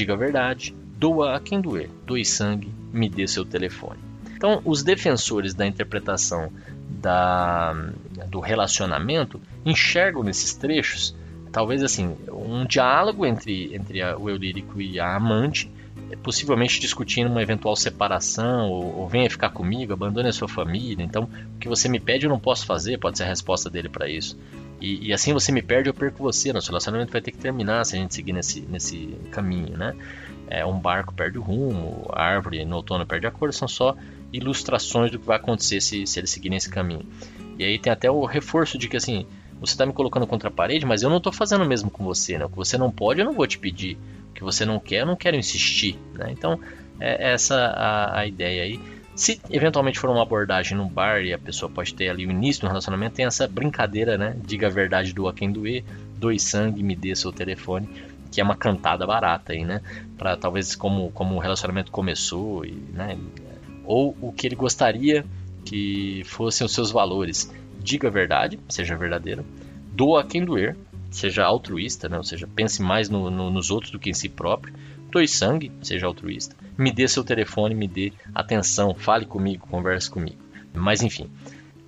Diga 0.00 0.14
a 0.14 0.16
verdade, 0.16 0.74
doa 0.96 1.36
a 1.36 1.40
quem 1.40 1.60
doer, 1.60 1.90
doe 2.06 2.24
sangue, 2.24 2.72
me 2.90 3.06
dê 3.06 3.28
seu 3.28 3.44
telefone. 3.44 3.98
Então, 4.34 4.62
os 4.64 4.82
defensores 4.82 5.52
da 5.52 5.66
interpretação 5.66 6.50
da, 6.88 7.74
do 8.26 8.40
relacionamento 8.40 9.38
enxergam 9.62 10.22
nesses 10.22 10.54
trechos, 10.54 11.14
talvez 11.52 11.82
assim, 11.82 12.16
um 12.32 12.64
diálogo 12.64 13.26
entre, 13.26 13.74
entre 13.74 14.00
a, 14.00 14.16
o 14.16 14.30
eu 14.30 14.36
lírico 14.36 14.80
e 14.80 14.98
a 14.98 15.14
amante, 15.14 15.70
possivelmente 16.22 16.80
discutindo 16.80 17.28
uma 17.28 17.42
eventual 17.42 17.76
separação, 17.76 18.70
ou, 18.70 19.00
ou, 19.00 19.06
venha 19.06 19.28
ficar 19.28 19.50
comigo, 19.50 19.92
abandone 19.92 20.30
a 20.30 20.32
sua 20.32 20.48
família. 20.48 21.04
Então, 21.04 21.28
o 21.56 21.58
que 21.58 21.68
você 21.68 21.90
me 21.90 22.00
pede 22.00 22.24
eu 22.24 22.30
não 22.30 22.40
posso 22.40 22.64
fazer, 22.64 22.96
pode 22.96 23.18
ser 23.18 23.24
a 23.24 23.28
resposta 23.28 23.68
dele 23.68 23.90
para 23.90 24.08
isso. 24.08 24.34
E, 24.80 25.08
e, 25.08 25.12
assim 25.12 25.32
você 25.32 25.52
me 25.52 25.62
perde, 25.62 25.88
eu 25.88 25.94
perco 25.94 26.22
você. 26.22 26.52
Nosso 26.52 26.68
relacionamento 26.68 27.12
vai 27.12 27.20
ter 27.20 27.32
que 27.32 27.38
terminar 27.38 27.84
se 27.84 27.96
a 27.96 27.98
gente 27.98 28.14
seguir 28.14 28.32
nesse, 28.32 28.60
nesse 28.62 29.16
caminho, 29.30 29.76
né? 29.76 29.94
É, 30.48 30.64
um 30.66 30.78
barco 30.78 31.14
perde 31.14 31.38
o 31.38 31.42
rumo, 31.42 32.08
a 32.12 32.24
árvore 32.24 32.64
no 32.64 32.76
outono 32.76 33.06
perde 33.06 33.26
a 33.26 33.30
cor, 33.30 33.52
são 33.52 33.68
só 33.68 33.96
ilustrações 34.32 35.10
do 35.10 35.18
que 35.18 35.26
vai 35.26 35.36
acontecer 35.36 35.80
se, 35.80 36.06
se 36.06 36.18
ele 36.18 36.26
seguir 36.26 36.50
nesse 36.50 36.68
caminho. 36.68 37.06
E 37.58 37.64
aí 37.64 37.78
tem 37.78 37.92
até 37.92 38.10
o 38.10 38.24
reforço 38.24 38.76
de 38.76 38.88
que 38.88 38.96
assim, 38.96 39.26
você 39.60 39.74
está 39.74 39.84
me 39.84 39.92
colocando 39.92 40.26
contra 40.26 40.48
a 40.48 40.52
parede, 40.52 40.86
mas 40.86 41.02
eu 41.02 41.10
não 41.10 41.18
estou 41.18 41.32
fazendo 41.32 41.62
o 41.62 41.66
mesmo 41.66 41.90
com 41.90 42.02
você, 42.02 42.38
né? 42.38 42.46
O 42.46 42.48
que 42.48 42.56
você 42.56 42.78
não 42.78 42.90
pode, 42.90 43.20
eu 43.20 43.26
não 43.26 43.34
vou 43.34 43.46
te 43.46 43.58
pedir 43.58 43.98
que 44.34 44.42
você 44.42 44.64
não 44.64 44.80
quer, 44.80 45.02
eu 45.02 45.06
não 45.06 45.16
quero 45.16 45.36
insistir. 45.36 45.98
Né? 46.14 46.28
Então, 46.30 46.58
é 46.98 47.32
essa 47.32 47.56
a, 47.56 48.20
a 48.20 48.26
ideia 48.26 48.64
aí. 48.64 48.80
Se 49.20 49.38
eventualmente 49.50 49.98
for 49.98 50.08
uma 50.08 50.22
abordagem 50.22 50.78
num 50.78 50.88
bar 50.88 51.22
e 51.22 51.30
a 51.30 51.38
pessoa 51.38 51.70
pode 51.70 51.92
ter 51.92 52.08
ali 52.08 52.26
o 52.26 52.30
início 52.30 52.62
do 52.62 52.68
relacionamento, 52.68 53.16
tem 53.16 53.26
essa 53.26 53.46
brincadeira, 53.46 54.16
né? 54.16 54.34
Diga 54.46 54.68
a 54.68 54.70
verdade, 54.70 55.12
doa 55.12 55.30
quem 55.30 55.52
doer, 55.52 55.84
doe 56.16 56.40
sangue, 56.40 56.82
me 56.82 56.96
dê 56.96 57.14
seu 57.14 57.30
telefone, 57.30 57.86
que 58.32 58.40
é 58.40 58.44
uma 58.44 58.56
cantada 58.56 59.06
barata 59.06 59.52
aí, 59.52 59.62
né? 59.62 59.82
Para 60.16 60.38
talvez 60.38 60.74
como, 60.74 61.10
como 61.10 61.34
o 61.34 61.38
relacionamento 61.38 61.92
começou, 61.92 62.64
e, 62.64 62.72
né? 62.94 63.18
Ou 63.84 64.16
o 64.22 64.32
que 64.32 64.46
ele 64.46 64.56
gostaria 64.56 65.22
que 65.66 66.22
fossem 66.24 66.64
os 66.64 66.72
seus 66.72 66.90
valores. 66.90 67.52
Diga 67.78 68.08
a 68.08 68.10
verdade, 68.10 68.58
seja 68.70 68.96
verdadeiro, 68.96 69.44
doa 69.92 70.24
quem 70.24 70.42
doer, 70.42 70.78
seja 71.10 71.44
altruísta, 71.44 72.08
né? 72.08 72.16
ou 72.16 72.24
seja, 72.24 72.46
pense 72.46 72.80
mais 72.80 73.10
no, 73.10 73.30
no, 73.30 73.50
nos 73.50 73.70
outros 73.70 73.92
do 73.92 73.98
que 73.98 74.08
em 74.08 74.14
si 74.14 74.30
próprio, 74.30 74.72
doe 75.10 75.28
sangue, 75.28 75.72
seja 75.82 76.06
altruísta, 76.06 76.56
me 76.78 76.92
dê 76.92 77.06
seu 77.08 77.24
telefone, 77.24 77.74
me 77.74 77.88
dê 77.88 78.12
atenção, 78.34 78.94
fale 78.94 79.26
comigo, 79.26 79.66
converse 79.66 80.10
comigo. 80.10 80.38
Mas 80.72 81.02
enfim, 81.02 81.28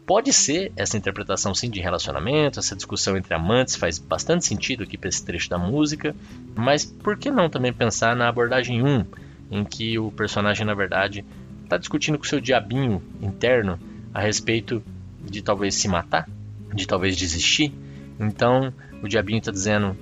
pode 0.06 0.32
ser 0.32 0.72
essa 0.76 0.96
interpretação 0.96 1.54
sim 1.54 1.70
de 1.70 1.80
relacionamento, 1.80 2.58
essa 2.58 2.76
discussão 2.76 3.16
entre 3.16 3.34
amantes 3.34 3.76
faz 3.76 3.98
bastante 3.98 4.44
sentido 4.44 4.82
aqui 4.82 4.98
para 4.98 5.08
esse 5.08 5.24
trecho 5.24 5.48
da 5.48 5.58
música, 5.58 6.14
mas 6.54 6.84
por 6.84 7.16
que 7.16 7.30
não 7.30 7.48
também 7.48 7.72
pensar 7.72 8.16
na 8.16 8.28
abordagem 8.28 8.82
1, 8.82 9.06
em 9.50 9.64
que 9.64 9.98
o 9.98 10.10
personagem 10.10 10.66
na 10.66 10.74
verdade 10.74 11.24
está 11.62 11.76
discutindo 11.76 12.18
com 12.18 12.24
seu 12.24 12.40
diabinho 12.40 13.02
interno 13.20 13.78
a 14.12 14.20
respeito 14.20 14.82
de 15.24 15.42
talvez 15.42 15.74
se 15.74 15.88
matar, 15.88 16.28
de 16.74 16.86
talvez 16.86 17.16
desistir. 17.16 17.72
Então 18.18 18.72
o 19.02 19.08
diabinho 19.08 19.38
está 19.38 19.50
dizendo: 19.50 19.96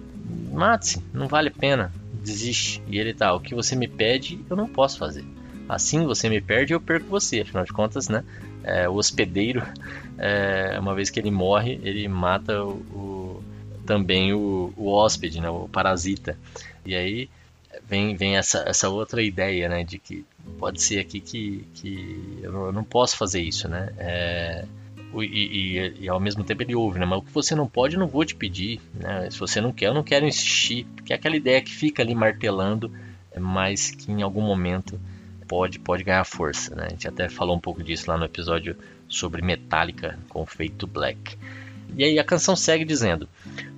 mate-se, 0.52 1.02
não 1.12 1.28
vale 1.28 1.48
a 1.48 1.52
pena, 1.52 1.92
desiste. 2.22 2.82
E 2.86 2.98
ele 2.98 3.14
tá: 3.14 3.34
o 3.34 3.40
que 3.40 3.54
você 3.54 3.74
me 3.74 3.88
pede, 3.88 4.40
eu 4.48 4.56
não 4.56 4.68
posso 4.68 4.98
fazer. 4.98 5.24
Assim 5.68 6.04
você 6.04 6.28
me 6.28 6.40
perde, 6.40 6.72
eu 6.72 6.80
perco 6.80 7.06
você. 7.08 7.40
Afinal 7.40 7.64
de 7.64 7.72
contas, 7.72 8.08
né? 8.08 8.24
É, 8.62 8.88
o 8.88 8.94
hospedeiro, 8.94 9.62
é, 10.18 10.76
uma 10.78 10.94
vez 10.94 11.10
que 11.10 11.20
ele 11.20 11.30
morre, 11.30 11.80
ele 11.82 12.06
mata 12.08 12.64
o, 12.64 12.72
o 12.92 13.44
também 13.86 14.32
o, 14.32 14.72
o 14.76 14.88
hóspede, 14.88 15.40
né? 15.40 15.48
O 15.48 15.68
parasita. 15.68 16.36
E 16.84 16.94
aí 16.94 17.30
vem, 17.86 18.14
vem 18.16 18.36
essa, 18.36 18.64
essa 18.66 18.88
outra 18.88 19.22
ideia, 19.22 19.68
né? 19.68 19.84
De 19.84 19.98
que 19.98 20.24
pode 20.58 20.82
ser 20.82 20.98
aqui 20.98 21.20
que, 21.20 21.66
que 21.74 22.38
eu 22.42 22.72
não 22.72 22.84
posso 22.84 23.16
fazer 23.16 23.40
isso, 23.40 23.68
né? 23.68 23.92
É, 23.98 24.64
e, 25.16 25.24
e, 25.24 26.04
e, 26.04 26.08
ao 26.08 26.20
mesmo 26.20 26.44
tempo 26.44 26.62
ele 26.62 26.74
ouve, 26.74 26.98
né? 26.98 27.06
Mas 27.06 27.18
o 27.18 27.22
que 27.22 27.32
você 27.32 27.54
não 27.54 27.66
pode, 27.66 27.94
eu 27.94 28.00
não 28.00 28.06
vou 28.06 28.24
te 28.24 28.34
pedir, 28.34 28.80
né? 28.94 29.28
Se 29.30 29.38
você 29.38 29.61
não 29.61 29.72
quer, 29.72 29.86
eu 29.86 29.94
não 29.94 30.02
quero 30.02 30.26
insistir, 30.26 30.86
porque 30.94 31.12
é 31.12 31.16
aquela 31.16 31.36
ideia 31.36 31.61
que 31.61 31.72
fica 31.72 32.02
ali 32.02 32.14
martelando, 32.14 32.92
mas 33.38 33.90
que 33.90 34.11
em 34.11 34.22
algum 34.22 34.42
momento 34.42 35.00
pode, 35.48 35.80
pode 35.80 36.04
ganhar 36.04 36.24
força, 36.24 36.74
né? 36.76 36.86
A 36.86 36.90
gente 36.90 37.08
até 37.08 37.28
falou 37.28 37.56
um 37.56 37.61
pouco 37.61 37.82
disso 37.82 38.08
lá 38.08 38.16
no 38.16 38.24
episódio 38.24 38.76
sobre 39.08 39.42
Metallica 39.42 40.18
com 40.28 40.46
Feito 40.46 40.86
Black. 40.86 41.36
E 41.96 42.04
aí 42.04 42.18
a 42.18 42.24
canção 42.24 42.54
segue 42.54 42.84
dizendo: 42.84 43.28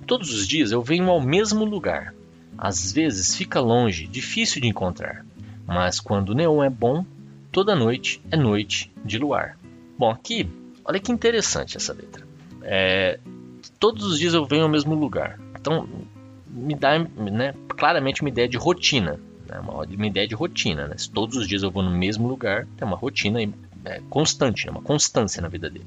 Todos 0.05 0.31
os 0.31 0.47
dias 0.47 0.71
eu 0.71 0.83
venho 0.83 1.09
ao 1.09 1.19
mesmo 1.19 1.65
lugar. 1.65 2.13
Às 2.55 2.91
vezes 2.91 3.35
fica 3.35 3.59
longe, 3.59 4.05
difícil 4.05 4.61
de 4.61 4.67
encontrar. 4.67 5.25
Mas 5.65 5.99
quando 5.99 6.29
o 6.29 6.35
neon 6.35 6.63
é 6.63 6.69
bom, 6.69 7.03
toda 7.51 7.75
noite 7.75 8.21
é 8.29 8.37
noite 8.37 8.91
de 9.03 9.17
luar. 9.17 9.57
Bom, 9.97 10.11
aqui, 10.11 10.47
olha 10.85 10.99
que 10.99 11.11
interessante 11.11 11.77
essa 11.77 11.93
letra. 11.93 12.25
É, 12.61 13.19
todos 13.79 14.05
os 14.05 14.19
dias 14.19 14.33
eu 14.33 14.45
venho 14.45 14.63
ao 14.63 14.69
mesmo 14.69 14.95
lugar. 14.95 15.39
Então, 15.59 15.87
me 16.47 16.75
dá 16.75 16.99
né, 16.99 17.53
claramente 17.69 18.21
uma 18.21 18.29
ideia 18.29 18.47
de 18.47 18.57
rotina. 18.57 19.19
Né, 19.47 19.59
uma, 19.59 19.83
uma, 19.83 20.07
ideia 20.07 20.27
de 20.27 20.35
rotina. 20.35 20.87
Né? 20.87 20.95
Se 20.97 21.09
todos 21.09 21.37
os 21.37 21.47
dias 21.47 21.63
eu 21.63 21.71
vou 21.71 21.83
no 21.83 21.91
mesmo 21.91 22.27
lugar, 22.27 22.67
tem 22.77 22.87
uma 22.87 22.97
rotina 22.97 23.41
é, 23.85 24.01
constante, 24.09 24.65
né, 24.65 24.71
uma 24.71 24.81
constância 24.81 25.41
na 25.41 25.47
vida 25.47 25.69
dele. 25.69 25.85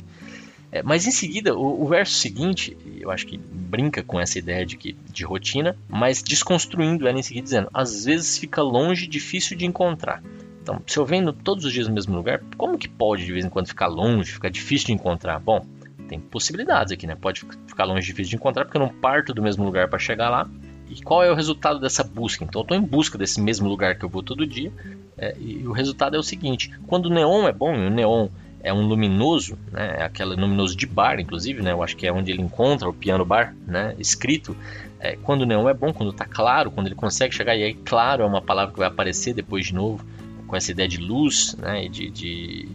É, 0.71 0.83
mas 0.83 1.07
em 1.07 1.11
seguida, 1.11 1.57
o, 1.57 1.85
o, 1.85 1.87
verso 1.87 2.15
seguinte, 2.15 2.77
eu 3.01 3.11
acho 3.11 3.27
que 3.27 3.39
brinca 3.39 4.03
com 4.03 4.21
essa 4.21 4.39
ideia 4.39 4.67
de, 4.67 4.77
que, 4.77 4.93
de 4.93 5.25
rotina, 5.25 5.77
mas 5.89 6.23
desconstruindo 6.23 7.07
ela 7.07 7.19
em 7.19 7.23
seguida, 7.23 7.45
dizendo: 7.45 7.71
às 7.73 8.05
vezes 8.05 8.37
fica 8.37 8.63
longe, 8.63 9.07
difícil 9.07 9.57
de 9.57 9.65
encontrar. 9.65 10.23
Então, 10.67 10.83
se 10.85 10.99
eu 10.99 11.07
venho 11.07 11.33
todos 11.33 11.65
os 11.65 11.73
dias 11.73 11.87
no 11.87 11.95
mesmo 11.95 12.17
lugar, 12.17 12.43
como 12.57 12.77
que 12.77 12.89
pode 12.89 13.25
de 13.25 13.33
vez 13.33 13.45
em 13.45 13.49
quando 13.49 13.69
ficar 13.69 13.87
longe, 13.87 14.33
ficar 14.33 14.49
difícil 14.49 14.89
de 14.89 14.95
encontrar? 14.95 15.39
Bom, 15.39 15.65
tem 16.09 16.19
possibilidades 16.19 16.93
aqui, 16.93 17.07
né? 17.07 17.15
Pode 17.15 17.45
ficar 17.69 17.85
longe, 17.85 18.05
difícil 18.05 18.31
de 18.31 18.37
encontrar, 18.37 18.65
porque 18.65 18.77
eu 18.77 18.81
não 18.81 18.89
parto 18.89 19.33
do 19.33 19.41
mesmo 19.41 19.65
lugar 19.65 19.87
para 19.87 20.01
chegar 20.01 20.29
lá. 20.29 20.51
E 20.91 21.01
qual 21.01 21.23
é 21.23 21.31
o 21.31 21.37
resultado 21.37 21.79
dessa 21.79 22.03
busca? 22.03 22.43
Então, 22.43 22.63
eu 22.63 22.65
estou 22.65 22.77
em 22.77 22.81
busca 22.81 23.17
desse 23.17 23.41
mesmo 23.41 23.69
lugar 23.69 23.97
que 23.97 24.05
eu 24.05 24.09
vou 24.09 24.25
todo 24.25 24.45
dia. 24.45 24.73
É, 25.17 25.37
e 25.39 25.65
o 25.69 25.71
resultado 25.71 26.17
é 26.17 26.19
o 26.19 26.23
seguinte: 26.23 26.73
quando 26.89 27.07
o 27.07 27.11
neon 27.11 27.47
é 27.47 27.53
bom, 27.53 27.73
o 27.73 27.89
neon 27.89 28.27
é 28.61 28.73
um 28.73 28.89
luminoso, 28.89 29.57
né? 29.71 29.99
É 30.01 30.03
aquele 30.03 30.35
luminoso 30.35 30.77
de 30.77 30.85
bar, 30.85 31.21
inclusive, 31.21 31.63
né? 31.63 31.71
Eu 31.71 31.81
acho 31.81 31.97
que 31.97 32.09
é 32.09 32.13
onde 32.13 32.33
ele 32.33 32.43
encontra 32.43 32.89
o 32.89 32.93
piano 32.93 33.25
bar, 33.25 33.55
né? 33.65 33.95
Escrito. 34.01 34.57
É, 34.99 35.15
quando 35.15 35.43
o 35.43 35.47
neon 35.47 35.69
é 35.69 35.75
bom, 35.75 35.93
quando 35.93 36.11
está 36.11 36.25
claro, 36.25 36.73
quando 36.73 36.89
ele 36.89 36.97
consegue 36.97 37.33
chegar, 37.33 37.55
e 37.55 37.63
aí 37.63 37.75
claro 37.75 38.25
é 38.25 38.27
uma 38.27 38.43
palavra 38.43 38.73
que 38.73 38.79
vai 38.81 38.89
aparecer 38.89 39.33
depois 39.33 39.67
de 39.67 39.75
novo, 39.75 40.05
com 40.47 40.57
essa 40.57 40.71
ideia 40.71 40.89
de 40.89 40.99
luz, 40.99 41.57
né? 41.59 41.85
E 41.85 41.89
de, 41.89 42.11
de, 42.11 42.69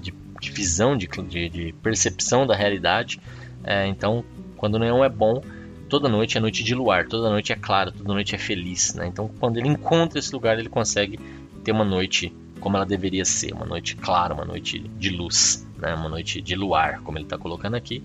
de, 0.00 0.14
de 0.40 0.50
visão, 0.50 0.96
de, 0.96 1.06
de, 1.06 1.74
percepção 1.82 2.46
da 2.46 2.54
realidade. 2.54 3.20
É, 3.62 3.86
então, 3.86 4.24
quando 4.56 4.74
o 4.74 4.78
neon 4.78 5.04
é 5.04 5.08
bom, 5.08 5.42
toda 5.88 6.08
noite 6.08 6.36
é 6.36 6.40
noite 6.40 6.62
de 6.64 6.74
luar, 6.74 7.06
toda 7.06 7.30
noite 7.30 7.52
é 7.52 7.56
claro, 7.56 7.92
toda 7.92 8.12
noite 8.12 8.34
é 8.34 8.38
feliz, 8.38 8.94
né? 8.94 9.06
Então, 9.06 9.30
quando 9.40 9.58
ele 9.58 9.68
encontra 9.68 10.18
esse 10.18 10.32
lugar, 10.32 10.58
ele 10.58 10.68
consegue 10.68 11.18
ter 11.62 11.72
uma 11.72 11.84
noite 11.84 12.34
como 12.64 12.76
ela 12.76 12.86
deveria 12.86 13.26
ser, 13.26 13.52
uma 13.52 13.66
noite 13.66 13.94
clara, 13.94 14.32
uma 14.32 14.44
noite 14.44 14.78
de 14.78 15.10
luz, 15.10 15.68
né? 15.76 15.94
uma 15.94 16.08
noite 16.08 16.40
de 16.40 16.54
luar, 16.54 17.00
como 17.02 17.18
ele 17.18 17.26
está 17.26 17.36
colocando 17.36 17.74
aqui. 17.74 18.02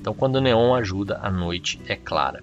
Então, 0.00 0.14
quando 0.14 0.36
o 0.36 0.40
neon 0.40 0.74
ajuda, 0.74 1.18
a 1.22 1.30
noite 1.30 1.78
é 1.86 1.94
clara. 1.96 2.42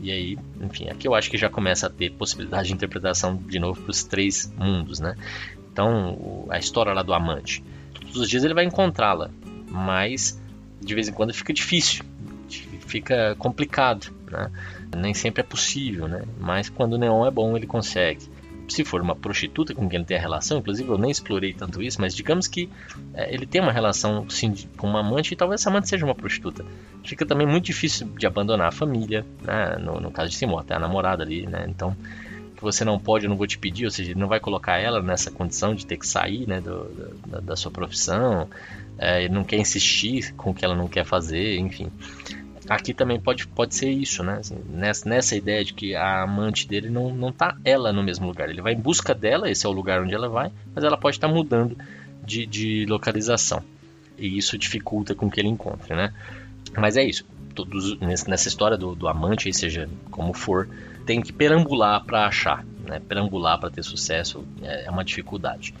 E 0.00 0.10
aí, 0.12 0.38
enfim, 0.60 0.88
aqui 0.88 1.08
eu 1.08 1.14
acho 1.14 1.30
que 1.30 1.38
já 1.38 1.48
começa 1.48 1.86
a 1.86 1.90
ter 1.90 2.12
possibilidade 2.12 2.68
de 2.68 2.74
interpretação 2.74 3.36
de 3.36 3.58
novo 3.58 3.80
para 3.80 3.90
os 3.90 4.04
três 4.04 4.52
mundos, 4.56 5.00
né? 5.00 5.16
Então, 5.72 6.46
a 6.50 6.58
história 6.58 6.92
lá 6.92 7.02
do 7.02 7.12
amante. 7.12 7.62
Todos 7.94 8.16
os 8.16 8.28
dias 8.28 8.44
ele 8.44 8.54
vai 8.54 8.64
encontrá-la, 8.64 9.30
mas 9.70 10.40
de 10.80 10.94
vez 10.94 11.08
em 11.08 11.12
quando 11.12 11.32
fica 11.32 11.52
difícil, 11.52 12.04
fica 12.86 13.34
complicado, 13.38 14.12
né? 14.30 14.50
Nem 14.96 15.14
sempre 15.14 15.40
é 15.40 15.44
possível, 15.44 16.06
né? 16.08 16.22
Mas 16.38 16.68
quando 16.68 16.94
o 16.94 16.98
neon 16.98 17.26
é 17.26 17.30
bom, 17.30 17.56
ele 17.56 17.66
consegue 17.66 18.28
se 18.68 18.84
for 18.84 19.00
uma 19.00 19.14
prostituta 19.14 19.74
com 19.74 19.88
quem 19.88 19.98
ele 19.98 20.04
tem 20.04 20.16
a 20.16 20.20
relação, 20.20 20.58
inclusive 20.58 20.88
eu 20.88 20.98
nem 20.98 21.10
explorei 21.10 21.52
tanto 21.52 21.82
isso, 21.82 22.00
mas 22.00 22.14
digamos 22.14 22.46
que 22.46 22.68
é, 23.14 23.32
ele 23.32 23.46
tem 23.46 23.60
uma 23.60 23.72
relação 23.72 24.28
sim, 24.28 24.54
com 24.76 24.88
uma 24.88 25.00
amante 25.00 25.32
e 25.32 25.36
talvez 25.36 25.60
essa 25.60 25.70
amante 25.70 25.88
seja 25.88 26.04
uma 26.04 26.14
prostituta. 26.14 26.64
Fica 27.04 27.24
também 27.24 27.46
muito 27.46 27.64
difícil 27.64 28.06
de 28.18 28.26
abandonar 28.26 28.68
a 28.68 28.72
família, 28.72 29.24
né? 29.42 29.76
no, 29.78 30.00
no, 30.00 30.10
caso 30.10 30.30
de 30.30 30.36
Simão, 30.36 30.58
até 30.58 30.74
a 30.74 30.78
namorada 30.78 31.22
ali, 31.22 31.46
né? 31.46 31.66
Então, 31.68 31.96
que 32.56 32.62
você 32.62 32.84
não 32.84 32.98
pode, 32.98 33.26
eu 33.26 33.28
não 33.28 33.36
vou 33.36 33.46
te 33.46 33.58
pedir, 33.58 33.84
ou 33.84 33.90
seja, 33.90 34.12
ele 34.12 34.20
não 34.20 34.28
vai 34.28 34.40
colocar 34.40 34.78
ela 34.78 35.02
nessa 35.02 35.30
condição 35.30 35.74
de 35.74 35.86
ter 35.86 35.98
que 35.98 36.06
sair 36.06 36.48
né, 36.48 36.60
do, 36.60 36.84
da, 37.26 37.40
da, 37.40 37.56
sua 37.56 37.70
profissão, 37.70 38.48
é, 38.98 39.24
ele 39.24 39.34
não 39.34 39.44
quer 39.44 39.58
insistir 39.58 40.32
com 40.34 40.50
o 40.50 40.54
que 40.54 40.64
ela 40.64 40.74
não 40.74 40.88
quer 40.88 41.04
fazer, 41.04 41.58
enfim 41.58 41.90
aqui 42.68 42.92
também 42.92 43.20
pode, 43.20 43.46
pode 43.46 43.74
ser 43.74 43.90
isso, 43.90 44.22
né? 44.22 44.38
Assim, 44.38 44.56
nessa, 44.68 45.08
nessa 45.08 45.36
ideia 45.36 45.64
de 45.64 45.72
que 45.72 45.94
a 45.94 46.22
amante 46.22 46.66
dele 46.66 46.90
não, 46.90 47.14
não 47.14 47.32
tá 47.32 47.56
ela 47.64 47.92
no 47.92 48.02
mesmo 48.02 48.26
lugar. 48.26 48.48
Ele 48.48 48.60
vai 48.60 48.72
em 48.72 48.80
busca 48.80 49.14
dela, 49.14 49.50
esse 49.50 49.66
é 49.66 49.68
o 49.68 49.72
lugar 49.72 50.02
onde 50.02 50.14
ela 50.14 50.28
vai, 50.28 50.50
mas 50.74 50.84
ela 50.84 50.96
pode 50.96 51.16
estar 51.16 51.28
tá 51.28 51.34
mudando 51.34 51.76
de, 52.24 52.46
de 52.46 52.86
localização. 52.86 53.62
E 54.18 54.36
isso 54.36 54.58
dificulta 54.58 55.14
com 55.14 55.30
que 55.30 55.40
ele 55.40 55.48
encontre, 55.48 55.94
né? 55.94 56.12
Mas 56.76 56.96
é 56.96 57.04
isso. 57.04 57.24
Todos, 57.54 57.98
nessa 58.00 58.48
história 58.48 58.76
do, 58.76 58.94
do 58.94 59.08
amante, 59.08 59.52
seja 59.52 59.88
como 60.10 60.34
for, 60.34 60.68
tem 61.06 61.22
que 61.22 61.32
perambular 61.32 62.04
para 62.04 62.26
achar. 62.26 62.64
Né? 62.86 63.00
Perambular 63.00 63.58
para 63.58 63.70
ter 63.70 63.82
sucesso 63.82 64.44
é, 64.62 64.86
é 64.86 64.90
uma 64.90 65.04
dificuldade. 65.04 65.72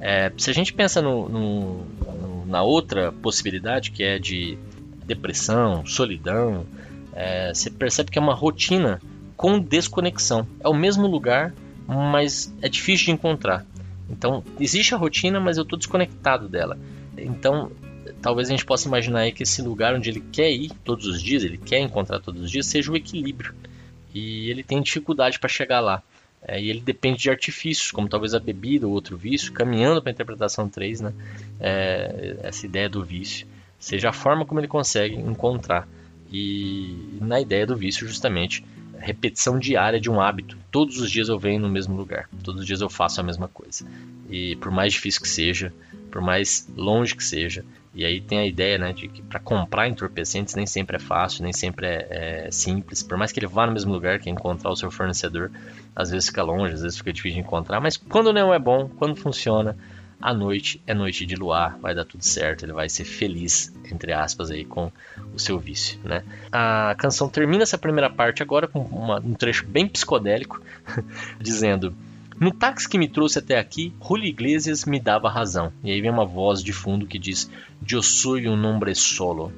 É, 0.00 0.32
se 0.36 0.50
a 0.50 0.52
gente 0.52 0.72
pensa 0.72 1.00
no, 1.00 1.28
no, 1.28 1.84
no, 1.84 2.46
na 2.46 2.62
outra 2.62 3.12
possibilidade, 3.12 3.90
que 3.90 4.02
é 4.02 4.18
de 4.18 4.58
depressão, 5.06 5.86
solidão. 5.86 6.66
É, 7.14 7.54
você 7.54 7.70
percebe 7.70 8.10
que 8.10 8.18
é 8.18 8.22
uma 8.22 8.34
rotina 8.34 9.00
com 9.36 9.58
desconexão. 9.58 10.46
É 10.60 10.68
o 10.68 10.74
mesmo 10.74 11.06
lugar, 11.06 11.54
mas 11.86 12.52
é 12.60 12.68
difícil 12.68 13.06
de 13.06 13.12
encontrar. 13.12 13.64
Então, 14.10 14.42
existe 14.60 14.94
a 14.94 14.98
rotina, 14.98 15.40
mas 15.40 15.56
eu 15.56 15.62
estou 15.62 15.78
desconectado 15.78 16.48
dela. 16.48 16.78
Então, 17.16 17.70
talvez 18.20 18.48
a 18.48 18.50
gente 18.50 18.64
possa 18.64 18.88
imaginar 18.88 19.20
aí 19.20 19.32
que 19.32 19.42
esse 19.42 19.62
lugar 19.62 19.94
onde 19.94 20.10
ele 20.10 20.22
quer 20.32 20.50
ir 20.50 20.70
todos 20.84 21.06
os 21.06 21.22
dias, 21.22 21.42
ele 21.42 21.58
quer 21.58 21.80
encontrar 21.80 22.20
todos 22.20 22.42
os 22.42 22.50
dias, 22.50 22.66
seja 22.66 22.92
o 22.92 22.96
equilíbrio. 22.96 23.54
E 24.14 24.50
ele 24.50 24.62
tem 24.62 24.80
dificuldade 24.82 25.38
para 25.38 25.48
chegar 25.48 25.80
lá. 25.80 26.02
É, 26.42 26.60
e 26.60 26.70
ele 26.70 26.80
depende 26.80 27.18
de 27.18 27.30
artifícios, 27.30 27.90
como 27.90 28.08
talvez 28.08 28.32
a 28.32 28.38
bebida 28.38 28.86
ou 28.86 28.92
outro 28.92 29.16
vício, 29.16 29.52
caminhando 29.52 30.00
para 30.00 30.10
a 30.10 30.14
interpretação 30.14 30.68
3, 30.68 31.00
né? 31.00 31.12
É, 31.58 32.36
essa 32.42 32.64
ideia 32.64 32.88
do 32.88 33.04
vício 33.04 33.46
seja 33.78 34.10
a 34.10 34.12
forma 34.12 34.44
como 34.44 34.60
ele 34.60 34.68
consegue 34.68 35.16
encontrar. 35.16 35.88
E 36.32 37.18
na 37.20 37.40
ideia 37.40 37.66
do 37.66 37.76
vício, 37.76 38.06
justamente, 38.06 38.64
repetição 38.98 39.58
diária 39.58 40.00
de 40.00 40.10
um 40.10 40.20
hábito. 40.20 40.56
Todos 40.70 41.00
os 41.00 41.10
dias 41.10 41.28
eu 41.28 41.38
venho 41.38 41.60
no 41.60 41.68
mesmo 41.68 41.96
lugar, 41.96 42.28
todos 42.42 42.62
os 42.62 42.66
dias 42.66 42.80
eu 42.80 42.88
faço 42.88 43.20
a 43.20 43.24
mesma 43.24 43.48
coisa. 43.48 43.86
E 44.28 44.56
por 44.56 44.70
mais 44.70 44.92
difícil 44.92 45.22
que 45.22 45.28
seja, 45.28 45.72
por 46.10 46.20
mais 46.20 46.68
longe 46.76 47.14
que 47.14 47.24
seja, 47.24 47.64
e 47.94 48.04
aí 48.04 48.20
tem 48.20 48.38
a 48.38 48.46
ideia 48.46 48.76
né, 48.76 48.92
de 48.92 49.08
que 49.08 49.22
para 49.22 49.40
comprar 49.40 49.88
entorpecentes 49.88 50.54
nem 50.54 50.66
sempre 50.66 50.96
é 50.96 50.98
fácil, 50.98 51.42
nem 51.42 51.52
sempre 51.52 51.86
é, 51.86 52.06
é, 52.46 52.50
simples. 52.50 53.02
Por 53.02 53.16
mais 53.16 53.32
que 53.32 53.40
ele 53.40 53.46
vá 53.46 53.66
no 53.66 53.72
mesmo 53.72 53.90
lugar, 53.90 54.18
que 54.18 54.28
é 54.28 54.32
encontrar 54.32 54.70
o 54.70 54.76
seu 54.76 54.90
fornecedor, 54.90 55.50
às 55.94 56.10
vezes 56.10 56.28
fica 56.28 56.42
longe, 56.42 56.74
às 56.74 56.82
vezes 56.82 56.98
fica 56.98 57.10
difícil 57.10 57.40
de 57.40 57.46
encontrar. 57.46 57.80
Mas 57.80 57.96
quando 57.96 58.34
não 58.34 58.52
é 58.52 58.58
bom, 58.58 58.90
quando 58.98 59.16
funciona, 59.16 59.74
a 60.20 60.32
noite 60.32 60.80
é 60.86 60.94
noite 60.94 61.26
de 61.26 61.36
luar, 61.36 61.78
vai 61.78 61.94
dar 61.94 62.04
tudo 62.04 62.22
certo, 62.22 62.64
ele 62.64 62.72
vai 62.72 62.88
ser 62.88 63.04
feliz, 63.04 63.72
entre 63.90 64.12
aspas, 64.12 64.50
aí 64.50 64.64
com 64.64 64.90
o 65.34 65.38
seu 65.38 65.58
vício, 65.58 65.98
né? 66.02 66.24
A 66.50 66.94
canção 66.98 67.28
termina 67.28 67.62
essa 67.62 67.76
primeira 67.76 68.08
parte 68.08 68.42
agora 68.42 68.66
com 68.66 68.80
uma, 68.80 69.20
um 69.20 69.34
trecho 69.34 69.66
bem 69.66 69.86
psicodélico, 69.86 70.60
dizendo 71.38 71.94
no 72.38 72.52
táxi 72.52 72.86
que 72.86 72.98
me 72.98 73.08
trouxe 73.08 73.38
até 73.38 73.58
aqui, 73.58 73.94
Julio 74.06 74.26
Iglesias 74.26 74.84
me 74.84 75.00
dava 75.00 75.30
razão. 75.30 75.72
E 75.82 75.90
aí 75.90 76.02
vem 76.02 76.10
uma 76.10 76.26
voz 76.26 76.62
de 76.62 76.70
fundo 76.70 77.06
que 77.06 77.18
diz: 77.18 77.50
Eu 77.90 78.02
sou 78.02 78.36
um 78.36 78.56
nombre 78.56 78.94
solo. 78.94 79.50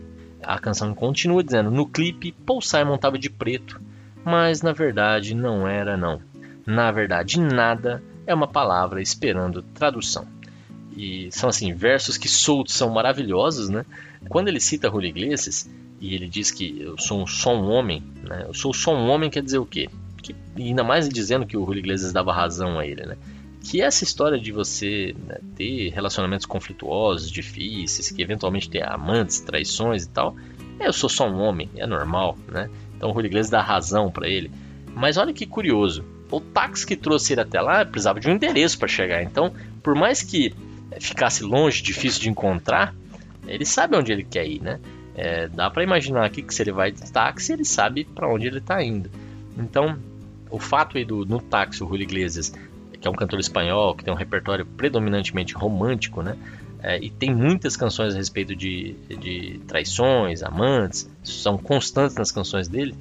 A 0.45 0.61
canção 0.61 0.95
continua 0.95 1.43
dizendo: 1.43 1.73
No 1.73 1.89
clipe, 1.89 2.31
Paul 2.31 2.63
Simon 2.63 2.95
estava 2.95 3.19
de 3.19 3.29
preto, 3.29 3.81
mas 4.25 4.63
na 4.63 4.73
verdade 4.73 5.35
não 5.35 5.67
era, 5.67 5.97
não. 5.97 6.21
Na 6.65 6.93
verdade, 6.93 7.41
nada 7.41 8.01
é 8.25 8.33
uma 8.33 8.47
palavra 8.47 9.03
esperando 9.03 9.61
tradução. 9.61 10.38
E 10.99 11.31
são 11.31 11.49
assim, 11.49 11.73
versos 11.73 12.19
que 12.19 12.29
soltos 12.29 12.75
são 12.75 12.91
maravilhosos, 12.91 13.69
né? 13.69 13.87
Quando 14.29 14.49
ele 14.49 14.59
cita 14.59 14.91
Julio 14.91 15.09
Iglesias 15.09 15.71
e 16.01 16.13
ele 16.13 16.29
diz 16.29 16.51
que 16.51 16.83
eu 16.83 16.99
sou 16.99 17.25
só 17.25 17.55
um 17.55 17.71
homem, 17.71 18.03
né? 18.21 18.47
Eu 18.49 18.53
sou 18.53 18.75
só 18.75 18.93
um 18.93 19.09
homem 19.09 19.31
quer 19.31 19.41
dizer 19.41 19.59
o 19.59 19.65
quê? 19.65 19.89
Que, 20.21 20.35
ainda 20.57 20.83
mais 20.83 21.09
dizendo 21.09 21.47
que 21.47 21.57
o 21.57 21.65
Julio 21.65 21.79
Iglesias 21.79 22.13
dava 22.13 22.33
razão 22.33 22.81
a 22.81 22.85
ele, 22.85 23.07
né? 23.07 23.17
Que 23.63 23.81
essa 23.81 24.03
história 24.03 24.41
de 24.41 24.51
você 24.51 25.15
né, 25.25 25.39
ter 25.55 25.91
relacionamentos 25.91 26.47
conflituosos, 26.47 27.31
difíceis, 27.31 28.11
que 28.11 28.21
eventualmente 28.21 28.69
ter 28.69 28.83
amantes, 28.83 29.39
traições 29.39 30.03
e 30.03 30.09
tal, 30.09 30.35
eu 30.81 30.93
sou 30.93 31.09
só 31.09 31.29
um 31.29 31.39
homem, 31.39 31.71
é 31.77 31.87
normal, 31.87 32.37
né? 32.49 32.69
Então 32.97 33.11
o 33.11 33.15
Julio 33.15 33.29
Iglesias 33.29 33.51
dá 33.51 33.63
razão 33.63 34.11
para 34.11 34.29
ele. 34.29 34.51
Mas 34.97 35.17
olha 35.17 35.33
que 35.33 35.47
curioso, 35.47 36.05
o 36.29 36.41
táxi 36.41 36.85
que 36.85 36.97
trouxe 36.97 37.35
ele 37.35 37.43
até 37.43 37.61
lá 37.61 37.85
precisava 37.85 38.19
de 38.19 38.29
um 38.29 38.33
endereço 38.33 38.77
para 38.77 38.89
chegar. 38.89 39.23
Então, 39.23 39.53
por 39.81 39.95
mais 39.95 40.23
que 40.23 40.53
ficasse 41.01 41.43
longe, 41.43 41.83
difícil 41.83 42.21
de 42.21 42.31
encontrar, 42.31 42.95
ele 43.47 43.65
sabe 43.65 43.97
onde 43.97 44.13
ele 44.13 44.25
quer 44.25 44.47
ir, 44.47 44.61
né? 44.61 44.81
É, 45.15 45.49
dá 45.49 45.69
para 45.69 45.83
imaginar 45.83 46.25
aqui 46.25 46.43
que 46.43 46.55
se 46.55 46.63
ele 46.63 46.73
vai 46.73 46.93
de 46.93 47.11
táxi, 47.11 47.53
ele 47.53 47.65
sabe 47.65 48.05
para 48.05 48.33
onde 48.33 48.47
ele 48.47 48.59
está 48.59 48.83
indo. 48.83 49.11
Então, 49.57 49.99
o 50.51 50.59
fato 50.59 50.97
aí 50.97 51.05
do 51.05 51.27
no 51.27 51.41
táxi 51.41 51.83
o 51.83 51.89
Julio 51.89 52.05
Iglesias, 52.05 52.53
que 53.01 53.07
é 53.07 53.11
um 53.11 53.15
cantor 53.15 53.41
espanhol, 53.41 53.95
que 53.95 54.05
tem 54.05 54.13
um 54.13 54.17
repertório 54.17 54.65
predominantemente 54.65 55.55
romântico, 55.55 56.23
né? 56.23 56.37
É, 56.81 56.99
e 57.03 57.11
tem 57.11 57.35
muitas 57.35 57.77
canções 57.77 58.15
a 58.15 58.17
respeito 58.17 58.55
de, 58.55 58.95
de 59.19 59.61
traições, 59.67 60.45
amantes, 60.45 61.11
são 61.25 61.59
constantes 61.59 62.17
nas 62.17 62.31
canções 62.31 62.69
dele, 62.69 62.95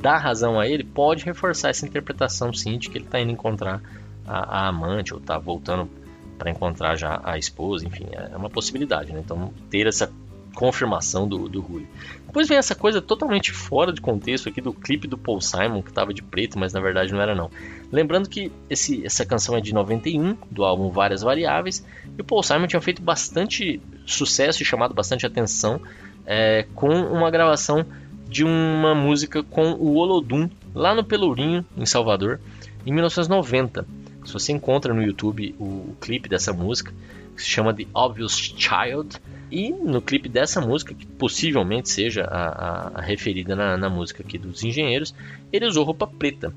dá 0.00 0.16
razão 0.16 0.60
a 0.60 0.68
ele, 0.68 0.84
pode 0.84 1.24
reforçar 1.24 1.70
essa 1.70 1.84
interpretação 1.84 2.52
sim 2.52 2.78
de 2.78 2.88
que 2.88 2.98
ele 2.98 3.04
está 3.04 3.18
indo 3.18 3.32
encontrar 3.32 3.82
a, 4.24 4.60
a 4.60 4.68
amante 4.68 5.12
ou 5.12 5.18
está 5.18 5.36
voltando 5.36 5.90
para 6.38 6.50
encontrar 6.50 6.96
já 6.96 7.20
a 7.22 7.38
esposa, 7.38 7.86
enfim, 7.86 8.06
é 8.12 8.36
uma 8.36 8.50
possibilidade, 8.50 9.12
né? 9.12 9.20
Então 9.20 9.52
ter 9.70 9.86
essa 9.86 10.12
confirmação 10.54 11.28
do, 11.28 11.48
do 11.48 11.60
Rui. 11.60 11.86
Depois 12.26 12.48
vem 12.48 12.56
essa 12.56 12.74
coisa 12.74 13.02
totalmente 13.02 13.52
fora 13.52 13.92
de 13.92 14.00
contexto 14.00 14.48
aqui 14.48 14.60
do 14.60 14.72
clipe 14.72 15.06
do 15.06 15.18
Paul 15.18 15.40
Simon, 15.40 15.82
que 15.82 15.90
estava 15.90 16.14
de 16.14 16.22
preto, 16.22 16.58
mas 16.58 16.72
na 16.72 16.80
verdade 16.80 17.12
não 17.12 17.20
era 17.20 17.34
não. 17.34 17.50
Lembrando 17.92 18.28
que 18.28 18.50
esse, 18.70 19.04
essa 19.04 19.26
canção 19.26 19.56
é 19.56 19.60
de 19.60 19.74
91, 19.74 20.36
do 20.50 20.64
álbum 20.64 20.90
Várias 20.90 21.22
Variáveis, 21.22 21.84
e 22.16 22.20
o 22.20 22.24
Paul 22.24 22.42
Simon 22.42 22.66
tinha 22.66 22.80
feito 22.80 23.02
bastante 23.02 23.80
sucesso 24.06 24.62
e 24.62 24.64
chamado 24.64 24.94
bastante 24.94 25.26
atenção 25.26 25.80
é, 26.26 26.66
com 26.74 26.88
uma 26.88 27.30
gravação 27.30 27.84
de 28.28 28.44
uma 28.44 28.94
música 28.94 29.42
com 29.42 29.72
o 29.72 29.94
Olodum, 29.94 30.48
lá 30.74 30.94
no 30.94 31.04
Pelourinho, 31.04 31.64
em 31.76 31.86
Salvador, 31.86 32.40
em 32.84 32.92
1990. 32.92 33.86
Se 34.24 34.32
você 34.32 34.52
encontra 34.52 34.94
no 34.94 35.02
YouTube 35.02 35.54
o, 35.58 35.64
o 35.64 35.96
clipe 36.00 36.28
dessa 36.28 36.52
música, 36.52 36.92
que 37.34 37.42
se 37.42 37.48
chama 37.48 37.74
The 37.74 37.86
Obvious 37.92 38.36
Child, 38.56 39.20
e 39.50 39.70
no 39.70 40.00
clipe 40.00 40.28
dessa 40.28 40.60
música, 40.60 40.94
que 40.94 41.06
possivelmente 41.06 41.88
seja 41.88 42.24
a, 42.24 42.48
a, 42.48 42.88
a 42.98 43.00
referida 43.00 43.54
na, 43.54 43.76
na, 43.76 43.88
música 43.88 44.22
aqui 44.22 44.38
dos 44.38 44.64
engenheiros, 44.64 45.14
ele 45.52 45.66
usou 45.66 45.84
roupa 45.84 46.06
preta. 46.06 46.52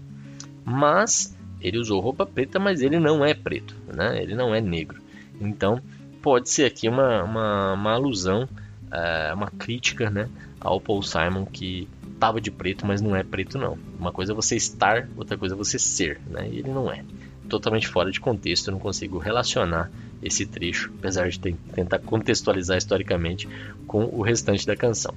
Mas 0.63 1.37
ele 1.61 1.77
usou 1.77 1.99
roupa 1.99 2.25
preta, 2.25 2.59
mas 2.59 2.81
ele 2.81 2.99
não 2.99 3.23
é 3.25 3.33
preto, 3.33 3.75
né? 3.93 4.21
ele 4.21 4.35
não 4.35 4.53
é 4.53 4.61
negro. 4.61 5.01
Então 5.39 5.81
pode 6.21 6.49
ser 6.49 6.65
aqui 6.65 6.89
uma, 6.89 7.23
uma, 7.23 7.73
uma 7.73 7.91
alusão, 7.93 8.47
é, 8.91 9.33
uma 9.33 9.51
crítica 9.51 10.09
né, 10.09 10.27
ao 10.59 10.81
Paul 10.81 11.03
Simon 11.03 11.45
que 11.45 11.87
estava 12.13 12.41
de 12.41 12.49
preto, 12.49 12.85
mas 12.85 12.99
não 12.99 13.15
é 13.15 13.23
preto 13.23 13.57
não. 13.57 13.77
Uma 13.99 14.11
coisa 14.11 14.33
é 14.33 14.35
você 14.35 14.55
estar, 14.55 15.07
outra 15.15 15.37
coisa 15.37 15.53
é 15.53 15.57
você 15.57 15.77
ser, 15.77 16.19
né? 16.27 16.49
e 16.49 16.59
ele 16.59 16.69
não 16.69 16.91
é 16.91 17.03
totalmente 17.47 17.87
fora 17.87 18.11
de 18.11 18.19
contexto, 18.19 18.67
eu 18.67 18.73
não 18.73 18.79
consigo 18.79 19.17
relacionar 19.17 19.89
esse 20.21 20.45
trecho, 20.45 20.91
apesar 20.97 21.29
de 21.29 21.39
tentar 21.39 21.99
contextualizar 21.99 22.77
historicamente 22.77 23.47
com 23.85 24.05
o 24.05 24.21
restante 24.21 24.65
da 24.65 24.75
canção. 24.75 25.13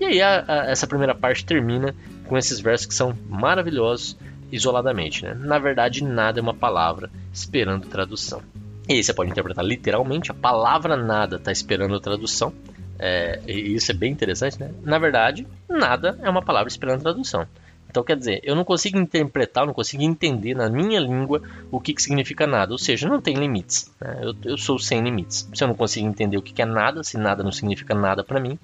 E 0.00 0.04
aí 0.04 0.22
a, 0.22 0.44
a, 0.46 0.54
essa 0.70 0.86
primeira 0.86 1.14
parte 1.14 1.44
termina 1.44 1.94
com 2.26 2.38
esses 2.38 2.60
versos 2.60 2.86
que 2.86 2.94
são 2.94 3.16
maravilhosos 3.28 4.16
isoladamente. 4.50 5.24
Né? 5.24 5.34
Na 5.34 5.58
verdade, 5.58 6.04
nada 6.04 6.38
é 6.38 6.42
uma 6.42 6.54
palavra 6.54 7.10
esperando 7.32 7.86
tradução. 7.88 8.40
E 8.88 8.94
aí 8.94 9.02
você 9.02 9.12
pode 9.12 9.30
interpretar 9.30 9.64
literalmente, 9.64 10.30
a 10.30 10.34
palavra 10.34 10.96
nada 10.96 11.36
está 11.36 11.50
esperando 11.50 11.98
tradução. 12.00 12.52
É, 12.98 13.40
e 13.46 13.74
isso 13.74 13.90
é 13.90 13.94
bem 13.94 14.12
interessante, 14.12 14.60
né? 14.60 14.70
Na 14.82 14.98
verdade, 14.98 15.46
nada 15.68 16.16
é 16.22 16.30
uma 16.30 16.42
palavra 16.42 16.68
esperando 16.68 17.02
tradução. 17.02 17.46
Então, 17.94 18.02
quer 18.02 18.16
dizer, 18.16 18.40
eu 18.42 18.56
não 18.56 18.64
consigo 18.64 18.98
interpretar, 18.98 19.64
não 19.64 19.72
consigo 19.72 20.02
entender 20.02 20.52
na 20.52 20.68
minha 20.68 20.98
língua 20.98 21.40
o 21.70 21.78
que, 21.78 21.94
que 21.94 22.02
significa 22.02 22.44
nada. 22.44 22.72
Ou 22.72 22.78
seja, 22.78 23.08
não 23.08 23.20
tem 23.20 23.36
limites. 23.36 23.88
Né? 24.00 24.18
Eu, 24.20 24.34
eu, 24.50 24.58
sou 24.58 24.80
sem 24.80 25.00
limites. 25.00 25.48
Se 25.54 25.62
eu 25.62 25.68
não 25.68 25.76
consigo 25.76 26.04
entender 26.04 26.36
o 26.36 26.42
que, 26.42 26.52
que 26.52 26.60
é 26.60 26.64
nada, 26.64 27.04
se 27.04 27.16
nada 27.16 27.44
não 27.44 27.52
significa 27.52 27.94
nada 27.94 28.24
para 28.24 28.40
mim, 28.40 28.58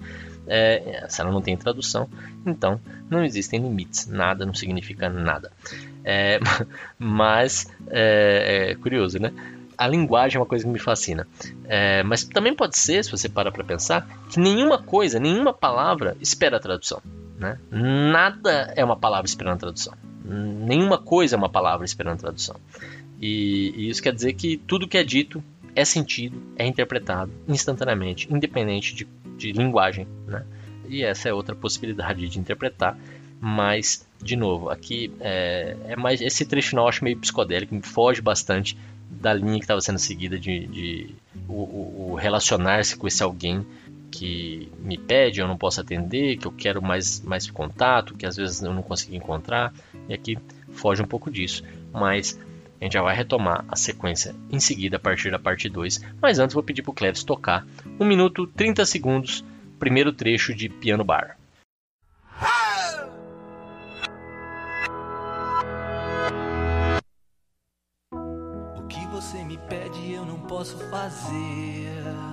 é, 0.45 1.05
se 1.07 1.21
ela 1.21 1.31
não 1.31 1.41
tem 1.41 1.55
tradução, 1.55 2.09
então 2.45 2.77
não 3.09 3.23
existem 3.23 3.61
limites. 3.61 4.05
Nada 4.05 4.45
não 4.45 4.53
significa 4.53 5.07
nada. 5.07 5.49
É, 6.03 6.37
mas 6.99 7.71
é, 7.87 8.71
é 8.71 8.75
curioso, 8.75 9.17
né? 9.17 9.31
a 9.77 9.87
linguagem 9.87 10.37
é 10.37 10.39
uma 10.41 10.45
coisa 10.45 10.65
que 10.65 10.69
me 10.69 10.77
fascina. 10.77 11.25
É, 11.69 12.03
mas 12.03 12.25
também 12.25 12.53
pode 12.53 12.77
ser, 12.77 13.01
se 13.05 13.09
você 13.09 13.29
parar 13.29 13.51
para 13.53 13.63
pensar, 13.63 14.05
que 14.29 14.41
nenhuma 14.41 14.77
coisa, 14.77 15.21
nenhuma 15.21 15.53
palavra 15.53 16.17
espera 16.19 16.57
a 16.57 16.59
tradução. 16.59 17.01
Né? 17.41 17.57
Nada 17.71 18.71
é 18.75 18.85
uma 18.85 18.95
palavra 18.95 19.25
esperando 19.25 19.57
tradução. 19.57 19.95
Nenhuma 20.23 20.99
coisa 20.99 21.35
é 21.35 21.37
uma 21.37 21.49
palavra 21.49 21.83
esperando 21.83 22.19
tradução. 22.19 22.55
E, 23.19 23.73
e 23.75 23.89
isso 23.89 24.01
quer 24.01 24.13
dizer 24.13 24.33
que 24.33 24.57
tudo 24.57 24.87
que 24.87 24.95
é 24.95 25.03
dito 25.03 25.43
é 25.75 25.83
sentido, 25.83 26.39
é 26.55 26.67
interpretado 26.67 27.31
instantaneamente, 27.47 28.31
independente 28.31 28.93
de, 28.93 29.07
de 29.37 29.51
linguagem. 29.53 30.07
Né? 30.27 30.45
E 30.87 31.03
essa 31.03 31.29
é 31.29 31.33
outra 31.33 31.55
possibilidade 31.55 32.29
de 32.29 32.39
interpretar. 32.39 32.95
Mas, 33.39 34.07
de 34.21 34.35
novo, 34.35 34.69
aqui 34.69 35.11
é, 35.19 35.75
é 35.87 35.95
mais. 35.95 36.21
Esse 36.21 36.45
trecho 36.45 36.75
não 36.75 36.83
eu 36.83 36.89
acho 36.89 37.03
meio 37.03 37.17
psicodélico, 37.17 37.73
me 37.73 37.81
foge 37.81 38.21
bastante 38.21 38.77
da 39.09 39.33
linha 39.33 39.57
que 39.57 39.63
estava 39.63 39.81
sendo 39.81 39.97
seguida 39.97 40.37
de, 40.37 40.67
de 40.67 41.15
o, 41.49 42.11
o 42.11 42.15
relacionar-se 42.15 42.95
com 42.95 43.07
esse 43.07 43.23
alguém 43.23 43.65
que 44.11 44.69
me 44.79 44.97
pede, 44.97 45.39
eu 45.39 45.47
não 45.47 45.57
posso 45.57 45.79
atender, 45.79 46.37
que 46.37 46.45
eu 46.45 46.51
quero 46.51 46.81
mais, 46.81 47.21
mais 47.21 47.49
contato, 47.49 48.15
que 48.15 48.25
às 48.25 48.35
vezes 48.35 48.61
eu 48.61 48.73
não 48.73 48.83
consigo 48.83 49.15
encontrar, 49.15 49.73
e 50.09 50.13
aqui 50.13 50.37
foge 50.73 51.01
um 51.01 51.07
pouco 51.07 51.31
disso. 51.31 51.63
Mas 51.93 52.37
a 52.79 52.83
gente 52.83 52.93
já 52.93 53.01
vai 53.01 53.15
retomar 53.15 53.63
a 53.69 53.75
sequência 53.75 54.35
em 54.51 54.59
seguida 54.59 54.97
a 54.97 54.99
partir 54.99 55.31
da 55.31 55.39
parte 55.39 55.69
2. 55.69 56.01
Mas 56.21 56.39
antes 56.39 56.53
vou 56.53 56.63
pedir 56.63 56.81
para 56.81 56.91
o 56.91 56.93
Cleves 56.93 57.23
tocar 57.23 57.65
1 57.99 58.05
minuto 58.05 58.45
30 58.47 58.85
segundos, 58.85 59.45
primeiro 59.79 60.11
trecho 60.11 60.53
de 60.53 60.67
Piano 60.67 61.03
Bar. 61.03 61.37
O 68.11 68.87
que 68.89 69.05
você 69.07 69.43
me 69.43 69.57
pede 69.69 70.11
eu 70.11 70.25
não 70.25 70.39
posso 70.41 70.77
fazer. 70.89 72.30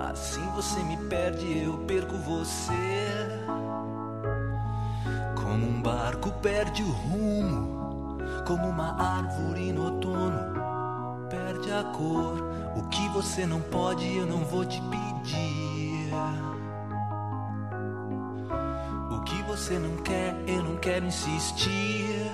Assim 0.00 0.46
você 0.54 0.82
me 0.82 0.96
perde, 1.08 1.64
eu 1.64 1.78
perco 1.78 2.16
você. 2.16 2.72
Como 5.34 5.66
um 5.66 5.82
barco 5.82 6.30
perde 6.42 6.82
o 6.82 6.90
rumo, 6.90 8.18
como 8.46 8.68
uma 8.68 9.00
árvore 9.00 9.72
no 9.72 9.84
outono 9.84 10.56
perde 11.28 11.72
a 11.72 11.84
cor. 11.84 12.44
O 12.76 12.82
que 12.88 13.08
você 13.10 13.46
não 13.46 13.60
pode, 13.60 14.16
eu 14.16 14.26
não 14.26 14.44
vou 14.44 14.64
te 14.64 14.80
pedir. 14.82 16.12
O 19.10 19.20
que 19.22 19.42
você 19.44 19.78
não 19.78 19.96
quer, 19.98 20.34
eu 20.46 20.62
não 20.62 20.76
quero 20.76 21.06
insistir. 21.06 22.30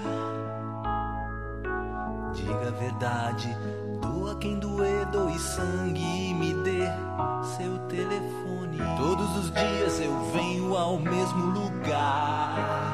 Diga 2.35 2.69
a 2.69 2.71
verdade, 2.71 3.57
quem 4.43 4.59
doer, 4.59 5.07
doe 5.07 5.39
sangue 5.39 6.03
e 6.03 6.35
me 6.35 6.53
dê 6.55 6.87
seu 7.57 7.79
telefone. 7.87 8.79
Todos 8.97 9.37
os 9.37 9.53
dias 9.53 10.01
eu 10.01 10.19
venho 10.33 10.77
ao 10.77 10.99
mesmo 10.99 11.47
lugar. 11.47 12.93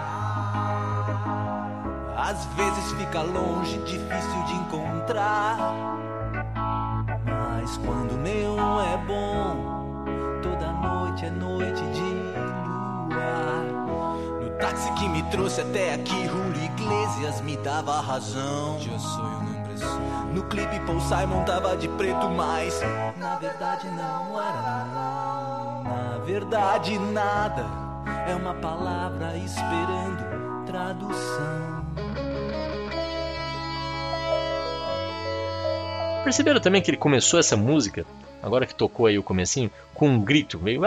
Às 2.16 2.44
vezes 2.56 2.92
fica 2.92 3.22
longe, 3.22 3.78
difícil 3.78 4.42
de 4.46 4.54
encontrar. 4.54 5.56
Mas 7.24 7.76
quando 7.78 8.18
neon 8.18 8.80
é 8.80 8.96
bom, 9.06 10.04
toda 10.42 10.72
noite 10.72 11.24
é 11.24 11.30
noite 11.30 11.82
de 11.92 12.00
luar. 13.10 13.64
No 14.42 14.50
táxi 14.58 14.92
que 14.92 15.08
me 15.08 15.22
trouxe 15.30 15.62
até 15.62 15.94
aqui, 15.94 16.26
Julio 16.26 16.64
Iglesias 16.64 17.40
me 17.40 17.56
dava 17.56 18.00
razão. 18.00 18.78
Eu 18.90 18.98
sou 18.98 19.24
um 19.24 19.67
homem 19.82 20.34
No 20.34 20.42
clipe 20.44 20.80
Paul 20.80 21.00
Simon 21.00 21.44
tava 21.44 21.76
de 21.76 21.88
preto, 21.88 22.28
mas 22.30 22.80
na 23.16 23.36
verdade 23.36 23.86
não 23.88 24.40
era. 24.40 24.84
Na 25.84 26.18
verdade 26.24 26.98
nada 26.98 27.64
é 28.28 28.34
uma 28.34 28.54
palavra 28.54 29.36
esperando 29.36 30.66
tradução. 30.66 31.78
Perceberam 36.24 36.60
também 36.60 36.82
que 36.82 36.90
ele 36.90 36.98
começou 36.98 37.40
essa 37.40 37.56
música, 37.56 38.04
agora 38.42 38.66
que 38.66 38.74
tocou 38.74 39.06
aí 39.06 39.18
o 39.18 39.22
comecinho, 39.22 39.70
com 39.94 40.08
um 40.10 40.20
grito, 40.20 40.58
meio, 40.58 40.82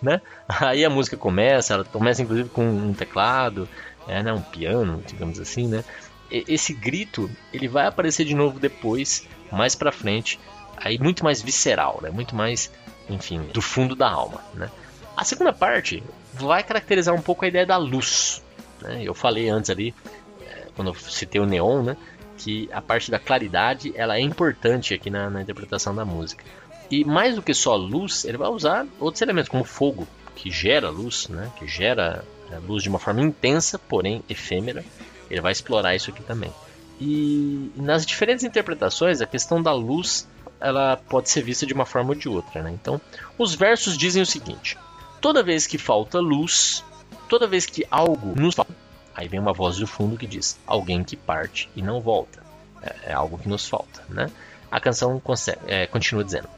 né? 0.00 0.22
Aí 0.48 0.84
a 0.84 0.88
música 0.88 1.18
começa, 1.18 1.74
ela 1.74 1.84
começa 1.84 2.22
inclusive 2.22 2.48
com 2.48 2.66
um 2.66 2.94
teclado, 2.94 3.68
é, 4.08 4.22
né, 4.22 4.32
um 4.32 4.40
piano, 4.40 5.02
digamos 5.06 5.38
assim, 5.38 5.68
né? 5.68 5.84
Esse 6.30 6.72
grito, 6.72 7.30
ele 7.52 7.68
vai 7.68 7.86
aparecer 7.86 8.24
de 8.24 8.34
novo 8.34 8.58
depois, 8.58 9.26
mais 9.52 9.74
pra 9.74 9.92
frente, 9.92 10.40
aí 10.76 10.98
muito 10.98 11.22
mais 11.22 11.40
visceral, 11.40 12.00
né? 12.02 12.10
Muito 12.10 12.34
mais, 12.34 12.70
enfim, 13.08 13.42
do 13.52 13.62
fundo 13.62 13.94
da 13.94 14.10
alma, 14.10 14.40
né? 14.54 14.70
A 15.16 15.24
segunda 15.24 15.52
parte 15.52 16.02
vai 16.32 16.62
caracterizar 16.64 17.14
um 17.14 17.22
pouco 17.22 17.44
a 17.44 17.48
ideia 17.48 17.66
da 17.66 17.76
luz, 17.76 18.42
né? 18.80 19.02
Eu 19.04 19.14
falei 19.14 19.48
antes 19.48 19.70
ali, 19.70 19.94
é, 20.42 20.66
quando 20.74 20.88
eu 20.88 20.94
citei 20.94 21.40
o 21.40 21.46
neon, 21.46 21.82
né? 21.82 21.96
que 22.36 22.68
a 22.72 22.80
parte 22.80 23.10
da 23.10 23.18
claridade 23.18 23.92
ela 23.96 24.16
é 24.16 24.20
importante 24.20 24.94
aqui 24.94 25.10
na, 25.10 25.30
na 25.30 25.42
interpretação 25.42 25.94
da 25.94 26.04
música. 26.04 26.44
E 26.90 27.04
mais 27.04 27.34
do 27.34 27.42
que 27.42 27.54
só 27.54 27.74
luz, 27.74 28.24
ele 28.24 28.36
vai 28.36 28.48
usar 28.48 28.86
outros 29.00 29.22
elementos, 29.22 29.48
como 29.48 29.64
fogo, 29.64 30.06
que 30.36 30.50
gera 30.50 30.90
luz, 30.90 31.28
né? 31.28 31.50
que 31.58 31.66
gera 31.66 32.24
é, 32.50 32.58
luz 32.58 32.82
de 32.82 32.88
uma 32.88 32.98
forma 32.98 33.22
intensa, 33.22 33.78
porém 33.78 34.22
efêmera. 34.28 34.84
Ele 35.30 35.40
vai 35.40 35.52
explorar 35.52 35.94
isso 35.94 36.10
aqui 36.10 36.22
também. 36.22 36.52
E 37.00 37.72
nas 37.76 38.06
diferentes 38.06 38.44
interpretações, 38.44 39.20
a 39.20 39.26
questão 39.26 39.62
da 39.62 39.72
luz 39.72 40.28
ela 40.60 40.96
pode 40.96 41.28
ser 41.28 41.42
vista 41.42 41.66
de 41.66 41.74
uma 41.74 41.84
forma 41.84 42.10
ou 42.10 42.14
de 42.14 42.28
outra. 42.28 42.62
Né? 42.62 42.70
Então, 42.72 43.00
os 43.36 43.54
versos 43.54 43.98
dizem 43.98 44.22
o 44.22 44.26
seguinte: 44.26 44.78
toda 45.20 45.42
vez 45.42 45.66
que 45.66 45.76
falta 45.78 46.18
luz, 46.20 46.84
toda 47.28 47.46
vez 47.46 47.66
que 47.66 47.86
algo 47.90 48.38
nos 48.40 48.54
falta, 48.54 48.84
Aí 49.14 49.28
vem 49.28 49.38
uma 49.38 49.52
voz 49.52 49.76
do 49.76 49.86
fundo 49.86 50.16
que 50.16 50.26
diz: 50.26 50.58
Alguém 50.66 51.04
que 51.04 51.16
parte 51.16 51.70
e 51.76 51.82
não 51.82 52.00
volta. 52.00 52.42
É, 52.82 53.10
é 53.10 53.12
algo 53.12 53.38
que 53.38 53.48
nos 53.48 53.68
falta, 53.68 54.02
né? 54.08 54.30
A 54.70 54.80
canção 54.80 55.20
consegue- 55.20 55.60
é, 55.68 55.86
continua 55.86 56.24
dizendo: 56.24 56.48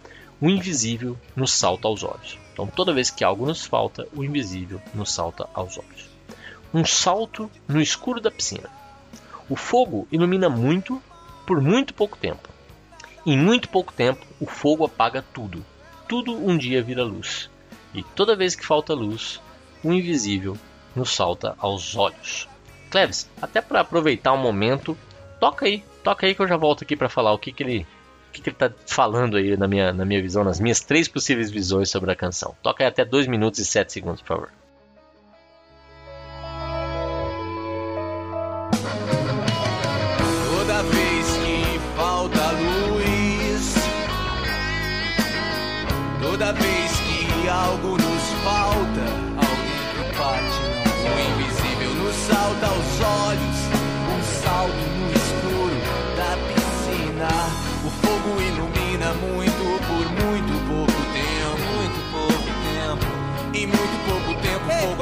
O 0.41 0.49
invisível 0.49 1.19
nos 1.35 1.53
salta 1.53 1.87
aos 1.87 2.03
olhos. 2.03 2.39
Então, 2.53 2.67
toda 2.67 2.95
vez 2.95 3.11
que 3.11 3.23
algo 3.23 3.45
nos 3.45 3.67
falta, 3.67 4.09
o 4.14 4.25
invisível 4.25 4.81
nos 4.95 5.12
salta 5.12 5.47
aos 5.53 5.77
olhos. 5.77 6.16
Um 6.77 6.85
salto 6.85 7.51
no 7.66 7.81
escuro 7.81 8.20
da 8.20 8.31
piscina. 8.31 8.68
O 9.49 9.57
fogo 9.57 10.07
ilumina 10.12 10.51
muito 10.51 11.03
por 11.47 11.59
muito 11.59 11.95
pouco 11.95 12.18
tempo. 12.18 12.51
Em 13.24 13.35
muito 13.35 13.70
pouco 13.70 13.95
tempo, 13.95 14.27
o 14.39 14.45
fogo 14.45 14.85
apaga 14.85 15.24
tudo. 15.33 15.64
Tudo 16.07 16.37
um 16.37 16.55
dia 16.55 16.83
vira 16.83 17.03
luz. 17.03 17.49
E 17.95 18.03
toda 18.03 18.37
vez 18.37 18.55
que 18.55 18.66
falta 18.66 18.93
luz, 18.93 19.41
o 19.83 19.91
invisível 19.91 20.55
nos 20.95 21.14
salta 21.14 21.57
aos 21.61 21.97
olhos. 21.97 22.47
Cleves, 22.91 23.27
até 23.41 23.62
para 23.62 23.81
aproveitar 23.81 24.35
o 24.35 24.39
momento, 24.39 24.99
toca 25.41 25.64
aí, 25.64 25.83
toca 26.05 26.27
aí 26.27 26.35
que 26.35 26.43
eu 26.43 26.47
já 26.47 26.59
volto 26.59 26.85
aqui 26.85 26.95
para 26.95 27.09
falar 27.09 27.33
o 27.33 27.39
que, 27.39 27.53
que 27.53 27.62
ele 27.62 27.87
o 28.29 28.33
que, 28.33 28.43
que 28.43 28.51
ele 28.51 28.57
tá 28.57 28.70
falando 28.87 29.39
aí 29.39 29.57
na 29.57 29.66
minha, 29.66 29.95
na 29.95 30.05
minha 30.05 30.20
visão, 30.20 30.45
nas 30.45 30.61
minhas 30.61 30.83
três 30.83 31.09
possíveis 31.09 31.51
visões 31.51 31.89
sobre 31.89 32.12
a 32.12 32.14
canção. 32.14 32.55
Toca 32.62 32.85
aí 32.85 32.89
até 32.89 33.03
2 33.03 33.29
minutos 33.29 33.61
e 33.61 33.64
7 33.64 33.91
segundos, 33.91 34.20
por 34.20 34.29
favor. 34.29 34.66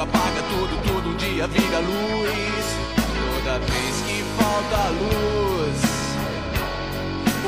Apaga 0.04 0.42
tudo, 0.42 1.08
um 1.08 1.16
dia 1.16 1.46
vira 1.46 1.78
luz. 1.78 2.64
Toda 3.36 3.58
vez 3.58 4.00
que 4.02 4.22
falta 4.36 4.88
luz, 4.90 5.82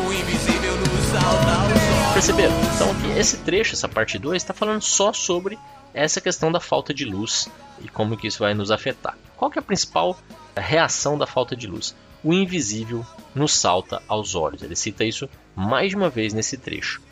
o 0.07 0.13
invisível 0.13 0.77
nos 0.77 1.05
salta 1.07 1.53
aos 1.53 1.73
olhos. 1.73 2.13
Perceberam? 2.15 2.55
Então 2.75 2.91
aqui, 2.91 3.19
esse 3.19 3.37
trecho, 3.39 3.75
essa 3.75 3.89
parte 3.89 4.19
2, 4.19 4.43
está 4.43 4.55
falando 4.55 4.83
só 4.83 5.13
sobre 5.13 5.59
essa 5.93 6.21
questão 6.21 6.51
da 6.51 6.61
falta 6.61 6.93
de 6.93 7.05
luz 7.05 7.49
e 7.81 7.89
como 7.89 8.17
que 8.17 8.27
isso 8.27 8.41
vai 8.41 8.55
nos 8.55 8.71
afetar. 8.71 9.17
Qual 9.37 9.51
que 9.51 9.59
é 9.59 9.61
a 9.61 9.65
principal 9.65 10.17
reação 10.57 11.19
da 11.19 11.27
falta 11.27 11.55
de 11.55 11.67
luz? 11.67 11.95
O 12.25 12.33
invisível 12.33 13.05
nos 13.35 13.53
salta 13.55 14.03
aos 14.09 14.35
olhos. 14.35 14.63
Ele 14.63 14.75
cita 14.75 15.05
isso 15.05 15.29
mais 15.55 15.91
de 15.91 15.97
uma 15.97 16.09
vez 16.09 16.33
nesse 16.33 16.57
trecho. 16.57 17.03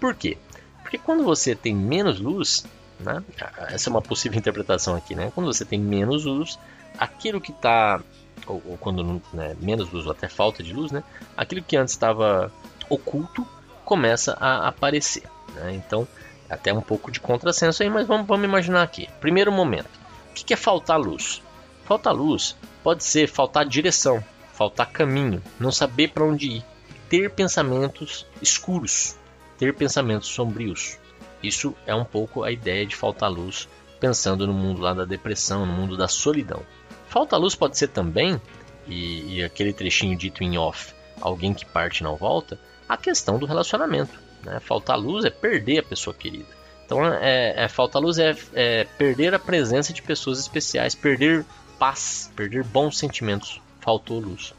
Por 0.00 0.14
quê? 0.14 0.38
Porque 0.82 0.96
quando 0.96 1.24
você 1.24 1.54
tem 1.54 1.74
menos 1.74 2.18
luz, 2.18 2.64
né? 3.00 3.22
essa 3.68 3.88
é 3.88 3.90
uma 3.90 4.02
possível 4.02 4.38
interpretação 4.38 4.94
aqui, 4.94 5.14
né? 5.14 5.30
quando 5.34 5.46
você 5.46 5.64
tem 5.64 5.78
menos 5.78 6.24
luz, 6.24 6.58
aquilo 6.98 7.40
que 7.40 7.52
está, 7.52 8.00
ou, 8.46 8.62
ou 8.66 8.78
quando 8.78 9.22
né, 9.32 9.56
menos 9.60 9.90
luz 9.90 10.06
ou 10.06 10.12
até 10.12 10.28
falta 10.28 10.62
de 10.62 10.72
luz, 10.72 10.90
né? 10.90 11.02
aquilo 11.36 11.62
que 11.62 11.76
antes 11.76 11.94
estava 11.94 12.52
oculto 12.88 13.46
começa 13.84 14.36
a 14.40 14.68
aparecer. 14.68 15.24
né? 15.54 15.74
Então, 15.74 16.06
até 16.48 16.72
um 16.72 16.80
pouco 16.80 17.10
de 17.10 17.20
contrassenso 17.20 17.82
aí, 17.82 17.90
mas 17.90 18.06
vamos, 18.06 18.26
vamos 18.26 18.44
imaginar 18.44 18.82
aqui. 18.82 19.08
Primeiro 19.20 19.52
momento, 19.52 19.90
o 20.30 20.34
que 20.34 20.44
que 20.44 20.54
é 20.54 20.56
faltar 20.56 20.98
luz? 20.98 21.42
Faltar 21.84 22.14
luz 22.14 22.56
pode 22.82 23.04
ser 23.04 23.28
faltar 23.28 23.66
direção, 23.66 24.22
faltar 24.52 24.90
caminho, 24.90 25.42
não 25.58 25.70
saber 25.70 26.08
para 26.08 26.24
onde 26.24 26.48
ir, 26.56 26.64
ter 27.08 27.30
pensamentos 27.30 28.26
escuros, 28.40 29.16
ter 29.58 29.74
pensamentos 29.74 30.28
sombrios. 30.28 30.98
Isso 31.42 31.74
é 31.86 31.94
um 31.94 32.04
pouco 32.04 32.42
a 32.42 32.50
ideia 32.50 32.84
de 32.84 32.96
faltar 32.96 33.30
luz, 33.30 33.68
pensando 34.00 34.46
no 34.46 34.52
mundo 34.52 34.80
lá 34.80 34.92
da 34.92 35.04
depressão, 35.04 35.64
no 35.64 35.72
mundo 35.72 35.96
da 35.96 36.08
solidão. 36.08 36.62
Falta 37.08 37.36
luz 37.36 37.54
pode 37.54 37.78
ser 37.78 37.88
também, 37.88 38.40
e, 38.86 39.36
e 39.36 39.42
aquele 39.42 39.72
trechinho 39.72 40.16
dito 40.16 40.42
em 40.42 40.58
off, 40.58 40.94
alguém 41.20 41.54
que 41.54 41.64
parte 41.64 42.02
não 42.02 42.16
volta, 42.16 42.58
a 42.88 42.96
questão 42.96 43.38
do 43.38 43.46
relacionamento. 43.46 44.18
Né? 44.44 44.60
Faltar 44.60 44.98
luz 44.98 45.24
é 45.24 45.30
perder 45.30 45.78
a 45.78 45.82
pessoa 45.82 46.14
querida. 46.14 46.58
Então, 46.84 47.04
é, 47.04 47.64
é, 47.64 47.68
faltar 47.68 48.00
luz 48.00 48.18
é, 48.18 48.34
é 48.54 48.84
perder 48.84 49.34
a 49.34 49.38
presença 49.38 49.92
de 49.92 50.00
pessoas 50.00 50.38
especiais, 50.38 50.94
perder 50.94 51.44
paz, 51.78 52.32
perder 52.34 52.64
bons 52.64 52.98
sentimentos. 52.98 53.60
Faltou 53.80 54.18
luz. 54.18 54.54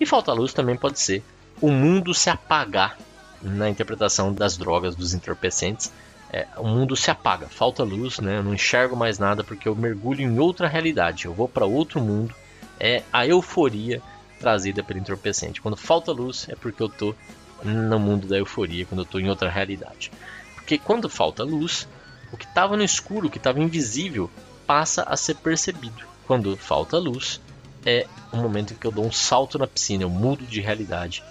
E 0.00 0.04
faltar 0.04 0.34
luz 0.34 0.52
também 0.52 0.76
pode 0.76 0.98
ser 0.98 1.22
o 1.60 1.70
mundo 1.70 2.12
se 2.12 2.28
apagar 2.28 2.98
na 3.44 3.68
interpretação 3.68 4.32
das 4.32 4.56
drogas, 4.56 4.96
dos 4.96 5.14
entorpecentes. 5.14 5.92
É, 6.32 6.46
o 6.56 6.66
mundo 6.66 6.96
se 6.96 7.10
apaga, 7.10 7.46
falta 7.46 7.84
luz, 7.84 8.18
né? 8.18 8.38
eu 8.38 8.42
não 8.42 8.54
enxergo 8.54 8.96
mais 8.96 9.18
nada 9.18 9.44
porque 9.44 9.68
eu 9.68 9.76
mergulho 9.76 10.22
em 10.22 10.38
outra 10.38 10.66
realidade, 10.66 11.26
eu 11.26 11.34
vou 11.34 11.48
para 11.48 11.64
outro 11.64 12.00
mundo. 12.00 12.34
É 12.80 13.02
a 13.12 13.24
euforia 13.24 14.02
trazida 14.40 14.82
pelo 14.82 14.98
entorpecente. 14.98 15.60
Quando 15.60 15.76
falta 15.76 16.10
luz 16.10 16.46
é 16.48 16.56
porque 16.56 16.82
eu 16.82 16.88
estou 16.88 17.14
no 17.62 17.98
mundo 17.98 18.26
da 18.26 18.36
euforia, 18.36 18.84
quando 18.84 19.00
eu 19.00 19.04
estou 19.04 19.20
em 19.20 19.28
outra 19.28 19.48
realidade. 19.48 20.10
Porque 20.54 20.76
quando 20.76 21.08
falta 21.08 21.44
luz, 21.44 21.86
o 22.32 22.36
que 22.36 22.44
estava 22.44 22.76
no 22.76 22.82
escuro, 22.82 23.28
o 23.28 23.30
que 23.30 23.38
estava 23.38 23.60
invisível, 23.60 24.28
passa 24.66 25.02
a 25.02 25.16
ser 25.16 25.36
percebido. 25.36 26.04
Quando 26.26 26.56
falta 26.56 26.98
luz, 26.98 27.40
é 27.86 28.06
o 28.32 28.38
momento 28.38 28.72
em 28.72 28.76
que 28.76 28.86
eu 28.86 28.92
dou 28.92 29.06
um 29.06 29.12
salto 29.12 29.58
na 29.58 29.66
piscina, 29.66 30.02
eu 30.02 30.10
mudo 30.10 30.44
de 30.44 30.60
realidade. 30.60 31.22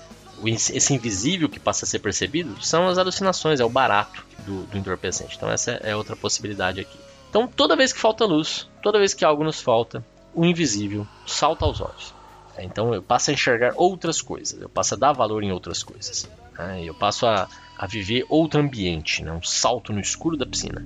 Esse 0.47 0.93
invisível 0.93 1.47
que 1.49 1.59
passa 1.59 1.85
a 1.85 1.87
ser 1.87 1.99
percebido 1.99 2.63
são 2.63 2.87
as 2.87 2.97
alucinações, 2.97 3.59
é 3.59 3.65
o 3.65 3.69
barato 3.69 4.25
do, 4.45 4.63
do 4.63 4.77
entorpecente. 4.77 5.35
Então, 5.37 5.49
essa 5.49 5.71
é 5.71 5.95
outra 5.95 6.15
possibilidade 6.15 6.81
aqui. 6.81 6.97
Então, 7.29 7.47
toda 7.47 7.75
vez 7.75 7.91
que 7.93 7.99
falta 7.99 8.25
luz, 8.25 8.67
toda 8.81 8.99
vez 8.99 9.13
que 9.13 9.25
algo 9.25 9.43
nos 9.43 9.61
falta, 9.61 10.03
o 10.33 10.45
invisível 10.45 11.07
salta 11.25 11.65
aos 11.65 11.81
olhos. 11.81 12.13
É, 12.55 12.63
Então, 12.63 12.93
eu 12.93 13.01
passo 13.01 13.31
a 13.31 13.33
enxergar 13.33 13.73
outras 13.75 14.21
coisas, 14.21 14.61
eu 14.61 14.69
passo 14.69 14.93
a 14.93 14.97
dar 14.97 15.13
valor 15.13 15.43
em 15.43 15.51
outras 15.51 15.81
coisas. 15.83 16.29
né? 16.57 16.83
Eu 16.83 16.93
passo 16.93 17.25
a, 17.25 17.47
a 17.77 17.87
viver 17.87 18.25
outro 18.29 18.59
ambiente, 18.59 19.23
né? 19.23 19.31
um 19.31 19.41
salto 19.41 19.91
no 19.91 19.99
escuro 19.99 20.37
da 20.37 20.45
piscina. 20.45 20.85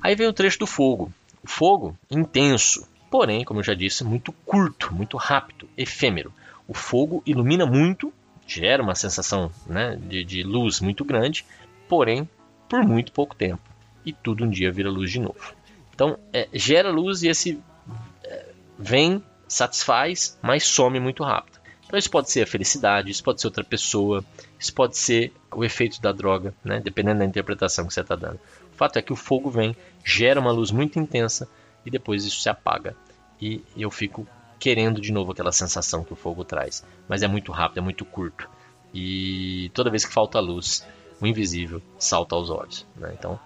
Aí 0.00 0.14
vem 0.14 0.28
o 0.28 0.32
trecho 0.32 0.58
do 0.60 0.66
fogo. 0.66 1.12
O 1.42 1.48
fogo 1.48 1.96
intenso, 2.10 2.86
porém, 3.10 3.44
como 3.44 3.60
eu 3.60 3.64
já 3.64 3.74
disse, 3.74 4.04
muito 4.04 4.32
curto, 4.44 4.94
muito 4.94 5.16
rápido, 5.16 5.68
efêmero. 5.76 6.32
O 6.68 6.74
fogo 6.74 7.22
ilumina 7.26 7.64
muito, 7.66 8.12
gera 8.48 8.82
uma 8.82 8.94
sensação 8.94 9.50
né, 9.66 9.96
de, 10.00 10.24
de 10.24 10.42
luz 10.42 10.80
muito 10.80 11.04
grande, 11.04 11.44
porém 11.86 12.28
por 12.66 12.82
muito 12.82 13.12
pouco 13.12 13.36
tempo. 13.36 13.62
E 14.04 14.12
tudo 14.12 14.44
um 14.44 14.50
dia 14.50 14.72
vira 14.72 14.90
luz 14.90 15.10
de 15.10 15.20
novo. 15.20 15.54
Então, 15.94 16.18
é, 16.32 16.48
gera 16.52 16.90
luz 16.90 17.22
e 17.22 17.28
esse 17.28 17.60
é, 18.24 18.46
vem, 18.78 19.22
satisfaz, 19.46 20.38
mas 20.42 20.64
some 20.64 20.98
muito 20.98 21.22
rápido. 21.22 21.58
Então, 21.86 21.98
isso 21.98 22.10
pode 22.10 22.30
ser 22.30 22.42
a 22.42 22.46
felicidade, 22.46 23.10
isso 23.10 23.22
pode 23.22 23.40
ser 23.40 23.46
outra 23.46 23.64
pessoa, 23.64 24.24
isso 24.58 24.72
pode 24.72 24.96
ser 24.96 25.32
o 25.52 25.64
efeito 25.64 26.00
da 26.00 26.12
droga, 26.12 26.54
né? 26.64 26.80
dependendo 26.80 27.18
da 27.18 27.24
interpretação 27.24 27.86
que 27.86 27.92
você 27.92 28.00
está 28.00 28.16
dando. 28.16 28.40
O 28.72 28.76
fato 28.76 28.98
é 28.98 29.02
que 29.02 29.12
o 29.12 29.16
fogo 29.16 29.50
vem, 29.50 29.76
gera 30.04 30.40
uma 30.40 30.52
luz 30.52 30.70
muito 30.70 30.98
intensa 30.98 31.48
e 31.84 31.90
depois 31.90 32.24
isso 32.24 32.40
se 32.40 32.48
apaga. 32.48 32.96
E 33.40 33.62
eu 33.76 33.90
fico 33.90 34.26
querendo 34.58 35.00
de 35.00 35.12
novo 35.12 35.32
aquela 35.32 35.52
sensação 35.52 36.04
que 36.04 36.12
o 36.12 36.16
fogo 36.16 36.44
traz. 36.44 36.84
Mas 37.08 37.22
é 37.22 37.28
muito 37.28 37.52
rápido, 37.52 37.78
é 37.78 37.80
muito 37.80 38.04
curto. 38.04 38.48
E 38.92 39.70
toda 39.74 39.90
vez 39.90 40.04
que 40.04 40.12
falta 40.12 40.40
luz, 40.40 40.86
o 41.20 41.26
invisível 41.26 41.82
salta 41.98 42.34
aos 42.34 42.50
olhos. 42.50 42.86
Né? 42.96 43.14
Então 43.18 43.38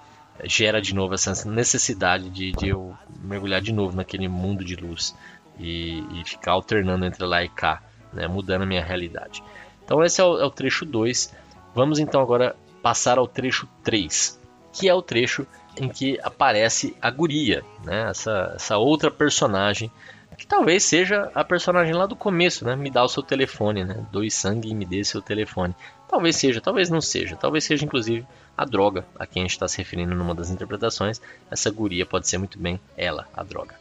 gera 0.44 0.80
de 0.80 0.94
novo 0.94 1.14
essa 1.14 1.48
necessidade 1.48 2.28
de, 2.30 2.52
de, 2.52 2.68
eu 2.68 2.96
mergulhar 3.20 3.60
de 3.60 3.72
novo 3.72 3.96
naquele 3.96 4.28
mundo 4.28 4.64
de 4.64 4.76
luz 4.76 5.14
e, 5.58 6.02
e 6.14 6.24
ficar 6.24 6.52
alternando 6.52 7.04
entre 7.04 7.24
lá 7.24 7.44
e 7.44 7.48
cá, 7.48 7.82
né? 8.12 8.26
mudando 8.26 8.62
a 8.62 8.66
minha 8.66 8.84
realidade. 8.84 9.42
Então 9.84 10.02
esse 10.02 10.20
é 10.20 10.24
o, 10.24 10.38
é 10.38 10.44
o 10.44 10.50
trecho 10.50 10.84
2. 10.84 11.34
Vamos 11.74 11.98
então 11.98 12.20
agora 12.20 12.56
passar 12.82 13.18
ao 13.18 13.26
trecho 13.26 13.68
3, 13.82 14.40
que 14.72 14.88
é 14.88 14.94
o 14.94 15.02
trecho 15.02 15.46
em 15.76 15.88
que 15.88 16.18
aparece 16.22 16.94
a 17.00 17.10
guria, 17.10 17.64
né? 17.84 18.10
essa, 18.10 18.52
essa 18.56 18.76
outra 18.76 19.10
personagem 19.10 19.90
que 20.36 20.46
talvez 20.46 20.84
seja 20.84 21.30
a 21.34 21.44
personagem 21.44 21.94
lá 21.94 22.06
do 22.06 22.16
começo, 22.16 22.64
né? 22.64 22.76
Me 22.76 22.90
dá 22.90 23.02
o 23.04 23.08
seu 23.08 23.22
telefone, 23.22 23.84
né? 23.84 24.06
Doe 24.10 24.30
sangue 24.30 24.70
e 24.70 24.74
me 24.74 24.84
dê 24.84 25.04
seu 25.04 25.20
telefone. 25.20 25.74
Talvez 26.08 26.36
seja, 26.36 26.60
talvez 26.60 26.90
não 26.90 27.00
seja. 27.00 27.36
Talvez 27.36 27.64
seja, 27.64 27.84
inclusive, 27.84 28.26
a 28.56 28.64
droga 28.64 29.06
a 29.18 29.26
quem 29.26 29.42
a 29.42 29.44
gente 29.44 29.52
está 29.52 29.66
se 29.66 29.78
referindo 29.78 30.14
numa 30.14 30.34
das 30.34 30.50
interpretações. 30.50 31.20
Essa 31.50 31.70
guria 31.70 32.04
pode 32.04 32.28
ser 32.28 32.38
muito 32.38 32.58
bem 32.58 32.80
ela, 32.96 33.26
a 33.34 33.42
droga. 33.42 33.74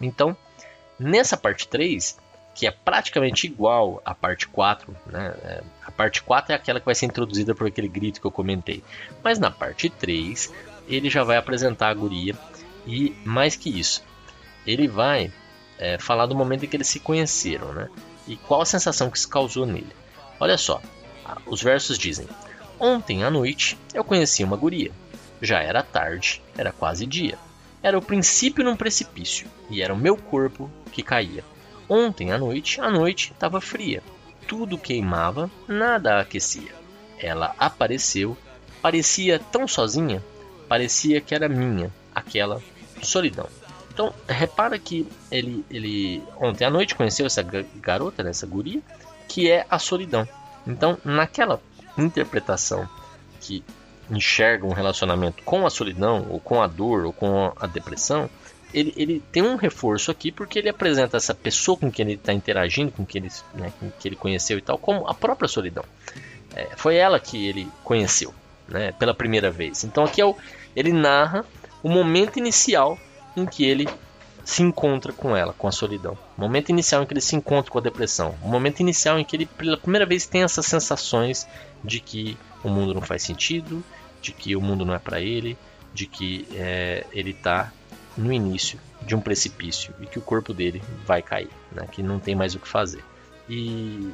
Então, 0.00 0.36
nessa 0.98 1.36
parte 1.36 1.66
3, 1.68 2.18
que 2.54 2.66
é 2.66 2.70
praticamente 2.70 3.46
igual 3.46 4.02
à 4.04 4.14
parte 4.14 4.46
4, 4.48 4.94
né? 5.06 5.34
É, 5.42 5.62
a 5.84 5.90
parte 5.90 6.22
4 6.22 6.52
é 6.52 6.56
aquela 6.56 6.80
que 6.80 6.86
vai 6.86 6.94
ser 6.94 7.06
introduzida 7.06 7.54
por 7.54 7.66
aquele 7.66 7.88
grito 7.88 8.20
que 8.20 8.26
eu 8.26 8.30
comentei. 8.30 8.82
Mas 9.22 9.38
na 9.38 9.50
parte 9.50 9.88
3, 9.88 10.52
ele 10.86 11.08
já 11.08 11.24
vai 11.24 11.36
apresentar 11.36 11.88
a 11.88 11.94
guria 11.94 12.36
e 12.86 13.14
mais 13.24 13.56
que 13.56 13.70
isso, 13.70 14.04
ele 14.66 14.88
vai 14.88 15.32
é, 15.82 15.98
falar 15.98 16.26
do 16.26 16.34
momento 16.36 16.64
em 16.64 16.68
que 16.68 16.76
eles 16.76 16.86
se 16.86 17.00
conheceram, 17.00 17.72
né? 17.72 17.88
E 18.28 18.36
qual 18.36 18.62
a 18.62 18.64
sensação 18.64 19.10
que 19.10 19.18
isso 19.18 19.28
causou 19.28 19.66
nele. 19.66 19.92
Olha 20.38 20.56
só, 20.56 20.80
os 21.44 21.60
versos 21.60 21.98
dizem: 21.98 22.28
Ontem 22.78 23.24
à 23.24 23.30
noite 23.30 23.76
eu 23.92 24.04
conheci 24.04 24.44
uma 24.44 24.56
guria. 24.56 24.92
Já 25.40 25.60
era 25.60 25.82
tarde, 25.82 26.40
era 26.56 26.70
quase 26.70 27.04
dia. 27.04 27.36
Era 27.82 27.98
o 27.98 28.02
princípio 28.02 28.64
num 28.64 28.76
precipício, 28.76 29.48
e 29.68 29.82
era 29.82 29.92
o 29.92 29.98
meu 29.98 30.16
corpo 30.16 30.70
que 30.92 31.02
caía. 31.02 31.44
Ontem 31.88 32.30
à 32.30 32.38
noite, 32.38 32.80
a 32.80 32.88
noite 32.88 33.32
estava 33.32 33.60
fria. 33.60 34.04
Tudo 34.46 34.78
queimava, 34.78 35.50
nada 35.66 36.20
aquecia. 36.20 36.72
Ela 37.18 37.56
apareceu, 37.58 38.36
parecia 38.80 39.40
tão 39.40 39.66
sozinha, 39.66 40.22
parecia 40.68 41.20
que 41.20 41.34
era 41.34 41.48
minha, 41.48 41.92
aquela 42.14 42.62
solidão. 43.02 43.48
Então, 43.92 44.14
repara 44.26 44.78
que 44.78 45.06
ele, 45.30 45.62
ele 45.70 46.22
ontem 46.40 46.64
à 46.64 46.70
noite 46.70 46.94
conheceu 46.94 47.26
essa 47.26 47.42
garota, 47.42 48.22
né, 48.22 48.30
essa 48.30 48.46
guria, 48.46 48.80
que 49.28 49.50
é 49.50 49.66
a 49.68 49.78
solidão. 49.78 50.26
Então, 50.66 50.96
naquela 51.04 51.60
interpretação 51.98 52.88
que 53.38 53.62
enxerga 54.10 54.66
um 54.66 54.72
relacionamento 54.72 55.42
com 55.42 55.66
a 55.66 55.70
solidão, 55.70 56.26
ou 56.30 56.40
com 56.40 56.62
a 56.62 56.66
dor, 56.66 57.04
ou 57.04 57.12
com 57.12 57.52
a 57.54 57.66
depressão, 57.66 58.30
ele, 58.72 58.94
ele 58.96 59.22
tem 59.30 59.42
um 59.42 59.56
reforço 59.56 60.10
aqui 60.10 60.32
porque 60.32 60.58
ele 60.58 60.70
apresenta 60.70 61.18
essa 61.18 61.34
pessoa 61.34 61.76
com 61.76 61.92
quem 61.92 62.06
ele 62.06 62.14
está 62.14 62.32
interagindo, 62.32 62.90
com 62.92 63.04
quem 63.04 63.20
ele, 63.22 63.32
né, 63.54 63.72
com 63.78 63.90
que 63.90 64.08
ele 64.08 64.16
conheceu 64.16 64.56
e 64.56 64.62
tal, 64.62 64.78
como 64.78 65.06
a 65.06 65.12
própria 65.12 65.48
solidão. 65.48 65.84
É, 66.56 66.68
foi 66.76 66.96
ela 66.96 67.20
que 67.20 67.46
ele 67.46 67.68
conheceu 67.84 68.32
né, 68.66 68.92
pela 68.92 69.12
primeira 69.12 69.50
vez. 69.50 69.84
Então 69.84 70.04
aqui 70.04 70.22
é 70.22 70.24
o, 70.24 70.34
ele 70.74 70.94
narra 70.94 71.44
o 71.82 71.90
momento 71.90 72.38
inicial 72.38 72.98
em 73.36 73.46
que 73.46 73.64
ele 73.64 73.88
se 74.44 74.62
encontra 74.62 75.12
com 75.12 75.36
ela, 75.36 75.52
com 75.52 75.68
a 75.68 75.72
solidão. 75.72 76.18
O 76.36 76.40
momento 76.40 76.70
inicial 76.70 77.02
em 77.02 77.06
que 77.06 77.12
ele 77.12 77.20
se 77.20 77.36
encontra 77.36 77.70
com 77.70 77.78
a 77.78 77.82
depressão. 77.82 78.34
O 78.42 78.48
momento 78.48 78.80
inicial 78.80 79.18
em 79.18 79.24
que 79.24 79.36
ele, 79.36 79.46
pela 79.46 79.76
primeira 79.76 80.04
vez, 80.04 80.26
tem 80.26 80.42
essas 80.42 80.66
sensações 80.66 81.46
de 81.84 82.00
que 82.00 82.36
o 82.62 82.68
mundo 82.68 82.94
não 82.94 83.02
faz 83.02 83.22
sentido, 83.22 83.84
de 84.20 84.32
que 84.32 84.56
o 84.56 84.60
mundo 84.60 84.84
não 84.84 84.94
é 84.94 84.98
para 84.98 85.20
ele, 85.20 85.56
de 85.94 86.06
que 86.06 86.48
é, 86.54 87.06
ele 87.12 87.30
está 87.30 87.72
no 88.16 88.32
início 88.32 88.78
de 89.02 89.14
um 89.14 89.20
precipício 89.20 89.94
e 90.00 90.06
que 90.06 90.18
o 90.18 90.22
corpo 90.22 90.52
dele 90.52 90.82
vai 91.04 91.22
cair, 91.22 91.50
né? 91.72 91.86
que 91.90 92.02
não 92.02 92.18
tem 92.18 92.34
mais 92.34 92.54
o 92.54 92.58
que 92.58 92.68
fazer. 92.68 93.04
E, 93.48 94.12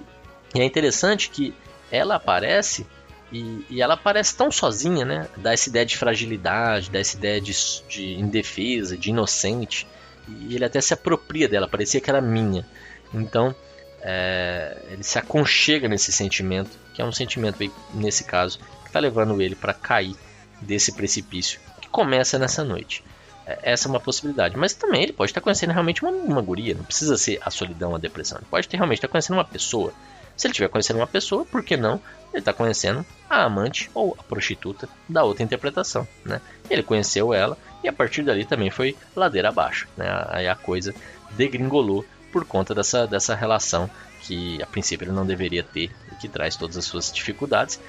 e 0.54 0.60
é 0.60 0.64
interessante 0.64 1.30
que 1.30 1.54
ela 1.90 2.16
aparece 2.16 2.86
e, 3.32 3.64
e, 3.68 3.82
ela 3.82 3.96
parece 3.96 4.36
tão 4.36 4.50
sozinha, 4.50 5.04
né? 5.04 5.28
Dá 5.36 5.52
essa 5.52 5.68
ideia 5.68 5.84
de 5.84 5.96
fragilidade, 5.96 6.90
dá 6.90 6.98
essa 6.98 7.16
ideia 7.16 7.40
de, 7.40 7.52
de 7.88 8.14
indefesa, 8.14 8.96
de 8.96 9.10
inocente. 9.10 9.86
E 10.28 10.54
ele 10.54 10.64
até 10.64 10.80
se 10.80 10.94
apropria 10.94 11.48
dela, 11.48 11.68
parecia 11.68 12.00
que 12.00 12.08
era 12.08 12.20
minha. 12.20 12.66
Então, 13.12 13.54
é, 14.00 14.76
ele 14.90 15.02
se 15.02 15.18
aconchega 15.18 15.88
nesse 15.88 16.12
sentimento, 16.12 16.70
que 16.94 17.02
é 17.02 17.04
um 17.04 17.12
sentimento, 17.12 17.58
nesse 17.94 18.24
caso, 18.24 18.58
que 18.82 18.88
está 18.88 19.00
levando 19.00 19.40
ele 19.40 19.54
para 19.54 19.74
cair 19.74 20.16
desse 20.60 20.92
precipício, 20.92 21.60
que 21.80 21.88
começa 21.88 22.38
nessa 22.38 22.64
noite. 22.64 23.04
É, 23.46 23.58
essa 23.72 23.88
é 23.88 23.90
uma 23.90 24.00
possibilidade. 24.00 24.56
Mas 24.56 24.74
também 24.74 25.02
ele 25.02 25.12
pode 25.12 25.30
estar 25.30 25.40
conhecendo 25.40 25.72
realmente 25.72 26.02
uma, 26.02 26.12
uma 26.12 26.42
guria, 26.42 26.74
não 26.74 26.84
precisa 26.84 27.16
ser 27.16 27.38
a 27.42 27.50
solidão, 27.50 27.94
a 27.94 27.98
depressão. 27.98 28.38
Ele 28.38 28.46
pode 28.50 28.68
ter, 28.68 28.76
realmente 28.76 28.98
estar 28.98 29.08
conhecendo 29.08 29.36
uma 29.36 29.44
pessoa. 29.44 29.92
Se 30.38 30.46
ele 30.46 30.52
estiver 30.52 30.68
conhecendo 30.68 30.98
uma 30.98 31.06
pessoa, 31.06 31.44
por 31.44 31.64
que 31.64 31.76
não 31.76 32.00
ele 32.32 32.40
está 32.40 32.52
conhecendo 32.52 33.04
a 33.28 33.42
amante 33.42 33.90
ou 33.92 34.16
a 34.18 34.22
prostituta 34.22 34.88
da 35.08 35.24
outra 35.24 35.42
interpretação, 35.42 36.06
né? 36.24 36.40
Ele 36.70 36.82
conheceu 36.82 37.34
ela 37.34 37.58
e 37.82 37.88
a 37.88 37.92
partir 37.92 38.22
dali 38.22 38.44
também 38.44 38.70
foi 38.70 38.96
ladeira 39.16 39.48
abaixo, 39.48 39.88
né? 39.96 40.06
Aí 40.28 40.46
a 40.46 40.54
coisa 40.54 40.94
degringolou 41.32 42.04
por 42.32 42.44
conta 42.44 42.74
dessa, 42.74 43.06
dessa 43.06 43.34
relação 43.34 43.90
que 44.20 44.62
a 44.62 44.66
princípio 44.66 45.06
ele 45.06 45.12
não 45.12 45.26
deveria 45.26 45.62
ter 45.64 45.90
e 46.12 46.14
que 46.16 46.28
traz 46.28 46.54
todas 46.54 46.76
as 46.76 46.84
suas 46.84 47.10
dificuldades. 47.10 47.80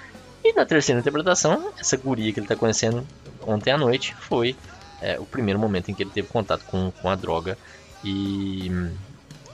E 0.43 0.53
na 0.53 0.65
terceira 0.65 0.99
interpretação, 0.99 1.71
essa 1.77 1.97
guria 1.97 2.31
que 2.33 2.39
ele 2.39 2.45
está 2.45 2.55
conhecendo 2.55 3.05
ontem 3.45 3.71
à 3.71 3.77
noite 3.77 4.15
foi 4.21 4.55
é, 5.01 5.19
o 5.19 5.25
primeiro 5.25 5.59
momento 5.59 5.91
em 5.91 5.93
que 5.93 6.01
ele 6.01 6.11
teve 6.11 6.27
contato 6.29 6.63
com, 6.65 6.91
com 6.91 7.09
a 7.09 7.15
droga 7.15 7.57
e, 8.03 8.71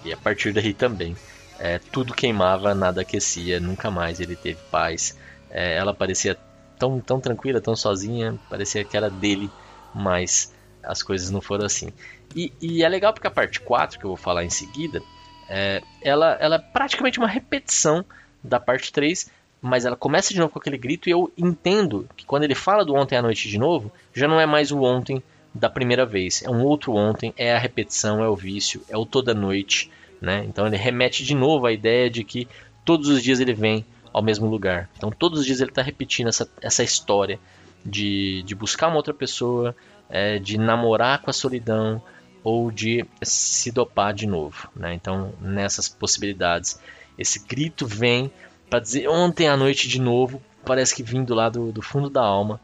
e 0.04 0.14
a 0.14 0.18
partir 0.18 0.54
daí 0.54 0.74
também 0.74 1.16
é, 1.60 1.80
tudo 1.80 2.14
queimava, 2.14 2.74
nada 2.76 3.02
aquecia, 3.02 3.60
nunca 3.60 3.90
mais 3.90 4.20
ele 4.20 4.36
teve 4.36 4.60
paz. 4.72 5.18
É, 5.50 5.76
ela 5.76 5.94
parecia 5.94 6.38
tão, 6.78 7.00
tão 7.00 7.20
tranquila, 7.20 7.62
tão 7.62 7.76
sozinha, 7.76 8.38
parecia 8.50 8.84
que 8.84 8.96
era 8.96 9.10
dele, 9.10 9.50
mas 9.94 10.54
as 10.84 11.02
coisas 11.02 11.32
não 11.32 11.42
foram 11.42 11.66
assim. 11.66 11.90
E, 12.36 12.52
e 12.62 12.84
é 12.84 12.90
legal 12.90 13.14
porque 13.14 13.28
a 13.28 13.32
parte 13.32 13.60
4, 13.60 13.98
que 13.98 14.06
eu 14.06 14.10
vou 14.10 14.18
falar 14.18 14.44
em 14.44 14.50
seguida, 14.50 15.02
é, 15.50 15.82
ela, 16.02 16.38
ela 16.40 16.56
é 16.56 16.60
praticamente 16.60 17.20
uma 17.20 17.28
repetição 17.28 18.04
da 18.44 18.60
parte 18.60 18.92
3, 18.92 19.30
mas 19.62 19.86
ela 19.86 19.96
começa 19.96 20.34
de 20.34 20.40
novo 20.40 20.52
com 20.52 20.60
aquele 20.60 20.78
grito 20.78 21.10
e 21.10 21.12
eu 21.12 21.32
entendo 21.38 22.08
que 22.16 22.26
quando 22.26 22.44
ele 22.44 22.56
fala 22.56 22.86
do 22.86 22.94
ontem 22.94 23.18
à 23.18 23.22
noite 23.22 23.50
de 23.50 23.58
novo, 23.58 23.92
já 24.14 24.28
não 24.28 24.40
é 24.40 24.46
mais 24.46 24.72
o 24.72 24.82
ontem 24.82 25.24
da 25.54 25.70
primeira 25.70 26.06
vez, 26.06 26.44
é 26.44 26.50
um 26.50 26.64
outro 26.64 26.94
ontem, 26.94 27.34
é 27.38 27.56
a 27.56 27.58
repetição, 27.58 28.22
é 28.22 28.28
o 28.28 28.36
vício, 28.36 28.82
é 28.90 28.98
o 28.98 29.06
toda 29.06 29.34
noite. 29.34 29.90
Né? 30.26 30.44
Então 30.50 30.66
ele 30.66 30.76
remete 30.76 31.24
de 31.24 31.36
novo 31.36 31.68
à 31.68 31.72
ideia 31.72 32.10
de 32.10 32.24
que 32.24 32.48
todos 32.84 33.10
os 33.10 33.22
dias 33.22 33.40
ele 33.40 33.54
vem 33.54 33.86
ao 34.12 34.24
mesmo 34.24 34.48
lugar. 34.48 34.90
Então 34.98 35.12
todos 35.12 35.42
os 35.42 35.46
dias 35.46 35.62
ele 35.62 35.70
está 35.70 35.84
repetindo 35.84 36.30
essa, 36.30 36.50
essa 36.60 36.84
história 36.84 37.40
de, 37.86 38.42
de 38.42 38.56
buscar 38.56 38.88
uma 38.88 38.96
outra 38.96 39.14
pessoa, 39.14 39.76
é, 40.10 40.40
de 40.40 40.58
namorar 40.58 41.22
com 41.22 41.30
a 41.30 41.34
solidão 41.34 42.02
ou 42.44 42.72
de 42.72 43.06
se 43.22 43.72
dopar 43.72 44.16
de 44.16 44.26
novo. 44.26 44.68
Né? 44.76 44.96
Então 44.96 45.32
nessas 45.40 45.88
possibilidades, 45.88 46.80
esse 47.20 47.46
grito 47.46 47.86
vem 47.86 48.32
para 48.68 48.80
dizer 48.80 49.08
ontem 49.08 49.48
à 49.48 49.56
noite 49.56 49.88
de 49.88 50.02
novo, 50.02 50.42
parece 50.66 50.96
que 50.96 51.04
vindo 51.04 51.36
lá 51.36 51.50
do, 51.50 51.72
do 51.72 51.84
fundo 51.84 52.10
da 52.10 52.24
alma, 52.24 52.60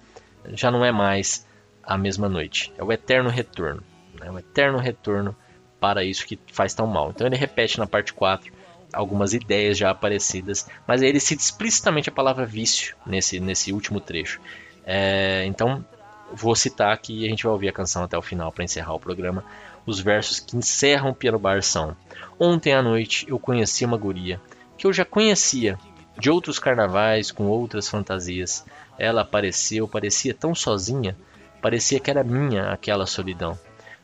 já 0.53 0.72
não 0.72 0.84
é 0.84 0.91
mais 0.91 1.45
a 1.84 1.95
mesma 1.95 2.28
noite. 2.28 2.74
É 2.76 2.84
o 2.84 2.91
eterno 2.91 3.30
retorno. 3.30 3.84
Né? 4.20 4.32
O 4.32 4.39
eterno 4.39 4.80
retorno 4.80 5.36
para 5.82 6.03
isso 6.03 6.27
que 6.27 6.39
faz 6.53 6.75
tão 6.75 6.86
mal. 6.86 7.09
Então 7.09 7.25
ele 7.25 7.36
repete 7.36 7.79
na 7.79 7.88
parte 7.88 8.13
4 8.13 8.53
algumas 8.93 9.34
ideias 9.34 9.77
já 9.77 9.89
aparecidas, 9.89 10.67
mas 10.86 11.01
ele 11.01 11.19
cita 11.19 11.41
explicitamente 11.41 12.09
a 12.09 12.11
palavra 12.11 12.45
vício 12.45 12.95
nesse, 13.05 13.39
nesse 13.39 13.73
último 13.73 13.99
trecho. 13.99 14.39
É, 14.86 15.43
então 15.45 15.84
vou 16.32 16.55
citar 16.55 16.93
aqui 16.93 17.21
e 17.21 17.25
a 17.25 17.29
gente 17.29 17.43
vai 17.43 17.51
ouvir 17.51 17.69
a 17.69 17.73
canção 17.73 18.03
até 18.03 18.15
o 18.15 18.21
final 18.21 18.51
para 18.51 18.63
encerrar 18.63 18.93
o 18.93 18.99
programa. 18.99 19.43
Os 19.86 19.99
versos 19.99 20.39
que 20.39 20.55
encerram 20.55 21.09
o 21.09 21.15
Piano 21.15 21.39
Bar 21.39 21.63
são: 21.63 21.95
Ontem 22.39 22.73
à 22.73 22.82
noite 22.82 23.25
eu 23.27 23.39
conheci 23.39 23.84
uma 23.84 23.97
guria 23.97 24.39
que 24.77 24.86
eu 24.86 24.93
já 24.93 25.03
conhecia 25.03 25.79
de 26.19 26.29
outros 26.29 26.59
carnavais 26.59 27.32
com 27.32 27.45
outras 27.47 27.89
fantasias. 27.89 28.63
Ela 28.99 29.21
apareceu, 29.21 29.88
parecia 29.88 30.34
tão 30.34 30.53
sozinha, 30.53 31.17
parecia 31.59 31.99
que 31.99 32.11
era 32.11 32.23
minha 32.23 32.71
aquela 32.71 33.07
solidão. 33.07 33.57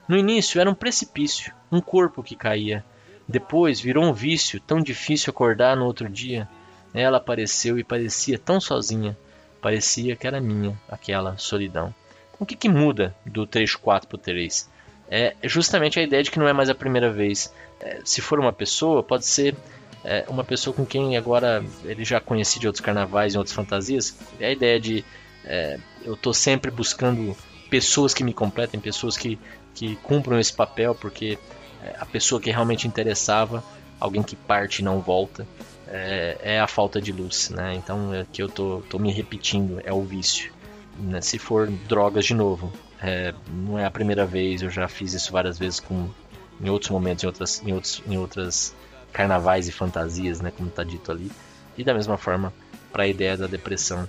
No 0.07 0.17
início 0.17 0.59
era 0.59 0.69
um 0.69 0.73
precipício, 0.73 1.53
um 1.71 1.81
corpo 1.81 2.23
que 2.23 2.35
caía. 2.35 2.83
Depois 3.27 3.79
virou 3.79 4.03
um 4.05 4.13
vício, 4.13 4.59
tão 4.59 4.81
difícil 4.81 5.31
acordar 5.31 5.75
no 5.75 5.85
outro 5.85 6.07
dia. 6.07 6.47
Ela 6.93 7.17
apareceu 7.17 7.77
e 7.77 7.83
parecia 7.83 8.39
tão 8.39 8.59
sozinha, 8.59 9.17
parecia 9.61 10.15
que 10.15 10.25
era 10.25 10.39
minha 10.39 10.79
aquela 10.89 11.37
solidão. 11.37 11.93
O 12.39 12.45
que, 12.45 12.55
que 12.55 12.69
muda 12.69 13.15
do 13.25 13.45
trecho 13.45 13.79
4 13.79 14.07
para 14.07 14.15
o 14.15 14.19
3? 14.19 14.69
É 15.09 15.35
justamente 15.43 15.99
a 15.99 16.03
ideia 16.03 16.23
de 16.23 16.31
que 16.31 16.39
não 16.39 16.47
é 16.47 16.53
mais 16.53 16.69
a 16.69 16.75
primeira 16.75 17.11
vez. 17.11 17.53
É, 17.79 18.01
se 18.03 18.21
for 18.21 18.39
uma 18.39 18.53
pessoa, 18.53 19.03
pode 19.03 19.25
ser 19.25 19.55
é, 20.03 20.25
uma 20.27 20.43
pessoa 20.43 20.73
com 20.73 20.85
quem 20.85 21.17
agora 21.17 21.63
ele 21.83 22.05
já 22.05 22.19
conheci 22.19 22.59
de 22.59 22.67
outros 22.67 22.83
carnavais 22.83 23.33
e 23.33 23.37
outras 23.37 23.55
fantasias. 23.55 24.17
É 24.39 24.47
a 24.47 24.51
ideia 24.51 24.79
de 24.79 25.03
é, 25.43 25.79
eu 26.03 26.13
estou 26.13 26.33
sempre 26.33 26.69
buscando 26.69 27.35
pessoas 27.69 28.13
que 28.13 28.23
me 28.23 28.33
completem, 28.33 28.79
pessoas 28.79 29.17
que, 29.17 29.39
que 29.73 29.95
cumpram 29.97 30.39
esse 30.39 30.53
papel, 30.53 30.95
porque 30.95 31.37
é, 31.83 31.95
a 31.99 32.05
pessoa 32.05 32.41
que 32.41 32.49
realmente 32.49 32.87
interessava, 32.87 33.63
alguém 33.99 34.23
que 34.23 34.35
parte 34.35 34.79
e 34.79 34.83
não 34.83 34.99
volta, 34.99 35.47
é, 35.87 36.37
é 36.41 36.59
a 36.59 36.67
falta 36.67 37.01
de 37.01 37.11
luz, 37.11 37.49
né? 37.49 37.75
Então 37.75 38.13
é 38.13 38.25
que 38.31 38.41
eu 38.41 38.49
tô, 38.49 38.83
tô 38.89 38.99
me 38.99 39.11
repetindo, 39.11 39.81
é 39.83 39.93
o 39.93 40.03
vício. 40.03 40.51
Né? 40.99 41.21
Se 41.21 41.37
for 41.37 41.67
drogas 41.87 42.25
de 42.25 42.33
novo, 42.33 42.71
é, 43.01 43.33
não 43.47 43.77
é 43.77 43.85
a 43.85 43.91
primeira 43.91 44.25
vez, 44.25 44.61
eu 44.61 44.69
já 44.69 44.87
fiz 44.87 45.13
isso 45.13 45.31
várias 45.31 45.57
vezes 45.57 45.79
com, 45.79 46.09
em 46.59 46.69
outros 46.69 46.91
momentos, 46.91 47.23
em 47.23 47.27
outras, 47.27 47.61
em 47.63 47.73
outros, 47.73 48.03
em 48.07 48.17
outras 48.17 48.75
carnavais 49.13 49.67
e 49.67 49.71
fantasias, 49.71 50.41
né, 50.41 50.51
como 50.55 50.69
está 50.69 50.83
dito 50.83 51.11
ali. 51.11 51.31
E 51.77 51.83
da 51.83 51.93
mesma 51.93 52.17
forma 52.17 52.51
para 52.91 53.03
a 53.03 53.07
ideia 53.07 53.37
da 53.37 53.47
depressão 53.47 54.07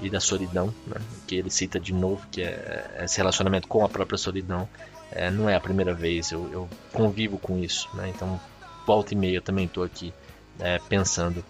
e 0.00 0.10
da 0.10 0.20
solidão, 0.20 0.74
né, 0.86 0.96
que 1.26 1.34
ele 1.36 1.50
cita 1.50 1.78
de 1.78 1.92
novo, 1.92 2.26
que 2.30 2.42
é 2.42 3.02
esse 3.04 3.18
relacionamento 3.18 3.68
com 3.68 3.84
a 3.84 3.88
própria 3.88 4.18
solidão. 4.18 4.68
É, 5.12 5.30
não 5.30 5.48
é 5.48 5.56
a 5.56 5.60
primeira 5.60 5.92
vez, 5.92 6.30
eu, 6.30 6.48
eu 6.52 6.68
convivo 6.92 7.38
com 7.38 7.58
isso, 7.58 7.88
né, 7.94 8.10
então 8.14 8.40
volta 8.86 9.12
e 9.12 9.16
meia 9.16 9.36
eu 9.36 9.42
também 9.42 9.66
estou 9.66 9.82
aqui 9.82 10.12
é, 10.58 10.78
pensando 10.88 11.44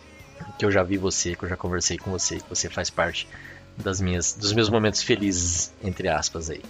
que 0.59 0.64
eu 0.64 0.70
já 0.70 0.82
vi 0.82 0.96
você, 0.96 1.34
que 1.34 1.44
eu 1.44 1.48
já 1.48 1.57
conversei 1.57 1.98
com 1.98 2.11
você, 2.11 2.36
que 2.36 2.48
você 2.48 2.68
faz 2.68 2.88
parte 2.88 3.28
das 3.76 4.01
minhas, 4.01 4.32
dos 4.32 4.53
meus 4.53 4.68
momentos 4.68 5.03
felizes, 5.03 5.72
entre 5.82 6.09
aspas 6.09 6.51
aí. 6.51 6.62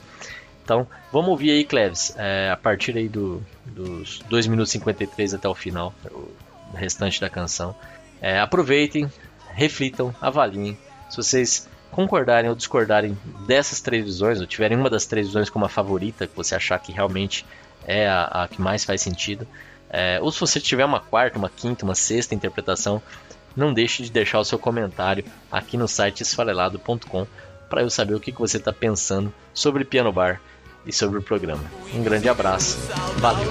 Então, 0.63 0.87
vamos 1.13 1.31
ouvir 1.31 1.51
aí, 1.51 1.65
Cleves, 1.65 2.15
é, 2.17 2.51
a 2.51 2.57
partir 2.57 2.97
aí 2.97 3.09
do, 3.09 3.45
dos 3.67 4.21
2 4.29 4.47
minutos 4.47 4.71
e 4.71 4.79
53 4.79 5.35
até 5.35 5.49
o 5.49 5.55
final, 5.55 5.93
o 6.13 6.31
restante 6.75 7.21
da 7.21 7.29
canção. 7.29 7.75
É, 8.21 8.39
aproveitem, 8.39 9.11
reflitam, 9.53 10.15
avaliem. 10.21 10.79
Se 11.11 11.17
vocês 11.17 11.69
concordarem 11.91 12.49
ou 12.49 12.57
discordarem 12.57 13.19
dessas 13.47 13.81
três 13.81 14.05
visões, 14.05 14.41
ou 14.41 14.47
tiverem 14.47 14.79
uma 14.79 14.89
das 14.89 15.07
três 15.07 15.27
visões 15.27 15.51
como 15.51 15.65
a 15.65 15.69
favorita, 15.69 16.27
que 16.27 16.37
você 16.37 16.55
achar 16.55 16.79
que 16.79 16.93
realmente 16.93 17.45
é 17.87 18.09
a, 18.09 18.25
a 18.45 18.49
que 18.49 18.61
mais 18.61 18.85
faz 18.85 19.03
sentido, 19.03 19.47
é, 19.91 20.21
ou 20.23 20.31
se 20.31 20.39
você 20.39 20.61
tiver 20.61 20.85
uma 20.85 21.01
quarta, 21.01 21.37
uma 21.37 21.51
quinta, 21.51 21.85
uma 21.85 21.97
sexta 21.97 22.35
interpretação, 22.35 23.03
não 23.57 23.75
deixe 23.75 24.05
de 24.05 24.11
deixar 24.11 24.39
o 24.39 24.45
seu 24.45 24.59
comentário 24.59 25.25
aqui 25.51 25.77
no 25.77 25.89
site 25.89 26.23
esfarelado.com 26.23 27.27
para 27.69 27.83
eu 27.83 27.91
saber 27.91 28.15
o 28.15 28.21
que, 28.21 28.33
que 28.33 28.39
você 28.39 28.57
está 28.57 28.73
pensando 28.73 29.33
sobre 29.53 29.85
Piano 29.85 30.13
Bar 30.13 30.41
e 30.87 30.93
sobre 30.93 31.19
o 31.19 31.23
programa. 31.23 31.65
Um 31.93 32.03
grande 32.03 32.29
abraço, 32.29 32.79
valeu! 33.19 33.51